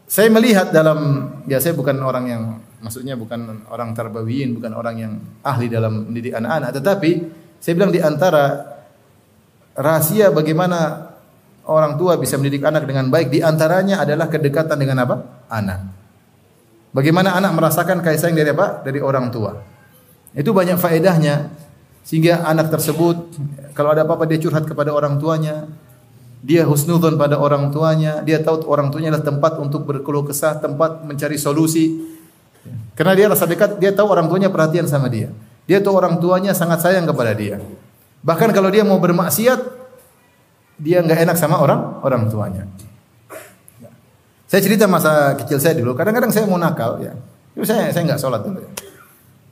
Saya 0.09 0.33
melihat 0.33 0.73
dalam 0.73 1.31
ya 1.45 1.61
saya 1.61 1.77
bukan 1.77 2.01
orang 2.01 2.25
yang 2.25 2.43
maksudnya 2.81 3.13
bukan 3.13 3.69
orang 3.69 3.93
tarbawiyin, 3.93 4.57
bukan 4.57 4.73
orang 4.73 4.97
yang 4.97 5.13
ahli 5.45 5.69
dalam 5.69 6.09
mendidik 6.09 6.33
anak-anak, 6.33 6.71
tetapi 6.81 7.11
saya 7.61 7.73
bilang 7.77 7.93
di 7.93 8.01
antara 8.01 8.73
rahasia 9.77 10.33
bagaimana 10.33 11.13
orang 11.69 12.01
tua 12.01 12.17
bisa 12.17 12.41
mendidik 12.41 12.65
anak 12.65 12.89
dengan 12.89 13.13
baik 13.13 13.29
di 13.29 13.45
antaranya 13.45 14.01
adalah 14.01 14.33
kedekatan 14.33 14.81
dengan 14.81 15.05
apa? 15.05 15.17
Anak. 15.53 15.81
Bagaimana 16.89 17.37
anak 17.37 17.53
merasakan 17.53 18.01
kasih 18.01 18.19
sayang 18.33 18.37
dari 18.41 18.51
apa? 18.57 18.81
Dari 18.81 19.05
orang 19.05 19.29
tua. 19.29 19.61
Itu 20.33 20.57
banyak 20.57 20.81
faedahnya 20.81 21.53
sehingga 22.01 22.49
anak 22.49 22.73
tersebut 22.73 23.37
kalau 23.77 23.93
ada 23.93 24.09
apa-apa 24.09 24.25
dia 24.25 24.41
curhat 24.41 24.65
kepada 24.65 24.97
orang 24.97 25.21
tuanya, 25.21 25.69
dia 26.39 26.63
husnudzon 26.63 27.19
pada 27.19 27.35
orang 27.35 27.75
tuanya, 27.75 28.23
dia 28.23 28.39
tahu 28.39 28.63
orang 28.71 28.95
tuanya 28.95 29.15
adalah 29.15 29.27
tempat 29.27 29.53
untuk 29.59 29.83
berkeluh 29.83 30.23
kesah, 30.23 30.63
tempat 30.63 31.03
mencari 31.03 31.35
solusi. 31.35 31.99
Karena 32.95 33.15
dia 33.19 33.27
rasa 33.27 33.47
dekat, 33.47 33.79
dia 33.83 33.91
tahu 33.91 34.07
orang 34.11 34.31
tuanya 34.31 34.51
perhatian 34.51 34.87
sama 34.87 35.11
dia. 35.11 35.35
Dia 35.67 35.83
tahu 35.83 35.99
orang 35.99 36.23
tuanya 36.23 36.55
sangat 36.55 36.81
sayang 36.81 37.11
kepada 37.11 37.35
dia. 37.35 37.59
Bahkan 38.23 38.55
kalau 38.55 38.71
dia 38.71 38.87
mau 38.87 39.03
bermaksiat, 39.03 39.61
dia 40.79 41.03
nggak 41.03 41.27
enak 41.27 41.37
sama 41.37 41.59
orang 41.59 41.99
orang 42.07 42.31
tuanya. 42.31 42.65
Saya 44.49 44.65
cerita 44.65 44.89
masa 44.89 45.37
kecil 45.37 45.61
saya 45.61 45.77
dulu. 45.77 45.93
Kadang-kadang 45.93 46.33
saya 46.33 46.49
mau 46.49 46.57
nakal, 46.57 47.03
ya. 47.05 47.13
Itu 47.53 47.69
saya 47.69 47.93
saya 47.93 48.07
nggak 48.09 48.21
sholat 48.23 48.41
dulu. 48.47 48.65
Ya. 48.65 48.71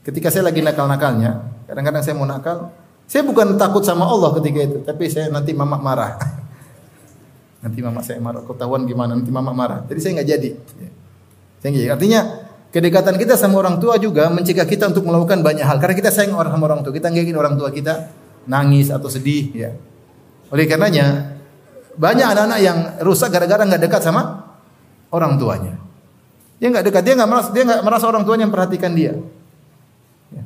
Ketika 0.07 0.31
saya 0.31 0.47
lagi 0.47 0.63
nakal-nakalnya, 0.63 1.51
kadang-kadang 1.67 2.03
saya 2.07 2.15
mau 2.15 2.25
nakal. 2.25 2.71
Saya 3.11 3.23
bukan 3.27 3.59
takut 3.59 3.83
sama 3.83 4.07
Allah 4.07 4.35
ketika 4.39 4.59
itu, 4.63 4.79
tapi 4.87 5.11
saya 5.11 5.29
nanti 5.29 5.51
mama 5.51 5.77
marah. 5.79 6.15
nanti 7.67 7.83
mama 7.83 7.99
saya 8.07 8.23
marah, 8.23 8.47
ketahuan 8.47 8.87
gimana? 8.87 9.19
Nanti 9.19 9.35
mama 9.35 9.51
marah. 9.51 9.83
Jadi 9.91 9.99
saya 9.99 10.13
nggak 10.23 10.29
jadi. 10.31 10.51
Ya. 10.55 10.91
Saya. 11.59 11.99
Artinya 11.99 12.21
kedekatan 12.71 13.19
kita 13.19 13.35
sama 13.35 13.59
orang 13.59 13.83
tua 13.83 13.99
juga 13.99 14.31
mencegah 14.31 14.71
kita 14.71 14.95
untuk 14.95 15.03
melakukan 15.03 15.43
banyak 15.43 15.67
hal. 15.67 15.83
Karena 15.83 15.99
kita 15.99 16.15
sayang 16.15 16.39
orang 16.39 16.55
sama 16.55 16.65
orang 16.71 16.81
tua. 16.87 16.95
Kita 16.95 17.11
nggak 17.11 17.25
ingin 17.27 17.37
orang 17.37 17.59
tua 17.59 17.75
kita 17.75 18.15
nangis 18.47 18.95
atau 18.95 19.11
sedih. 19.11 19.51
Ya. 19.51 19.75
Oleh 20.55 20.71
karenanya 20.71 21.35
banyak 21.99 22.23
anak-anak 22.23 22.59
yang 22.63 22.79
rusak 23.03 23.35
gara-gara 23.35 23.67
nggak 23.67 23.83
dekat 23.83 24.07
sama 24.07 24.47
orang 25.11 25.35
tuanya. 25.43 25.75
Dia 26.63 26.71
nggak 26.71 26.87
dekat, 26.89 27.03
dia 27.03 27.15
nggak 27.19 27.29
merasa 27.29 27.49
dia 27.51 27.63
nggak 27.67 27.83
merasa 27.83 28.05
orang 28.07 28.23
tuanya 28.23 28.47
memperhatikan 28.47 28.95
dia. 28.95 29.13
Ya. 30.31 30.45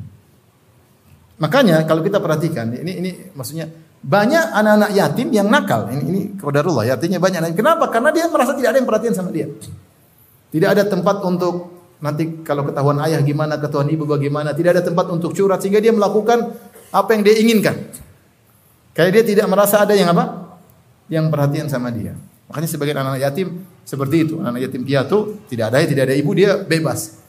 Makanya 1.37 1.85
kalau 1.85 2.01
kita 2.01 2.17
perhatikan, 2.19 2.73
ini 2.73 2.93
ini 2.97 3.11
maksudnya 3.37 3.69
banyak 4.01 4.45
anak-anak 4.57 4.91
yatim 4.97 5.29
yang 5.29 5.53
nakal. 5.53 5.85
Ini 5.93 6.05
ini 6.05 6.21
qadarullah, 6.41 6.89
ya, 6.89 6.97
artinya 6.97 7.21
banyak. 7.21 7.53
Kenapa? 7.53 7.93
Karena 7.93 8.09
dia 8.09 8.25
merasa 8.33 8.57
tidak 8.57 8.73
ada 8.73 8.79
yang 8.81 8.89
perhatian 8.89 9.15
sama 9.15 9.29
dia. 9.29 9.47
Tidak 10.51 10.69
ada 10.69 10.83
tempat 10.89 11.21
untuk 11.21 11.79
nanti 12.01 12.41
kalau 12.41 12.65
ketahuan 12.65 12.97
ayah 13.05 13.21
gimana, 13.21 13.61
ketahuan 13.61 13.93
ibu 13.93 14.09
bagaimana, 14.09 14.57
tidak 14.57 14.81
ada 14.81 14.83
tempat 14.83 15.07
untuk 15.13 15.37
curhat 15.37 15.61
sehingga 15.61 15.85
dia 15.85 15.93
melakukan 15.93 16.57
apa 16.91 17.11
yang 17.13 17.23
dia 17.23 17.37
inginkan. 17.39 17.77
Kayak 18.97 19.21
dia 19.21 19.25
tidak 19.37 19.47
merasa 19.53 19.85
ada 19.85 19.93
yang 19.93 20.11
apa? 20.17 20.57
Yang 21.13 21.27
perhatian 21.29 21.67
sama 21.69 21.93
dia. 21.93 22.17
Makanya 22.51 22.69
sebagian 22.73 22.99
anak 22.99 23.21
yatim 23.23 23.63
seperti 23.87 24.27
itu, 24.27 24.35
anak 24.43 24.65
yatim 24.65 24.83
piatu, 24.83 25.45
tidak 25.47 25.71
ada 25.71 25.87
tidak 25.87 26.05
ada 26.11 26.17
ibu, 26.17 26.35
dia 26.35 26.59
bebas. 26.59 27.21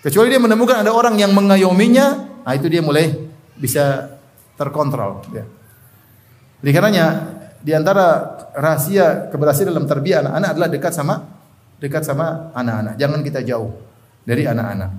Kecuali 0.00 0.32
dia 0.32 0.40
menemukan 0.40 0.80
ada 0.80 0.90
orang 0.96 1.20
yang 1.20 1.30
mengayominya, 1.36 2.40
nah 2.42 2.52
itu 2.56 2.72
dia 2.72 2.80
mulai 2.80 3.14
bisa 3.60 4.16
terkontrol. 4.56 5.22
Ya. 5.30 5.44
Oleh 6.60 6.72
karenanya 6.72 7.06
di 7.60 7.72
antara 7.72 8.36
rahasia 8.56 9.28
keberhasilan 9.32 9.72
dalam 9.72 9.88
terbiak 9.88 10.24
anak-anak 10.24 10.50
adalah 10.56 10.68
dekat 10.68 10.92
sama 10.92 11.14
dekat 11.80 12.04
sama 12.04 12.52
anak-anak. 12.52 12.94
Jangan 13.00 13.20
kita 13.24 13.40
jauh 13.40 13.72
dari 14.22 14.44
anak-anak. 14.44 14.90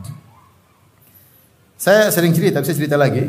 Saya 1.78 2.10
sering 2.10 2.34
cerita, 2.34 2.62
saya 2.66 2.76
cerita 2.76 2.98
lagi. 2.98 3.22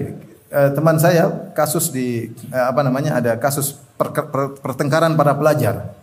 Eh, 0.53 0.71
teman 0.77 1.01
saya 1.01 1.53
kasus 1.57 1.89
di 1.93 2.33
eh, 2.53 2.65
apa 2.69 2.85
namanya 2.85 3.17
ada 3.17 3.33
kasus 3.41 3.77
per, 3.97 4.13
per, 4.13 4.61
pertengkaran 4.61 5.17
para 5.17 5.33
pelajar 5.33 5.97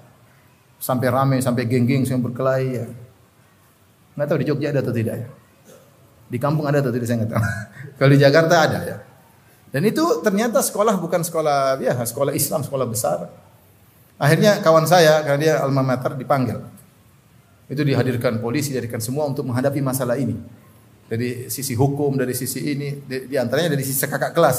sampai 0.82 1.08
rame 1.14 1.38
sampai 1.38 1.70
geng-geng 1.70 2.06
yang 2.06 2.22
berkelahi 2.22 2.70
ya. 2.82 2.86
Nggak 4.18 4.26
tahu 4.30 4.40
di 4.42 4.48
Jogja 4.50 4.74
ada 4.74 4.82
atau 4.82 4.94
tidak 4.94 5.16
ya. 5.22 5.28
Di 6.30 6.38
kampung 6.42 6.66
ada 6.66 6.82
atau 6.82 6.90
tidak 6.90 7.06
saya 7.06 7.26
nggak 7.26 7.32
tahu. 7.34 7.42
Kalau 8.02 8.12
di 8.14 8.20
Jakarta 8.22 8.56
ada 8.58 8.80
ya. 8.86 8.98
Dan 9.70 9.86
itu 9.86 10.02
ternyata 10.26 10.66
sekolah 10.66 10.98
bukan 10.98 11.22
sekolah 11.22 11.78
ya 11.78 11.94
sekolah 11.94 12.34
Islam, 12.34 12.66
sekolah 12.66 12.86
besar. 12.90 13.30
Akhirnya 14.20 14.60
kawan 14.60 14.90
saya 14.90 15.22
karena 15.24 15.40
dia 15.40 15.54
alma 15.62 15.86
mater 15.86 16.18
dipanggil. 16.18 16.60
Itu 17.70 17.86
dihadirkan 17.86 18.42
polisi, 18.42 18.74
dihadirkan 18.74 18.98
semua 18.98 19.30
untuk 19.30 19.46
menghadapi 19.46 19.78
masalah 19.80 20.18
ini. 20.18 20.34
Dari 21.06 21.54
sisi 21.54 21.78
hukum, 21.78 22.18
dari 22.18 22.34
sisi 22.34 22.74
ini, 22.74 22.98
di, 23.06 23.30
di 23.30 23.36
antaranya 23.38 23.78
dari 23.78 23.86
sisi 23.86 24.02
kakak 24.10 24.34
kelas. 24.34 24.58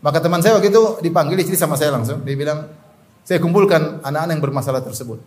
Maka 0.00 0.18
teman 0.24 0.40
saya 0.40 0.56
waktu 0.56 0.72
itu 0.72 0.82
dipanggil 1.04 1.36
istri 1.44 1.60
sama 1.60 1.76
saya 1.76 1.92
langsung. 1.92 2.24
Dia 2.24 2.36
bilang, 2.36 2.72
saya 3.28 3.38
kumpulkan 3.44 4.00
anak-anak 4.00 4.32
yang 4.32 4.42
bermasalah 4.42 4.80
tersebut. 4.80 5.20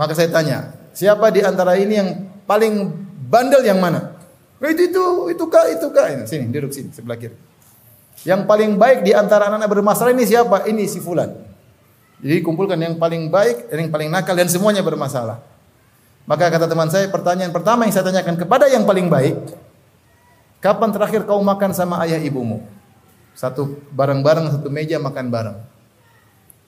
Maka 0.00 0.12
saya 0.16 0.32
tanya, 0.32 0.72
siapa 0.96 1.28
di 1.28 1.44
antara 1.44 1.76
ini 1.76 1.94
yang 2.00 2.08
paling 2.48 2.96
bandel 3.28 3.60
yang 3.60 3.76
mana? 3.76 4.16
Oh, 4.58 4.66
itu 4.66 4.90
itu 4.90 5.04
itu 5.36 5.44
kak 5.46 5.66
itu 5.78 5.86
kak. 5.92 6.06
Ini, 6.16 6.24
sini 6.26 6.44
duduk 6.50 6.72
sini 6.74 6.90
sebelah 6.90 7.18
kiri. 7.20 7.47
Yang 8.26 8.50
paling 8.50 8.74
baik 8.74 9.06
di 9.06 9.14
antara 9.14 9.46
anak-anak 9.46 9.70
bermasalah 9.70 10.10
ini 10.10 10.26
siapa? 10.26 10.66
Ini 10.66 10.88
si 10.90 10.98
fulan. 10.98 11.30
Jadi 12.18 12.42
kumpulkan 12.42 12.74
yang 12.74 12.98
paling 12.98 13.30
baik, 13.30 13.70
yang 13.70 13.94
paling 13.94 14.10
nakal 14.10 14.34
dan 14.34 14.50
semuanya 14.50 14.82
bermasalah. 14.82 15.38
Maka 16.26 16.50
kata 16.50 16.66
teman 16.66 16.90
saya, 16.90 17.06
pertanyaan 17.08 17.54
pertama 17.54 17.86
yang 17.86 17.94
saya 17.94 18.04
tanyakan 18.10 18.34
kepada 18.34 18.66
yang 18.66 18.82
paling 18.82 19.06
baik, 19.06 19.38
kapan 20.58 20.90
terakhir 20.90 21.24
kau 21.24 21.38
makan 21.40 21.70
sama 21.70 22.02
ayah 22.04 22.18
ibumu? 22.18 22.66
Satu 23.38 23.78
bareng-bareng, 23.94 24.50
satu 24.50 24.66
meja 24.66 24.98
makan 24.98 25.30
bareng. 25.30 25.58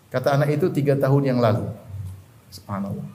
Kata 0.08 0.38
anak 0.38 0.54
itu 0.54 0.70
tiga 0.70 0.94
tahun 0.94 1.34
yang 1.34 1.38
lalu. 1.42 1.66
Subhanallah. 2.54 3.06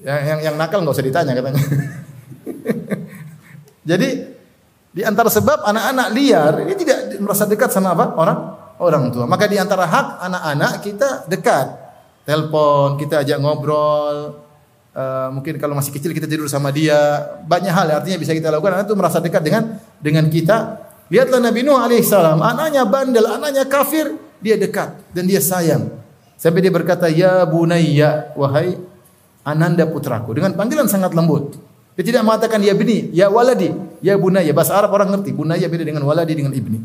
Yang, 0.00 0.20
yang, 0.24 0.40
yang 0.50 0.56
nakal 0.56 0.80
nggak 0.80 0.96
usah 0.96 1.04
ditanya 1.04 1.32
katanya. 1.36 1.62
Jadi 3.92 4.08
di 4.96 5.04
antara 5.04 5.28
sebab 5.28 5.60
anak-anak 5.60 6.08
liar 6.16 6.52
ini 6.64 6.72
tidak 6.72 7.20
merasa 7.20 7.44
dekat 7.44 7.68
sama 7.68 7.92
apa? 7.92 8.16
Orang? 8.16 8.38
Orang 8.80 9.04
tua. 9.12 9.28
Maka 9.28 9.44
di 9.44 9.60
antara 9.60 9.84
hak 9.84 10.24
anak-anak 10.24 10.72
kita 10.80 11.08
dekat. 11.28 11.84
Telepon, 12.24 12.96
kita 12.96 13.20
ajak 13.20 13.38
ngobrol, 13.38 14.46
Uh, 14.96 15.28
mungkin 15.28 15.60
kalau 15.60 15.76
masih 15.76 15.92
kecil 15.92 16.16
kita 16.16 16.24
tidur 16.24 16.48
sama 16.48 16.72
dia. 16.72 16.96
Banyak 17.44 17.68
hal 17.68 18.00
artinya 18.00 18.16
bisa 18.16 18.32
kita 18.32 18.48
lakukan. 18.48 18.80
Anak 18.80 18.88
itu 18.88 18.96
merasa 18.96 19.20
dekat 19.20 19.44
dengan 19.44 19.76
dengan 20.00 20.24
kita. 20.32 20.88
Lihatlah 21.12 21.36
Nabi 21.36 21.60
Nuh 21.68 21.76
alaihissalam 21.76 22.40
anaknya 22.40 22.88
bandel 22.88 23.28
anaknya 23.28 23.68
kafir. 23.68 24.16
Dia 24.40 24.56
dekat 24.56 24.96
dan 25.12 25.28
dia 25.28 25.44
sayang. 25.44 25.92
Sampai 26.40 26.64
dia 26.64 26.72
berkata 26.72 27.12
ya 27.12 27.44
bunayya 27.44 28.32
wahai 28.40 28.80
ananda 29.44 29.84
putraku. 29.84 30.32
Dengan 30.32 30.56
panggilan 30.56 30.88
sangat 30.88 31.12
lembut 31.12 31.65
dia 31.96 32.04
tidak 32.04 32.22
mengatakan 32.28 32.60
ya 32.60 32.76
bini 32.76 33.08
ya 33.16 33.32
waladi 33.32 33.72
ya 34.04 34.20
bunayya 34.20 34.52
bahasa 34.52 34.76
Arab 34.76 34.92
orang 34.92 35.16
ngerti 35.16 35.32
bunayya 35.32 35.66
beda 35.72 35.84
dengan 35.88 36.04
waladi 36.04 36.36
dengan 36.36 36.52
ibni 36.52 36.84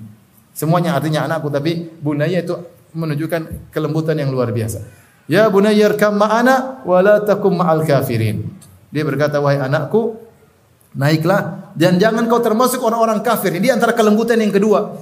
semuanya 0.56 0.96
artinya 0.96 1.28
anakku 1.28 1.52
tapi 1.52 1.92
bunayya 2.00 2.48
itu 2.48 2.56
menunjukkan 2.96 3.72
kelembutan 3.72 4.16
yang 4.16 4.32
luar 4.32 4.52
biasa 4.56 5.02
Ya 5.32 5.48
bunayya 5.48 5.96
arkam 5.96 6.20
ma'ana 6.20 6.84
wa 6.84 7.00
la 7.00 7.24
takum 7.24 7.56
ma'al 7.56 7.88
kafirin. 7.88 8.52
Dia 8.92 9.08
berkata, 9.08 9.40
wahai 9.40 9.64
anakku, 9.64 10.20
naiklah 10.92 11.72
dan 11.80 11.96
jangan 12.02 12.28
kau 12.28 12.44
termasuk 12.44 12.84
orang-orang 12.84 13.24
kafir. 13.24 13.56
Ini 13.56 13.72
antara 13.80 13.96
kelembutan 13.96 14.36
yang 14.44 14.52
kedua. 14.52 15.00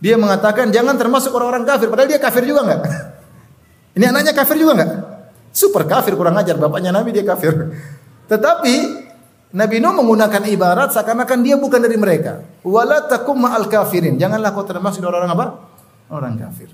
Dia 0.00 0.16
mengatakan 0.16 0.72
jangan 0.72 0.96
termasuk 0.96 1.28
orang-orang 1.36 1.68
kafir, 1.68 1.92
padahal 1.92 2.08
dia 2.08 2.16
kafir 2.16 2.48
juga 2.48 2.64
enggak? 2.64 2.82
Ini 4.00 4.04
anaknya 4.08 4.32
kafir 4.32 4.56
juga 4.56 4.72
enggak? 4.80 4.92
Super 5.52 5.84
kafir 5.84 6.16
kurang 6.16 6.40
ajar 6.40 6.56
bapaknya 6.56 6.88
Nabi 6.88 7.12
dia 7.12 7.26
kafir. 7.26 7.52
Tetapi 8.32 8.99
Nabi 9.50 9.82
Nuh 9.82 9.90
menggunakan 9.98 10.46
ibarat 10.46 10.94
seakan-akan 10.94 11.38
dia 11.42 11.58
bukan 11.58 11.82
dari 11.82 11.98
mereka. 11.98 12.46
Wala 12.62 13.02
takum 13.10 13.34
ma'al 13.34 13.66
kafirin. 13.66 14.14
Janganlah 14.14 14.54
kau 14.54 14.62
termasuk 14.62 15.02
orang-orang 15.02 15.32
apa? 15.34 15.46
Orang 16.06 16.34
kafir. 16.38 16.70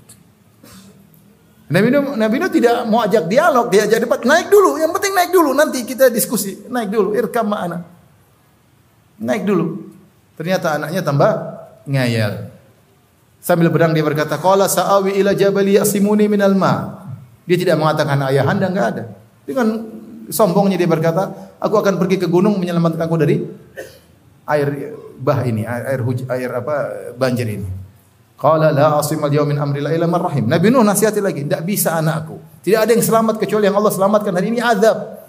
Nabi 1.67 1.87
Nuh, 1.89 2.13
Nabi 2.13 2.35
Nuh 2.37 2.51
tidak 2.53 2.85
mau 2.85 3.01
ajak 3.01 3.25
dialog, 3.25 3.67
dia 3.73 3.89
ajak 3.89 4.05
debat. 4.05 4.21
Naik 4.21 4.53
dulu, 4.53 4.77
yang 4.77 4.93
penting 4.93 5.11
naik 5.17 5.31
dulu. 5.33 5.51
Nanti 5.57 5.83
kita 5.89 6.13
diskusi. 6.13 6.69
Naik 6.69 6.93
dulu, 6.93 7.17
irkam 7.17 7.49
anak. 7.49 7.81
Naik 9.17 9.43
dulu. 9.43 9.89
Ternyata 10.37 10.77
anaknya 10.77 11.01
tambah 11.01 11.31
ngayal. 11.89 12.53
Sambil 13.41 13.73
pedang 13.73 13.91
dia 13.97 14.05
berkata, 14.05 14.37
"Qala 14.37 14.69
sa'awi 14.69 15.17
ila 15.17 15.33
jabali 15.33 15.81
yasimuni 15.81 16.29
minal 16.29 16.53
ma." 16.53 17.03
Dia 17.49 17.57
tidak 17.57 17.81
mengatakan 17.81 18.21
ayah 18.29 18.45
anda 18.45 18.69
enggak 18.69 18.87
ada. 18.93 19.03
Dengan 19.47 19.81
sombongnya 20.29 20.75
dia 20.75 20.85
berkata, 20.85 21.46
"Aku 21.59 21.75
akan 21.77 21.97
pergi 21.97 22.21
ke 22.21 22.27
gunung 22.29 22.57
menyelamatkan 22.61 23.01
aku 23.05 23.15
dari 23.17 23.41
air 24.47 24.67
bah 25.17 25.41
ini, 25.43 25.65
air 25.65 25.99
huj, 26.01 26.25
air 26.29 26.49
apa 26.53 26.75
banjir 27.17 27.47
ini." 27.49 27.69
Qala 28.37 28.69
la 28.69 29.01
asimal 29.01 29.33
yaumin 29.33 29.57
amri 29.57 29.81
la 29.81 29.89
illa 29.89 30.05
rahim. 30.05 30.45
Nabi 30.45 30.69
Nuh 30.69 30.85
nasihati 30.85 31.17
lagi, 31.17 31.41
tidak 31.41 31.65
bisa 31.65 31.97
anakku. 31.97 32.37
Tidak 32.61 32.77
ada 32.77 32.93
yang 32.93 33.01
selamat 33.01 33.41
kecuali 33.41 33.65
yang 33.65 33.73
Allah 33.73 33.89
selamatkan 33.89 34.29
hari 34.29 34.53
ini 34.53 34.61
azab. 34.61 35.25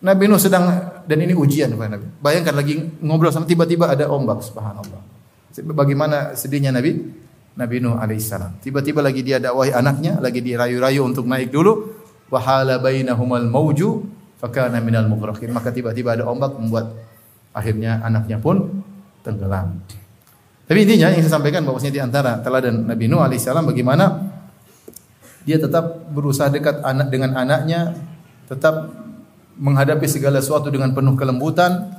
Nabi 0.00 0.24
Nuh 0.24 0.40
sedang 0.40 0.64
dan 1.04 1.18
ini 1.20 1.36
ujian 1.36 1.68
kepada 1.76 2.00
Nabi. 2.00 2.08
Bayangkan 2.16 2.54
lagi 2.56 2.80
ngobrol 3.04 3.28
sama 3.28 3.44
tiba-tiba 3.44 3.92
ada 3.92 4.08
ombak 4.08 4.40
subhanallah. 4.40 5.00
Bagaimana 5.76 6.32
sedihnya 6.32 6.72
Nabi 6.72 7.12
Nabi 7.60 7.76
Nuh 7.78 8.00
alaihissalam. 8.00 8.64
Tiba-tiba 8.64 9.04
lagi 9.04 9.20
dia 9.20 9.36
dakwahi 9.36 9.76
anaknya, 9.76 10.18
lagi 10.24 10.40
dirayu-rayu 10.40 11.04
untuk 11.04 11.28
naik 11.28 11.52
dulu. 11.52 11.92
Wahala 12.32 12.80
bainahumal 12.80 13.44
mauju 13.46 14.00
fakana 14.40 14.78
minal 14.80 15.06
mughraqin. 15.06 15.50
Maka 15.50 15.70
tiba-tiba 15.70 16.14
ada 16.14 16.24
ombak 16.26 16.56
membuat 16.58 16.94
akhirnya 17.54 18.02
anaknya 18.02 18.38
pun 18.38 18.82
tenggelam. 19.22 19.80
Tapi 20.64 20.78
intinya 20.80 21.12
yang 21.12 21.20
saya 21.20 21.38
sampaikan 21.38 21.62
bahwasanya 21.62 21.94
di 21.94 22.02
antara 22.02 22.40
teladan 22.40 22.88
Nabi 22.88 23.04
Nuh 23.04 23.20
alaihissalam 23.20 23.68
bagaimana 23.68 24.32
dia 25.44 25.60
tetap 25.60 26.08
berusaha 26.08 26.48
dekat 26.48 26.80
anak 26.80 27.12
dengan 27.12 27.36
anaknya, 27.36 27.92
tetap 28.48 28.88
menghadapi 29.60 30.08
segala 30.08 30.40
sesuatu 30.40 30.72
dengan 30.72 30.96
penuh 30.96 31.12
kelembutan, 31.20 31.92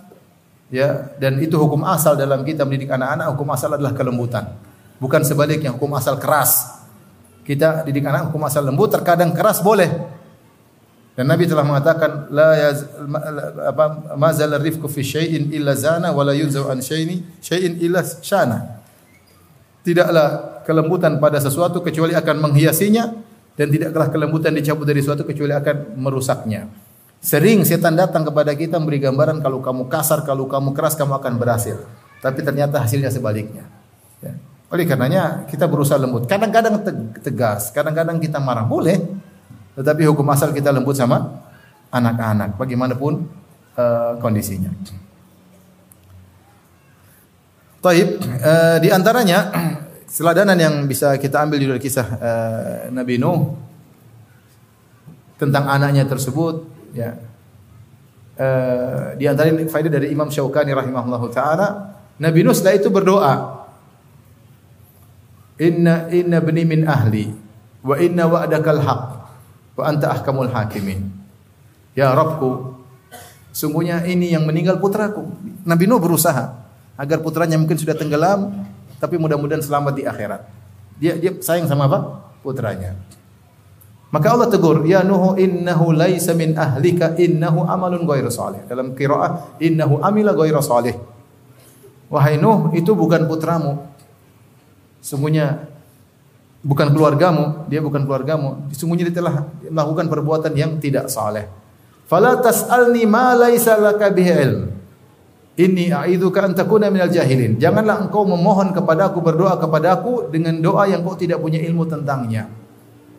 ya 0.74 1.14
dan 1.22 1.38
itu 1.42 1.58
hukum 1.58 1.86
asal 1.86 2.18
dalam 2.18 2.42
kita 2.42 2.66
mendidik 2.66 2.90
anak-anak 2.90 3.38
hukum 3.38 3.48
asal 3.54 3.70
adalah 3.74 3.94
kelembutan 3.94 4.58
bukan 4.98 5.22
sebaliknya 5.22 5.74
hukum 5.76 5.94
asal 5.94 6.18
keras 6.18 6.82
kita 7.46 7.86
didik 7.86 8.06
anak 8.06 8.34
hukum 8.34 8.42
asal 8.50 8.66
lembut 8.66 8.90
terkadang 8.90 9.36
keras 9.36 9.62
boleh 9.62 9.90
dan 11.16 11.32
Nabi 11.32 11.48
telah 11.48 11.64
mengatakan 11.64 12.28
la 12.28 12.60
yaz, 12.60 12.92
apa 13.64 14.16
mazal 14.20 14.52
rifqu 14.60 14.84
fi 14.92 15.00
syai'in 15.00 15.48
illa 15.56 15.72
zana 15.72 16.12
wa 16.12 16.28
la 16.28 16.36
yunzu 16.36 16.68
an 16.68 16.84
syai'in 16.84 17.24
syai'in 17.40 17.80
illa 17.80 18.04
syana. 18.04 18.84
Tidaklah 19.88 20.60
kelembutan 20.68 21.16
pada 21.24 21.40
sesuatu 21.40 21.80
kecuali 21.80 22.12
akan 22.20 22.36
menghiasinya 22.52 23.16
dan 23.56 23.68
tidaklah 23.72 24.12
kelembutan 24.12 24.52
dicabut 24.52 24.84
dari 24.84 25.00
sesuatu 25.00 25.24
kecuali 25.24 25.56
akan 25.56 25.96
merusaknya. 25.96 26.68
Sering 27.24 27.64
setan 27.64 27.96
datang 27.96 28.28
kepada 28.28 28.52
kita 28.52 28.76
memberi 28.76 29.00
gambaran 29.00 29.40
kalau 29.40 29.64
kamu 29.64 29.88
kasar, 29.88 30.28
kalau 30.28 30.52
kamu 30.52 30.76
keras 30.76 31.00
kamu 31.00 31.16
akan 31.16 31.40
berhasil. 31.40 31.80
Tapi 32.20 32.44
ternyata 32.44 32.84
hasilnya 32.84 33.08
sebaliknya. 33.08 33.64
Ya. 34.20 34.36
Oleh 34.68 34.84
karenanya 34.84 35.48
kita 35.48 35.64
berusaha 35.64 35.96
lembut. 35.96 36.28
Kadang-kadang 36.28 36.84
tegas, 37.24 37.72
kadang-kadang 37.72 38.20
kita 38.20 38.38
marah. 38.44 38.68
Boleh, 38.68 39.00
tetapi 39.76 40.08
hukum 40.08 40.24
asal 40.32 40.56
kita 40.56 40.72
lembut 40.72 40.96
sama 40.96 41.44
anak-anak, 41.92 42.56
bagaimanapun 42.56 43.28
uh, 43.76 44.16
kondisinya. 44.24 44.72
Taib, 47.84 48.18
uh, 48.20 48.78
di 48.82 48.90
antaranya 48.90 49.52
seladanan 50.16 50.58
yang 50.58 50.76
bisa 50.88 51.20
kita 51.20 51.44
ambil 51.44 51.60
dari 51.60 51.82
kisah 51.84 52.08
uh, 52.08 52.76
Nabi 52.90 53.20
Nuh 53.20 53.54
tentang 55.36 55.68
anaknya 55.68 56.08
tersebut, 56.08 56.64
ya. 56.96 57.12
eh, 58.40 59.20
di 59.20 59.28
antara 59.28 59.52
faedah 59.52 59.92
dari 59.92 60.08
Imam 60.08 60.32
Syaukani 60.32 60.72
rahimahullahu 60.72 61.28
taala, 61.28 61.92
Nabi 62.24 62.40
Nuh 62.40 62.56
setelah 62.56 62.80
itu 62.80 62.88
berdoa, 62.88 63.34
Inna 65.60 66.08
inna 66.12 66.44
bani 66.44 66.64
min 66.68 66.84
ahli 66.84 67.32
wa 67.84 67.96
inna 67.96 68.28
wa'dakal 68.28 68.80
haq 68.80 69.04
wa 69.76 69.84
anta 69.86 70.12
ahkamul 70.12 70.50
hakimin. 70.50 71.12
Ya 71.96 72.12
Rabbku, 72.12 72.76
sungguhnya 73.52 74.04
ini 74.08 74.32
yang 74.32 74.48
meninggal 74.48 74.80
putraku. 74.80 75.24
Nabi 75.64 75.88
Nuh 75.88 76.00
berusaha 76.00 76.56
agar 76.96 77.20
putranya 77.20 77.60
mungkin 77.60 77.76
sudah 77.76 77.96
tenggelam 77.96 78.68
tapi 79.00 79.20
mudah-mudahan 79.20 79.64
selamat 79.64 79.94
di 79.96 80.04
akhirat. 80.08 80.42
Dia 80.96 81.20
dia 81.20 81.36
sayang 81.44 81.68
sama 81.68 81.92
apa? 81.92 82.00
Putranya. 82.40 82.96
Maka 84.16 84.32
Allah 84.32 84.48
tegur, 84.48 84.88
"Ya 84.88 85.04
Nuh, 85.04 85.36
innahu 85.36 85.92
laisa 85.92 86.32
min 86.32 86.56
ahlika, 86.56 87.20
innahu 87.20 87.68
amalun 87.68 88.08
ghairu 88.08 88.32
salih." 88.32 88.64
Dalam 88.64 88.96
qiraah, 88.96 89.60
"Innahu 89.60 90.00
amila 90.00 90.32
ghairu 90.32 90.64
salih." 90.64 90.96
Wahai 92.08 92.40
Nuh, 92.40 92.72
itu 92.72 92.96
bukan 92.96 93.28
putramu. 93.28 93.92
Sungguhnya 95.04 95.68
bukan 96.66 96.90
keluargamu, 96.90 97.70
dia 97.70 97.78
bukan 97.78 98.10
keluargamu. 98.10 98.66
Sungguhnya 98.74 99.06
dia 99.14 99.22
telah 99.22 99.46
melakukan 99.70 100.10
perbuatan 100.10 100.52
yang 100.58 100.82
tidak 100.82 101.14
saleh. 101.14 101.46
Fala 102.10 102.42
tas'alni 102.42 103.06
ma 103.06 103.38
laisa 103.38 103.78
laka 103.78 104.10
bihi 104.10 104.32
ilm. 104.34 104.62
Inni 105.56 105.88
a'idzuka 105.88 106.44
an 106.44 106.52
takuna 106.52 106.92
minal 106.92 107.08
jahilin. 107.08 107.56
Janganlah 107.56 108.10
engkau 108.10 108.28
memohon 108.28 108.76
kepadaku 108.76 109.24
berdoa 109.24 109.56
kepadaku 109.56 110.28
dengan 110.28 110.60
doa 110.60 110.84
yang 110.90 111.00
kau 111.06 111.16
tidak 111.16 111.40
punya 111.40 111.62
ilmu 111.64 111.88
tentangnya. 111.88 112.52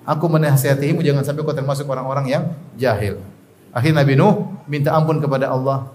Aku 0.05 0.29
menasihatimu 0.29 1.01
jangan 1.01 1.25
sampai 1.25 1.43
kau 1.47 1.57
termasuk 1.57 1.89
orang-orang 1.89 2.27
yang 2.29 2.45
jahil. 2.77 3.25
Akhirnya 3.73 4.05
Nabi 4.05 4.21
Nuh 4.21 4.35
minta 4.69 4.93
ampun 4.93 5.17
kepada 5.17 5.49
Allah 5.49 5.89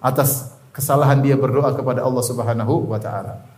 atas 0.00 0.56
kesalahan 0.72 1.20
dia 1.20 1.36
berdoa 1.36 1.76
kepada 1.76 2.00
Allah 2.00 2.24
Subhanahu 2.24 2.88
wa 2.88 2.96
taala. 2.96 3.53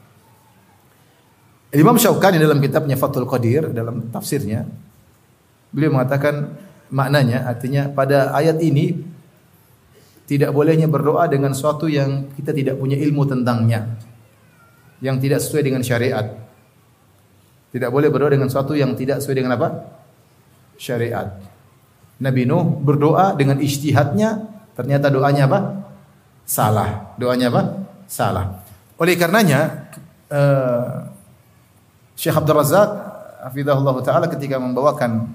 Imam 1.77 2.01
Syaukani 2.01 2.41
dalam 2.41 2.59
kitabnya 2.59 2.97
Fathul 2.97 3.29
Qadir 3.29 3.68
dalam 3.70 4.09
tafsirnya 4.09 4.64
beliau 5.70 5.93
mengatakan 5.93 6.57
maknanya 6.89 7.45
artinya 7.45 7.91
pada 7.91 8.33
ayat 8.33 8.62
ini 8.64 8.97
tidak 10.27 10.51
bolehnya 10.51 10.91
berdoa 10.91 11.31
dengan 11.31 11.55
sesuatu 11.55 11.87
yang 11.87 12.33
kita 12.35 12.51
tidak 12.51 12.74
punya 12.81 12.99
ilmu 12.99 13.22
tentangnya 13.29 13.95
yang 14.99 15.20
tidak 15.22 15.39
sesuai 15.45 15.62
dengan 15.62 15.83
syariat. 15.87 16.27
Tidak 17.70 17.91
boleh 17.93 18.09
berdoa 18.09 18.33
dengan 18.33 18.49
sesuatu 18.49 18.72
yang 18.72 18.97
tidak 18.97 19.22
sesuai 19.22 19.37
dengan 19.37 19.55
apa? 19.55 19.68
Syariat. 20.81 21.37
Nabi 22.16 22.49
Nuh 22.49 22.64
berdoa 22.81 23.37
dengan 23.37 23.61
ijtihadnya 23.61 24.49
ternyata 24.72 25.12
doanya 25.12 25.45
apa? 25.47 25.61
Salah. 26.49 27.14
Doanya 27.20 27.53
apa? 27.53 27.62
Salah. 28.09 28.64
Oleh 28.97 29.14
karenanya 29.20 29.93
uh, 30.33 31.16
Syekh 32.17 32.33
Abdul 32.33 32.57
Razak 32.57 32.89
hafizahullah 33.45 33.95
taala 34.01 34.27
ketika 34.33 34.57
membawakan 34.57 35.29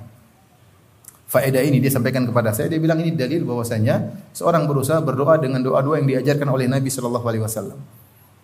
faedah 1.30 1.64
ini 1.64 1.80
dia 1.80 1.94
sampaikan 1.94 2.28
kepada 2.28 2.52
saya 2.52 2.68
dia 2.68 2.82
bilang 2.82 3.00
ini 3.00 3.16
dalil 3.16 3.46
bahwasanya 3.48 4.28
seorang 4.36 4.68
berusaha 4.68 5.00
berdoa 5.00 5.40
dengan 5.40 5.64
doa-doa 5.64 6.02
yang 6.02 6.10
diajarkan 6.10 6.50
oleh 6.50 6.68
Nabi 6.68 6.90
sallallahu 6.92 7.24
alaihi 7.24 7.46
wasallam. 7.46 7.80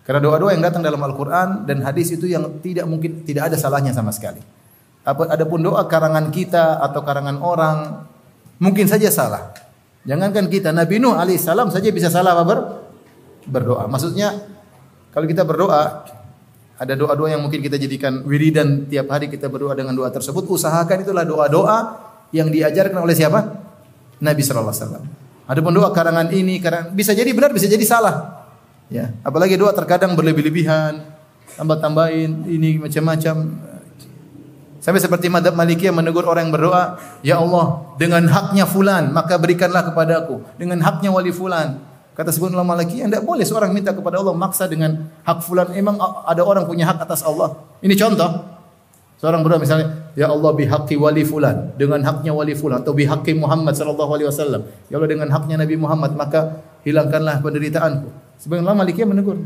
Karena 0.08 0.24
doa-doa 0.24 0.56
yang 0.56 0.64
datang 0.64 0.80
dalam 0.80 1.04
Al-Qur'an 1.04 1.68
dan 1.68 1.84
hadis 1.84 2.16
itu 2.16 2.32
yang 2.32 2.64
tidak 2.64 2.88
mungkin 2.88 3.28
tidak 3.28 3.52
ada 3.52 3.60
salahnya 3.60 3.92
sama 3.92 4.16
sekali. 4.16 4.40
Apa 5.04 5.28
adapun 5.28 5.60
doa 5.60 5.84
karangan 5.84 6.32
kita 6.32 6.80
atau 6.80 7.04
karangan 7.04 7.44
orang 7.44 8.08
mungkin 8.64 8.88
saja 8.88 9.12
salah. 9.12 9.52
Jangankan 10.08 10.48
kita 10.48 10.72
Nabi 10.72 11.04
Nuh 11.04 11.20
alaihissalam 11.20 11.68
saja 11.76 11.92
bisa 11.92 12.08
salah 12.08 12.40
apa 12.40 12.44
ber, 12.48 12.60
berdoa. 13.52 13.84
Maksudnya 13.92 14.32
kalau 15.12 15.28
kita 15.28 15.44
berdoa 15.44 16.08
ada 16.78 16.93
doa-doa 16.93 17.34
yang 17.34 17.41
mungkin 17.41 17.59
kita 17.59 17.82
jadikan 17.82 18.21
wiridan 18.21 18.86
tiap 18.86 19.09
hari 19.09 19.28
kita 19.34 19.49
berdoa 19.49 19.73
dengan 19.73 19.97
doa 19.97 20.13
tersebut 20.13 20.45
usahakan 20.45 21.01
itulah 21.01 21.25
doa-doa 21.25 21.78
yang 22.30 22.53
diajarkan 22.53 23.01
oleh 23.01 23.17
siapa? 23.17 23.39
Nabi 24.21 24.41
sallallahu 24.45 24.69
alaihi 24.69 24.84
wasallam. 24.86 25.05
Adapun 25.47 25.71
doa 25.73 25.89
karangan 25.89 26.30
ini 26.30 26.61
karangan 26.61 26.93
bisa 26.93 27.17
jadi 27.17 27.30
benar 27.34 27.49
bisa 27.49 27.65
jadi 27.65 27.82
salah. 27.82 28.45
Ya, 28.88 29.11
apalagi 29.25 29.59
doa 29.59 29.75
terkadang 29.75 30.15
berlebih-lebihan, 30.15 31.01
tambah-tambahin 31.59 32.47
ini 32.47 32.80
macam-macam. 32.80 33.36
Sampai 34.80 35.03
seperti 35.03 35.28
madhab 35.28 35.51
Malikiyah 35.51 35.91
menegur 35.91 36.23
orang 36.23 36.47
yang 36.47 36.53
berdoa, 36.55 36.95
Ya 37.19 37.36
Allah, 37.36 37.84
dengan 37.99 38.23
haknya 38.32 38.63
fulan, 38.63 39.11
maka 39.11 39.36
berikanlah 39.36 39.91
kepadaku. 39.91 40.39
Dengan 40.55 40.80
haknya 40.80 41.11
wali 41.11 41.36
fulan. 41.36 41.84
Kata 42.18 42.34
sebuah 42.34 42.49
ulama 42.57 42.74
lagi, 42.74 42.97
tidak 42.97 43.22
boleh 43.22 43.45
seorang 43.45 43.70
minta 43.70 43.93
kepada 43.93 44.18
Allah 44.18 44.34
maksa 44.34 44.65
dengan 44.65 45.05
hak 45.22 45.45
fulan. 45.45 45.70
Emang 45.78 46.01
ada 46.01 46.41
orang 46.41 46.65
punya 46.65 46.89
hak 46.89 47.05
atas 47.05 47.22
Allah. 47.22 47.61
Ini 47.78 47.93
contoh. 47.93 48.57
Seorang 49.22 49.45
berdoa 49.45 49.61
misalnya, 49.61 50.09
Ya 50.18 50.34
Allah 50.34 50.49
bihaqi 50.49 50.97
wali 50.97 51.22
fulan, 51.22 51.78
dengan 51.78 52.01
haknya 52.01 52.34
wali 52.34 52.57
fulan 52.57 52.82
atau 52.82 52.97
bihaqi 52.97 53.38
Muhammad 53.38 53.78
sallallahu 53.78 54.18
alaihi 54.18 54.34
wasallam. 54.34 54.65
Ya 54.89 54.97
Allah 54.97 55.09
dengan 55.13 55.30
haknya 55.30 55.61
Nabi 55.61 55.78
Muhammad, 55.78 56.18
maka 56.18 56.65
hilangkanlah 56.82 57.38
penderitaanku. 57.45 58.09
Sebagian 58.41 58.65
ulama 58.65 58.82
Malikiyah 58.82 59.05
menegur. 59.09 59.38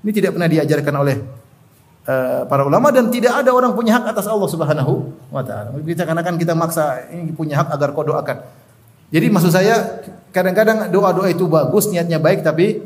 Ini 0.00 0.10
tidak 0.12 0.36
pernah 0.36 0.48
diajarkan 0.48 0.94
oleh 0.96 1.16
uh, 2.08 2.48
para 2.48 2.64
ulama 2.64 2.88
dan 2.92 3.08
tidak 3.12 3.36
ada 3.36 3.52
orang 3.52 3.72
punya 3.76 4.00
hak 4.00 4.16
atas 4.16 4.28
Allah 4.28 4.48
Subhanahu 4.48 5.12
wa 5.28 5.44
taala. 5.44 5.76
Kita 5.80 6.08
kan 6.08 6.36
kita 6.40 6.52
maksa 6.56 7.08
ini 7.12 7.32
punya 7.36 7.60
hak 7.60 7.68
agar 7.72 7.92
kau 7.92 8.04
doakan. 8.04 8.44
Jadi 9.12 9.26
maksud 9.28 9.52
saya 9.52 10.04
kadang-kadang 10.34 10.90
doa-doa 10.90 11.30
itu 11.30 11.46
bagus, 11.46 11.86
niatnya 11.86 12.18
baik 12.18 12.42
tapi 12.42 12.82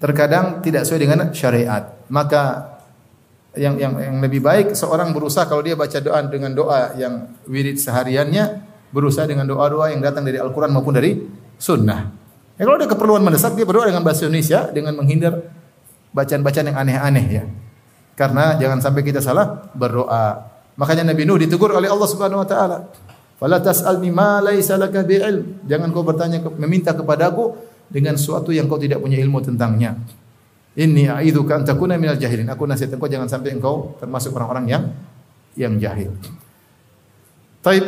terkadang 0.00 0.64
tidak 0.64 0.88
sesuai 0.88 1.00
dengan 1.04 1.18
syariat. 1.36 1.92
Maka 2.08 2.72
yang 3.52 3.76
yang 3.76 3.92
yang 4.00 4.16
lebih 4.24 4.40
baik 4.40 4.72
seorang 4.72 5.12
berusaha 5.12 5.44
kalau 5.44 5.60
dia 5.60 5.76
baca 5.76 6.00
doa 6.00 6.24
dengan 6.24 6.56
doa 6.56 6.96
yang 6.96 7.28
wirid 7.44 7.76
sehariannya 7.76 8.64
berusaha 8.88 9.28
dengan 9.28 9.44
doa-doa 9.44 9.92
yang 9.92 10.00
datang 10.00 10.24
dari 10.24 10.40
Al-Qur'an 10.40 10.72
maupun 10.72 10.96
dari 10.96 11.20
sunnah. 11.60 12.08
Ya, 12.56 12.64
kalau 12.64 12.80
ada 12.80 12.88
keperluan 12.88 13.20
mendesak 13.20 13.52
dia 13.52 13.68
berdoa 13.68 13.92
dengan 13.92 14.04
bahasa 14.04 14.24
Indonesia 14.24 14.72
dengan 14.72 14.96
menghindar 14.96 15.52
bacaan-bacaan 16.16 16.72
yang 16.72 16.78
aneh-aneh 16.80 17.26
ya. 17.28 17.44
Karena 18.16 18.56
jangan 18.56 18.80
sampai 18.80 19.04
kita 19.04 19.20
salah 19.20 19.68
berdoa. 19.72 20.48
Makanya 20.76 21.12
Nabi 21.12 21.24
Nuh 21.28 21.40
ditegur 21.40 21.72
oleh 21.72 21.88
Allah 21.88 22.08
Subhanahu 22.08 22.44
wa 22.44 22.48
taala. 22.48 22.88
Fala 23.42 23.58
tas'alni 23.58 24.14
ma 24.14 24.38
laisa 24.38 24.78
laka 24.78 25.02
bi'ilm. 25.02 25.66
Jangan 25.66 25.90
kau 25.90 26.06
bertanya 26.06 26.38
meminta 26.62 26.94
kepadaku 26.94 27.58
dengan 27.90 28.14
sesuatu 28.14 28.54
yang 28.54 28.70
kau 28.70 28.78
tidak 28.78 29.02
punya 29.02 29.18
ilmu 29.18 29.42
tentangnya. 29.42 29.98
Inni 30.78 31.10
a'idzuka 31.10 31.58
an 31.58 31.66
takuna 31.66 31.98
minal 31.98 32.14
jahilin. 32.14 32.46
Aku 32.54 32.70
nasihat 32.70 32.94
engkau 32.94 33.10
jangan 33.10 33.26
sampai 33.26 33.58
engkau 33.58 33.98
termasuk 33.98 34.30
orang-orang 34.38 34.70
yang 34.70 34.82
yang 35.58 35.74
jahil. 35.74 36.14
Taib. 37.66 37.82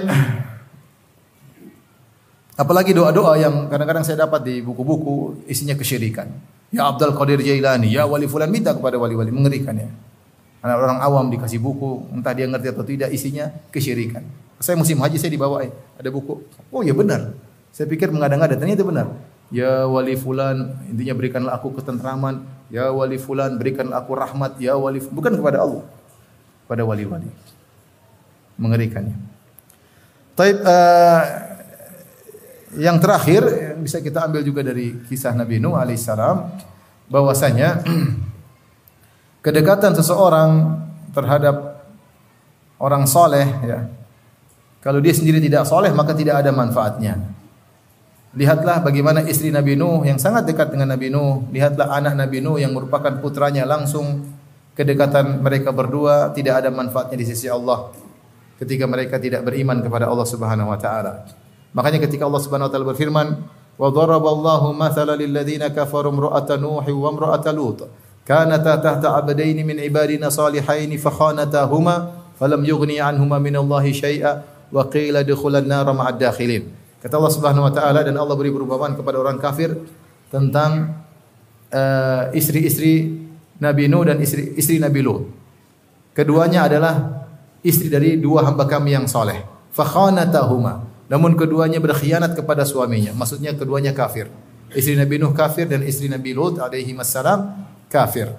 Apalagi 2.59 2.91
doa-doa 2.91 3.39
yang 3.39 3.71
kadang-kadang 3.71 4.03
saya 4.03 4.27
dapat 4.27 4.43
di 4.43 4.59
buku-buku 4.59 5.47
isinya 5.47 5.79
kesyirikan. 5.79 6.35
Ya 6.75 6.91
Abdul 6.91 7.15
Qadir 7.15 7.39
Jailani, 7.39 7.95
ya 7.95 8.11
wali 8.11 8.27
fulan 8.27 8.51
minta 8.51 8.75
kepada 8.75 8.99
wali-wali 8.99 9.31
mengerikan 9.31 9.79
ya. 9.79 9.87
Anak 10.67 10.83
orang 10.83 10.99
awam 10.99 11.31
dikasih 11.31 11.63
buku, 11.63 12.11
entah 12.11 12.35
dia 12.35 12.51
ngerti 12.51 12.75
atau 12.75 12.83
tidak 12.83 13.15
isinya 13.15 13.55
kesyirikan. 13.71 14.27
Saya 14.65 14.81
musim 14.81 14.97
haji 14.97 15.21
saya 15.21 15.29
dibawain, 15.29 15.69
ada 16.01 16.09
buku. 16.09 16.41
Oh 16.73 16.81
ya 16.81 16.97
benar. 16.97 17.37
Saya 17.69 17.85
pikir 17.85 18.09
mengada-ngada, 18.09 18.57
ternyata 18.57 18.81
benar. 18.81 19.13
Ya 19.53 19.85
wali 19.85 20.17
fulan, 20.17 20.73
intinya 20.89 21.13
berikanlah 21.13 21.53
aku 21.61 21.77
ketentraman. 21.77 22.49
Ya 22.73 22.89
wali 22.89 23.21
fulan, 23.21 23.61
berikanlah 23.61 24.01
aku 24.01 24.17
rahmat. 24.17 24.57
Ya 24.57 24.73
wali 24.81 25.05
bukan 25.05 25.37
kepada 25.37 25.69
Allah. 25.69 25.85
Pada 26.65 26.81
wali-wali. 26.81 27.29
Mengerikannya. 28.57 29.21
Taib 30.33 30.65
uh, 30.65 31.23
yang 32.81 32.97
terakhir 32.97 33.45
yang 33.45 33.85
bisa 33.85 34.01
kita 34.01 34.25
ambil 34.25 34.41
juga 34.41 34.65
dari 34.65 34.97
kisah 35.05 35.37
Nabi 35.37 35.61
Nuh 35.61 35.77
alaihissalam 35.77 36.57
bahwasanya 37.13 37.85
kedekatan 39.45 39.93
seseorang 39.93 40.81
terhadap 41.13 41.85
orang 42.81 43.05
soleh 43.05 43.47
ya 43.63 43.87
kalau 44.85 45.01
dia 45.01 45.17
sendiri 45.17 45.41
tidak 45.41 45.65
soleh 45.65 45.91
maka 45.97 46.13
tidak 46.13 46.45
ada 46.45 46.53
manfaatnya 46.53 47.35
Lihatlah 48.35 48.83
bagaimana 48.83 49.23
istri 49.31 49.55
Nabi 49.55 49.79
Nuh 49.79 50.03
yang 50.03 50.19
sangat 50.19 50.43
dekat 50.51 50.75
dengan 50.75 50.91
Nabi 50.91 51.07
Nuh. 51.07 51.47
Lihatlah 51.55 51.95
anak 51.95 52.19
Nabi 52.19 52.43
Nuh 52.43 52.59
yang 52.59 52.75
merupakan 52.75 53.15
putranya 53.23 53.63
langsung. 53.63 54.27
Kedekatan 54.75 55.39
mereka 55.39 55.71
berdua 55.71 56.35
tidak 56.35 56.67
ada 56.67 56.75
manfaatnya 56.75 57.15
di 57.15 57.23
sisi 57.31 57.47
Allah 57.47 57.95
ketika 58.59 58.91
mereka 58.91 59.23
tidak 59.23 59.47
beriman 59.47 59.79
kepada 59.79 60.11
Allah 60.11 60.27
Subhanahu 60.27 60.67
wa 60.67 60.75
taala. 60.75 61.31
Makanya 61.79 62.03
ketika 62.03 62.27
Allah 62.27 62.43
Subhanahu 62.43 62.67
wa 62.67 62.73
taala 62.75 62.87
berfirman, 62.91 63.27
"Wa 63.79 63.89
daraballahu 63.95 64.75
mathalan 64.75 65.15
lil 65.15 65.31
ladzina 65.31 65.71
kafaru 65.71 66.11
imra'ata 66.11 66.59
Nuh 66.59 66.83
wa 66.83 67.09
imra'ata 67.15 67.55
Lut. 67.55 67.87
Kanata 68.27 68.83
tahta 68.83 69.15
'abdaini 69.15 69.63
min 69.63 69.79
ibadina 69.79 70.27
salihain 70.27 70.91
fa 70.99 71.15
khanatahuma 71.15 72.35
falam 72.35 72.67
yughni 72.67 72.99
'anhuma 72.99 73.39
wa 74.75 74.91
qila 74.91 75.23
dukhulan 75.23 75.63
nar 75.63 75.87
ma'ad 75.95 76.19
dakhilin." 76.19 76.67
Kata 76.99 77.21
Allah 77.21 77.35
Subhanahu 77.37 77.69
wa 77.69 77.73
taala 77.73 78.01
dan 78.01 78.17
Allah 78.17 78.33
beri 78.33 78.49
perumpamaan 78.49 78.99
kepada 78.99 79.21
orang 79.21 79.37
kafir 79.37 79.77
tentang 80.33 81.05
uh, 81.69 82.33
istri-istri 82.33 83.23
Nabi 83.61 83.93
Nuh 83.93 84.09
dan 84.09 84.19
istri 84.25 84.57
istri 84.57 84.81
Nabi 84.81 85.05
Lut. 85.05 85.29
Keduanya 86.17 86.65
adalah 86.65 87.29
istri 87.61 87.93
dari 87.93 88.17
dua 88.17 88.49
hamba 88.49 88.65
kami 88.65 88.97
yang 88.97 89.05
soleh. 89.05 89.45
Fakhanatahuma. 89.77 90.87
Namun 91.13 91.37
keduanya 91.37 91.77
berkhianat 91.77 92.33
kepada 92.33 92.65
suaminya. 92.65 93.13
Maksudnya 93.13 93.53
keduanya 93.53 93.93
kafir. 93.93 94.33
Istri 94.73 94.97
Nabi 94.97 95.21
Nuh 95.21 95.37
kafir 95.37 95.69
dan 95.69 95.85
istri 95.85 96.09
Nabi 96.09 96.33
Lut 96.33 96.57
alaihi 96.57 96.97
wassalam 96.97 97.69
kafir. 97.93 98.33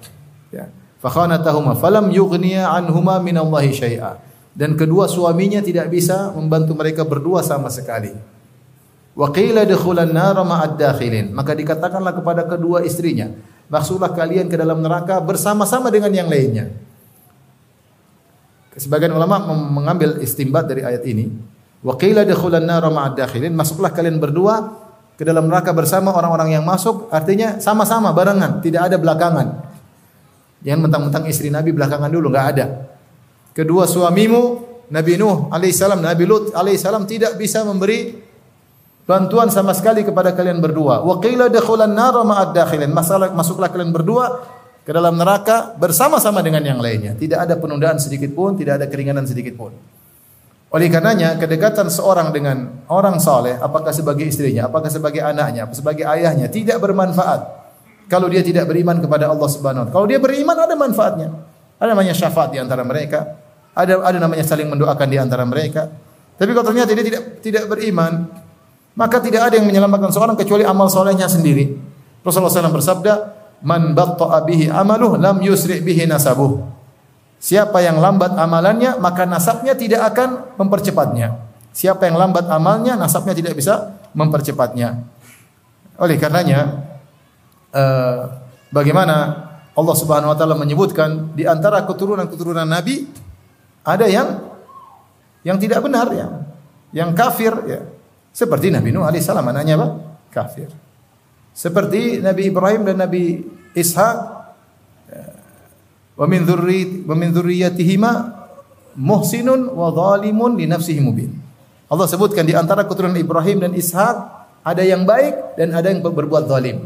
Ya. 0.50 0.68
Fakhanatahuma 0.98 1.78
falam 1.78 2.10
yughniya 2.10 2.66
anhuma 2.66 3.22
minallahi 3.22 3.70
syai'a. 3.70 4.25
Dan 4.56 4.72
kedua 4.72 5.04
suaminya 5.04 5.60
tidak 5.60 5.92
bisa 5.92 6.32
membantu 6.32 6.72
mereka 6.72 7.04
berdua 7.04 7.44
sama 7.44 7.68
sekali. 7.68 8.08
Wa 9.12 9.28
qila 9.28 9.68
dukhulan 9.68 10.08
nar. 10.08 10.40
Maka 10.40 11.52
dikatakanlah 11.52 12.16
kepada 12.16 12.48
kedua 12.48 12.80
istrinya, 12.80 13.28
masuklah 13.68 14.16
kalian 14.16 14.48
ke 14.48 14.56
dalam 14.56 14.80
neraka 14.80 15.20
bersama-sama 15.20 15.92
dengan 15.92 16.08
yang 16.08 16.32
lainnya. 16.32 16.72
Sebagian 18.80 19.12
ulama 19.12 19.44
mengambil 19.52 20.24
istimbat 20.24 20.64
dari 20.64 20.88
ayat 20.88 21.04
ini. 21.04 21.28
Wa 21.84 22.00
qila 22.00 22.24
dukhulan 22.24 22.64
nar 22.64 22.88
ma'ad. 22.88 23.20
Masuklah 23.52 23.92
kalian 23.92 24.16
berdua 24.16 24.72
ke 25.16 25.24
dalam 25.24 25.48
neraka 25.48 25.72
bersama 25.72 26.12
orang-orang 26.12 26.60
yang 26.60 26.64
masuk, 26.64 27.08
artinya 27.08 27.56
sama-sama 27.56 28.12
barengan, 28.12 28.60
tidak 28.60 28.92
ada 28.92 28.96
belakangan. 29.00 29.64
Jangan 30.60 30.80
mentang-mentang 30.84 31.24
istri 31.24 31.48
Nabi 31.48 31.72
belakangan 31.72 32.12
dulu, 32.12 32.28
enggak 32.32 32.46
ada. 32.56 32.66
Kedua 33.56 33.88
suamimu, 33.88 34.42
Nabi 34.92 35.16
Nuh 35.16 35.48
alaihissalam, 35.48 36.04
Nabi 36.04 36.28
Lut 36.28 36.52
alaihissalam 36.52 37.08
tidak 37.08 37.40
bisa 37.40 37.64
memberi 37.64 38.12
bantuan 39.08 39.48
sama 39.48 39.72
sekali 39.72 40.04
kepada 40.04 40.36
kalian 40.36 40.60
berdua. 40.60 41.00
Wa 41.00 41.16
qila 41.16 41.48
dakhulan 41.48 41.96
nar 41.96 42.20
ma'ad. 42.20 42.52
Masalah 42.92 43.32
masuklah 43.32 43.72
kalian 43.72 43.96
berdua 43.96 44.44
ke 44.84 44.92
dalam 44.92 45.16
neraka 45.16 45.72
bersama-sama 45.80 46.44
dengan 46.44 46.60
yang 46.68 46.84
lainnya. 46.84 47.16
Tidak 47.16 47.40
ada 47.40 47.56
penundaan 47.56 47.96
sedikit 47.96 48.36
pun, 48.36 48.60
tidak 48.60 48.84
ada 48.84 48.86
keringanan 48.92 49.24
sedikit 49.24 49.56
pun. 49.56 49.72
Oleh 50.76 50.92
karenanya 50.92 51.40
kedekatan 51.40 51.88
seorang 51.88 52.36
dengan 52.36 52.84
orang 52.92 53.16
saleh, 53.22 53.56
apakah 53.56 53.96
sebagai 53.96 54.28
istrinya, 54.28 54.68
apakah 54.68 54.92
sebagai 54.92 55.24
anaknya, 55.24 55.64
apakah 55.64 55.78
sebagai 55.80 56.04
ayahnya, 56.04 56.52
tidak 56.52 56.76
bermanfaat 56.82 57.40
kalau 58.06 58.28
dia 58.28 58.44
tidak 58.44 58.68
beriman 58.68 59.00
kepada 59.00 59.32
Allah 59.32 59.48
Subhanahu 59.48 59.88
wa 59.88 59.90
Kalau 59.90 60.06
dia 60.06 60.20
beriman 60.20 60.58
ada 60.58 60.74
manfaatnya. 60.76 61.32
Ada 61.76 61.92
namanya 61.92 62.14
syafaat 62.16 62.54
di 62.54 62.58
antara 62.62 62.82
mereka, 62.86 63.45
ada 63.76 64.00
ada 64.00 64.16
namanya 64.16 64.40
saling 64.40 64.72
mendoakan 64.72 65.06
di 65.12 65.20
antara 65.20 65.44
mereka. 65.44 65.92
Tapi 66.40 66.50
kalau 66.56 66.64
ternyata 66.72 66.96
dia 66.96 67.04
tidak 67.04 67.22
tidak 67.44 67.64
beriman, 67.68 68.24
maka 68.96 69.20
tidak 69.20 69.52
ada 69.52 69.60
yang 69.60 69.68
menyelamatkan 69.68 70.08
seorang 70.08 70.36
kecuali 70.40 70.64
amal 70.64 70.88
solehnya 70.88 71.28
sendiri. 71.28 71.76
Rasulullah 72.24 72.50
SAW 72.50 72.72
bersabda, 72.72 73.12
"Man 73.60 73.92
batta'a 73.92 74.40
bihi 74.48 74.72
amaluh 74.72 75.20
lam 75.20 75.44
yusri' 75.44 75.84
bihi 75.84 76.08
nasabuh." 76.08 76.64
Siapa 77.36 77.84
yang 77.84 78.00
lambat 78.00 78.32
amalannya, 78.32 78.96
maka 78.96 79.28
nasabnya 79.28 79.76
tidak 79.76 80.08
akan 80.12 80.56
mempercepatnya. 80.56 81.36
Siapa 81.76 82.08
yang 82.08 82.16
lambat 82.16 82.48
amalnya, 82.48 82.96
nasabnya 82.96 83.36
tidak 83.36 83.52
bisa 83.52 83.92
mempercepatnya. 84.16 85.04
Oleh 86.00 86.16
karenanya, 86.16 86.80
uh, 87.76 88.20
bagaimana 88.72 89.46
Allah 89.76 89.96
Subhanahu 89.96 90.32
wa 90.32 90.36
taala 90.36 90.56
menyebutkan 90.56 91.36
di 91.36 91.44
antara 91.44 91.84
keturunan-keturunan 91.84 92.64
Nabi 92.64 93.25
ada 93.86 94.10
yang 94.10 94.42
yang 95.46 95.62
tidak 95.62 95.78
benar 95.86 96.10
ya, 96.10 96.26
yang 96.90 97.14
kafir 97.14 97.54
ya. 97.70 97.80
Seperti 98.34 98.68
Nabi 98.68 98.90
Nuh 98.90 99.06
alaihissalam 99.06 99.46
anaknya 99.46 99.78
apa? 99.78 99.88
Kafir. 100.28 100.68
Seperti 101.56 102.20
Nabi 102.20 102.52
Ibrahim 102.52 102.84
dan 102.84 103.00
Nabi 103.00 103.40
Ishak 103.72 104.16
dzurri 106.18 107.06
wa 107.08 107.14
min 107.16 107.32
dzurriyyatihima 107.32 108.12
muhsinun 108.98 109.72
wa 109.72 109.88
zalimun 109.94 110.60
li 110.60 110.68
nafsihi 110.68 111.00
mubin. 111.00 111.32
Allah 111.86 112.04
sebutkan 112.10 112.44
di 112.44 112.52
antara 112.52 112.84
keturunan 112.84 113.16
Ibrahim 113.16 113.62
dan 113.62 113.72
Ishak 113.72 114.16
ada 114.66 114.82
yang 114.82 115.06
baik 115.06 115.56
dan 115.56 115.70
ada 115.72 115.88
yang 115.88 116.02
berbuat 116.02 116.50
zalim. 116.50 116.82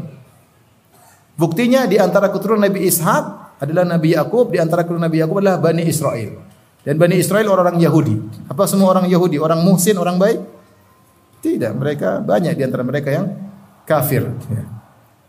Buktinya 1.35 1.89
di 1.89 1.97
antara 1.97 2.29
keturunan 2.29 2.61
Nabi 2.61 2.85
Ishak 2.85 3.57
adalah 3.57 3.83
Nabi 3.83 4.13
Yakub, 4.13 4.53
di 4.53 4.61
antara 4.61 4.85
keturunan 4.85 5.09
Nabi 5.09 5.19
Yakub 5.19 5.41
adalah 5.41 5.57
Bani 5.57 5.83
Israel. 5.89 6.37
Dan 6.81 6.97
Bani 6.97 7.15
Israel 7.17 7.45
orang-orang 7.53 7.77
Yahudi. 7.77 8.15
Apa 8.49 8.65
semua 8.65 8.89
orang 8.89 9.05
Yahudi? 9.05 9.37
Orang 9.37 9.61
muhsin, 9.61 9.93
orang 10.01 10.17
baik? 10.17 10.41
Tidak, 11.41 11.73
mereka 11.77 12.21
banyak 12.21 12.57
di 12.57 12.63
antara 12.65 12.81
mereka 12.81 13.09
yang 13.13 13.25
kafir. 13.85 14.25
Ya. 14.49 14.65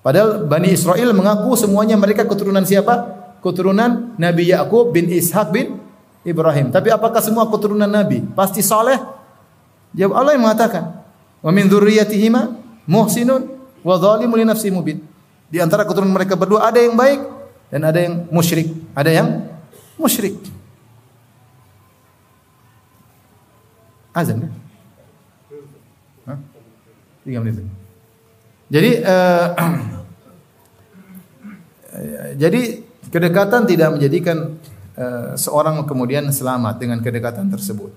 Padahal 0.01 0.49
Bani 0.49 0.73
Israel 0.73 1.13
mengaku 1.15 1.55
semuanya 1.55 1.95
mereka 2.01 2.25
keturunan 2.25 2.65
siapa? 2.65 3.21
Keturunan 3.39 4.17
Nabi 4.17 4.51
Yakub 4.51 4.91
bin 4.91 5.13
Ishak 5.13 5.53
bin 5.53 5.79
Ibrahim. 6.27 6.73
Tapi 6.73 6.89
apakah 6.91 7.21
semua 7.23 7.47
keturunan 7.47 7.89
Nabi 7.89 8.25
pasti 8.33 8.65
soleh? 8.65 8.99
Jawab 9.93 10.15
Allah 10.19 10.33
yang 10.35 10.45
mengatakan, 10.49 11.05
"Wa 11.45 11.51
min 11.53 11.69
dzurriyyatihima 11.69 12.43
muhsinun 12.89 13.43
wa 13.85 13.95
dzalimun 14.01 14.37
li 14.41 14.47
nafsihi 14.47 14.73
mubin." 14.73 14.99
Di 15.53 15.61
antara 15.61 15.85
keturunan 15.85 16.17
mereka 16.17 16.33
berdua 16.33 16.65
ada 16.65 16.81
yang 16.81 16.97
baik 16.97 17.21
dan 17.69 17.81
ada 17.85 17.99
yang 18.01 18.25
musyrik, 18.33 18.73
ada 18.97 19.11
yang 19.13 19.29
musyrik. 20.01 20.62
Azan 24.13 24.45
ya? 24.45 24.51
Tiga 27.23 27.39
menit. 27.39 27.63
Jadi 28.73 28.91
uh, 29.05 29.47
jadi 32.43 32.63
kedekatan 33.13 33.69
tidak 33.69 33.95
menjadikan 33.95 34.59
uh, 34.97 35.37
seorang 35.39 35.85
kemudian 35.85 36.33
selamat 36.33 36.83
dengan 36.83 36.99
kedekatan 37.05 37.53
tersebut. 37.53 37.93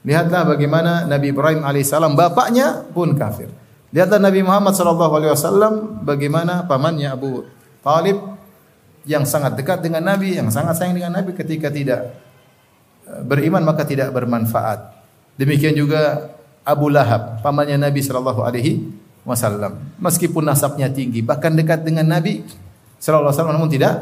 Lihatlah 0.00 0.48
bagaimana 0.48 1.04
Nabi 1.04 1.34
Ibrahim 1.34 1.66
alaihissalam 1.66 2.16
bapaknya 2.16 2.88
pun 2.94 3.12
kafir. 3.18 3.50
Lihatlah 3.90 4.22
Nabi 4.22 4.40
Muhammad 4.46 4.72
sallallahu 4.72 5.12
alaihi 5.18 5.32
wasallam 5.34 5.72
bagaimana 6.06 6.64
pamannya 6.64 7.10
Abu 7.10 7.42
Talib 7.82 8.16
yang 9.02 9.26
sangat 9.26 9.58
dekat 9.58 9.82
dengan 9.82 10.04
Nabi, 10.04 10.38
yang 10.38 10.48
sangat 10.52 10.78
sayang 10.78 10.94
dengan 10.94 11.20
Nabi 11.20 11.34
ketika 11.34 11.72
tidak 11.72 12.14
eh, 13.08 13.22
beriman 13.24 13.66
maka 13.66 13.82
tidak 13.82 14.14
bermanfaat. 14.14 14.99
Demikian 15.36 15.76
juga 15.76 16.32
Abu 16.64 16.88
Lahab, 16.92 17.42
pamannya 17.42 17.76
Nabi 17.80 18.00
sallallahu 18.02 18.40
alaihi 18.44 18.86
wasallam. 19.26 19.78
Meskipun 20.00 20.44
nasabnya 20.44 20.90
tinggi, 20.90 21.20
bahkan 21.20 21.52
dekat 21.54 21.82
dengan 21.82 22.08
Nabi 22.08 22.44
sallallahu 23.00 23.30
alaihi 23.30 23.36
wasallam 23.36 23.54
namun 23.56 23.70
tidak 23.72 23.94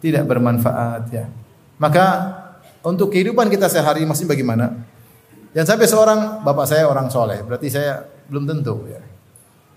tidak 0.00 0.22
bermanfaat 0.24 1.02
ya. 1.12 1.26
Maka 1.76 2.04
untuk 2.80 3.12
kehidupan 3.12 3.50
kita 3.52 3.68
sehari 3.68 4.06
masih 4.08 4.24
bagaimana? 4.24 4.72
Jangan 5.52 5.76
sampai 5.76 5.88
seorang 5.88 6.20
bapak 6.44 6.66
saya 6.68 6.84
orang 6.88 7.08
soleh, 7.08 7.40
berarti 7.40 7.72
saya 7.72 8.04
belum 8.28 8.44
tentu 8.44 8.84
ya. 8.88 9.00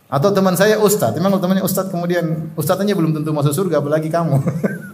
Atau 0.10 0.34
teman 0.34 0.58
saya 0.58 0.82
ustadz, 0.82 1.22
memang 1.22 1.38
temannya 1.38 1.62
ustadz 1.62 1.94
kemudian 1.94 2.50
ustadznya 2.58 2.98
belum 2.98 3.14
tentu 3.14 3.30
masuk 3.30 3.54
surga, 3.54 3.78
apalagi 3.78 4.10
kamu. 4.10 4.42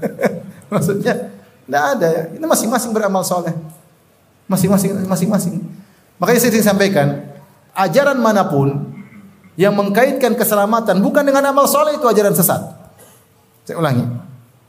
Maksudnya 0.73 1.31
tidak 1.65 1.83
ada 1.97 2.07
ya. 2.11 2.23
Ini 2.35 2.45
masing-masing 2.45 2.91
beramal 2.91 3.23
soleh. 3.23 3.55
Masing-masing 4.45 5.07
masing-masing. 5.07 5.55
Makanya 6.19 6.39
saya 6.39 6.51
sering 6.55 6.67
sampaikan, 6.67 7.07
ajaran 7.75 8.15
mana 8.19 8.47
pun 8.47 8.95
yang 9.59 9.75
mengkaitkan 9.75 10.35
keselamatan 10.35 10.99
bukan 11.03 11.23
dengan 11.23 11.51
amal 11.51 11.67
soleh 11.67 11.95
itu 11.95 12.07
ajaran 12.07 12.35
sesat. 12.35 12.61
Saya 13.67 13.79
ulangi. 13.79 14.03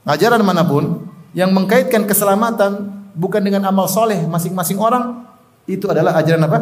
Ajaran 0.07 0.43
mana 0.43 0.63
pun 0.63 1.07
yang 1.35 1.51
mengkaitkan 1.51 2.07
keselamatan 2.07 3.03
bukan 3.15 3.43
dengan 3.43 3.67
amal 3.67 3.91
soleh 3.91 4.23
masing-masing 4.27 4.79
orang 4.79 5.27
itu 5.67 5.87
adalah 5.91 6.15
ajaran 6.19 6.47
apa? 6.47 6.59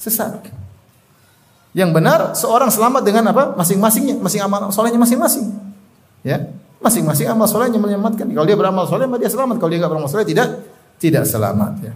Sesat. 0.00 0.44
Yang 1.72 1.90
benar 1.96 2.20
seorang 2.36 2.68
selamat 2.68 3.00
dengan 3.04 3.32
apa? 3.32 3.56
Masing-masingnya, 3.56 4.20
masing 4.20 4.44
amal 4.44 4.68
solehnya 4.72 5.00
masing-masing. 5.00 5.48
Ya, 6.20 6.52
masing-masing 6.84 7.28
amal 7.32 7.48
solehnya 7.48 7.80
menyelamatkan. 7.80 8.28
Kalau 8.28 8.46
dia 8.48 8.56
beramal 8.56 8.84
soleh, 8.88 9.08
dia 9.16 9.30
selamat. 9.32 9.56
Kalau 9.56 9.70
dia 9.72 9.80
tidak 9.80 9.90
beramal 9.92 10.08
soleh, 10.08 10.28
tidak 10.28 10.46
tidak 11.00 11.24
selamat. 11.24 11.72
Ya. 11.80 11.92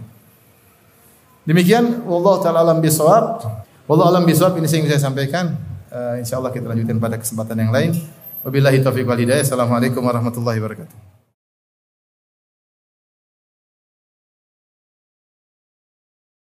Demikian, 1.47 2.03
Allah 2.03 2.35
taala 2.43 2.59
alam 2.59 2.83
bisawab. 2.83 3.39
Wallahu 3.87 4.11
alam 4.11 4.27
bisawab 4.27 4.59
ini 4.59 4.67
yang 4.67 4.91
saya 4.91 4.99
sampaikan. 4.99 5.55
Uh, 5.87 6.19
insyaallah 6.19 6.51
kita 6.51 6.67
lanjutkan 6.67 6.99
pada 6.99 7.15
kesempatan 7.15 7.55
yang 7.63 7.71
lain. 7.71 7.95
Wabillahi 8.43 8.83
taufiq 8.83 9.07
wal 9.07 9.15
hidayah. 9.15 9.47
Assalamualaikum 9.47 10.03
warahmatullahi 10.03 10.59
wabarakatuh. 10.59 11.06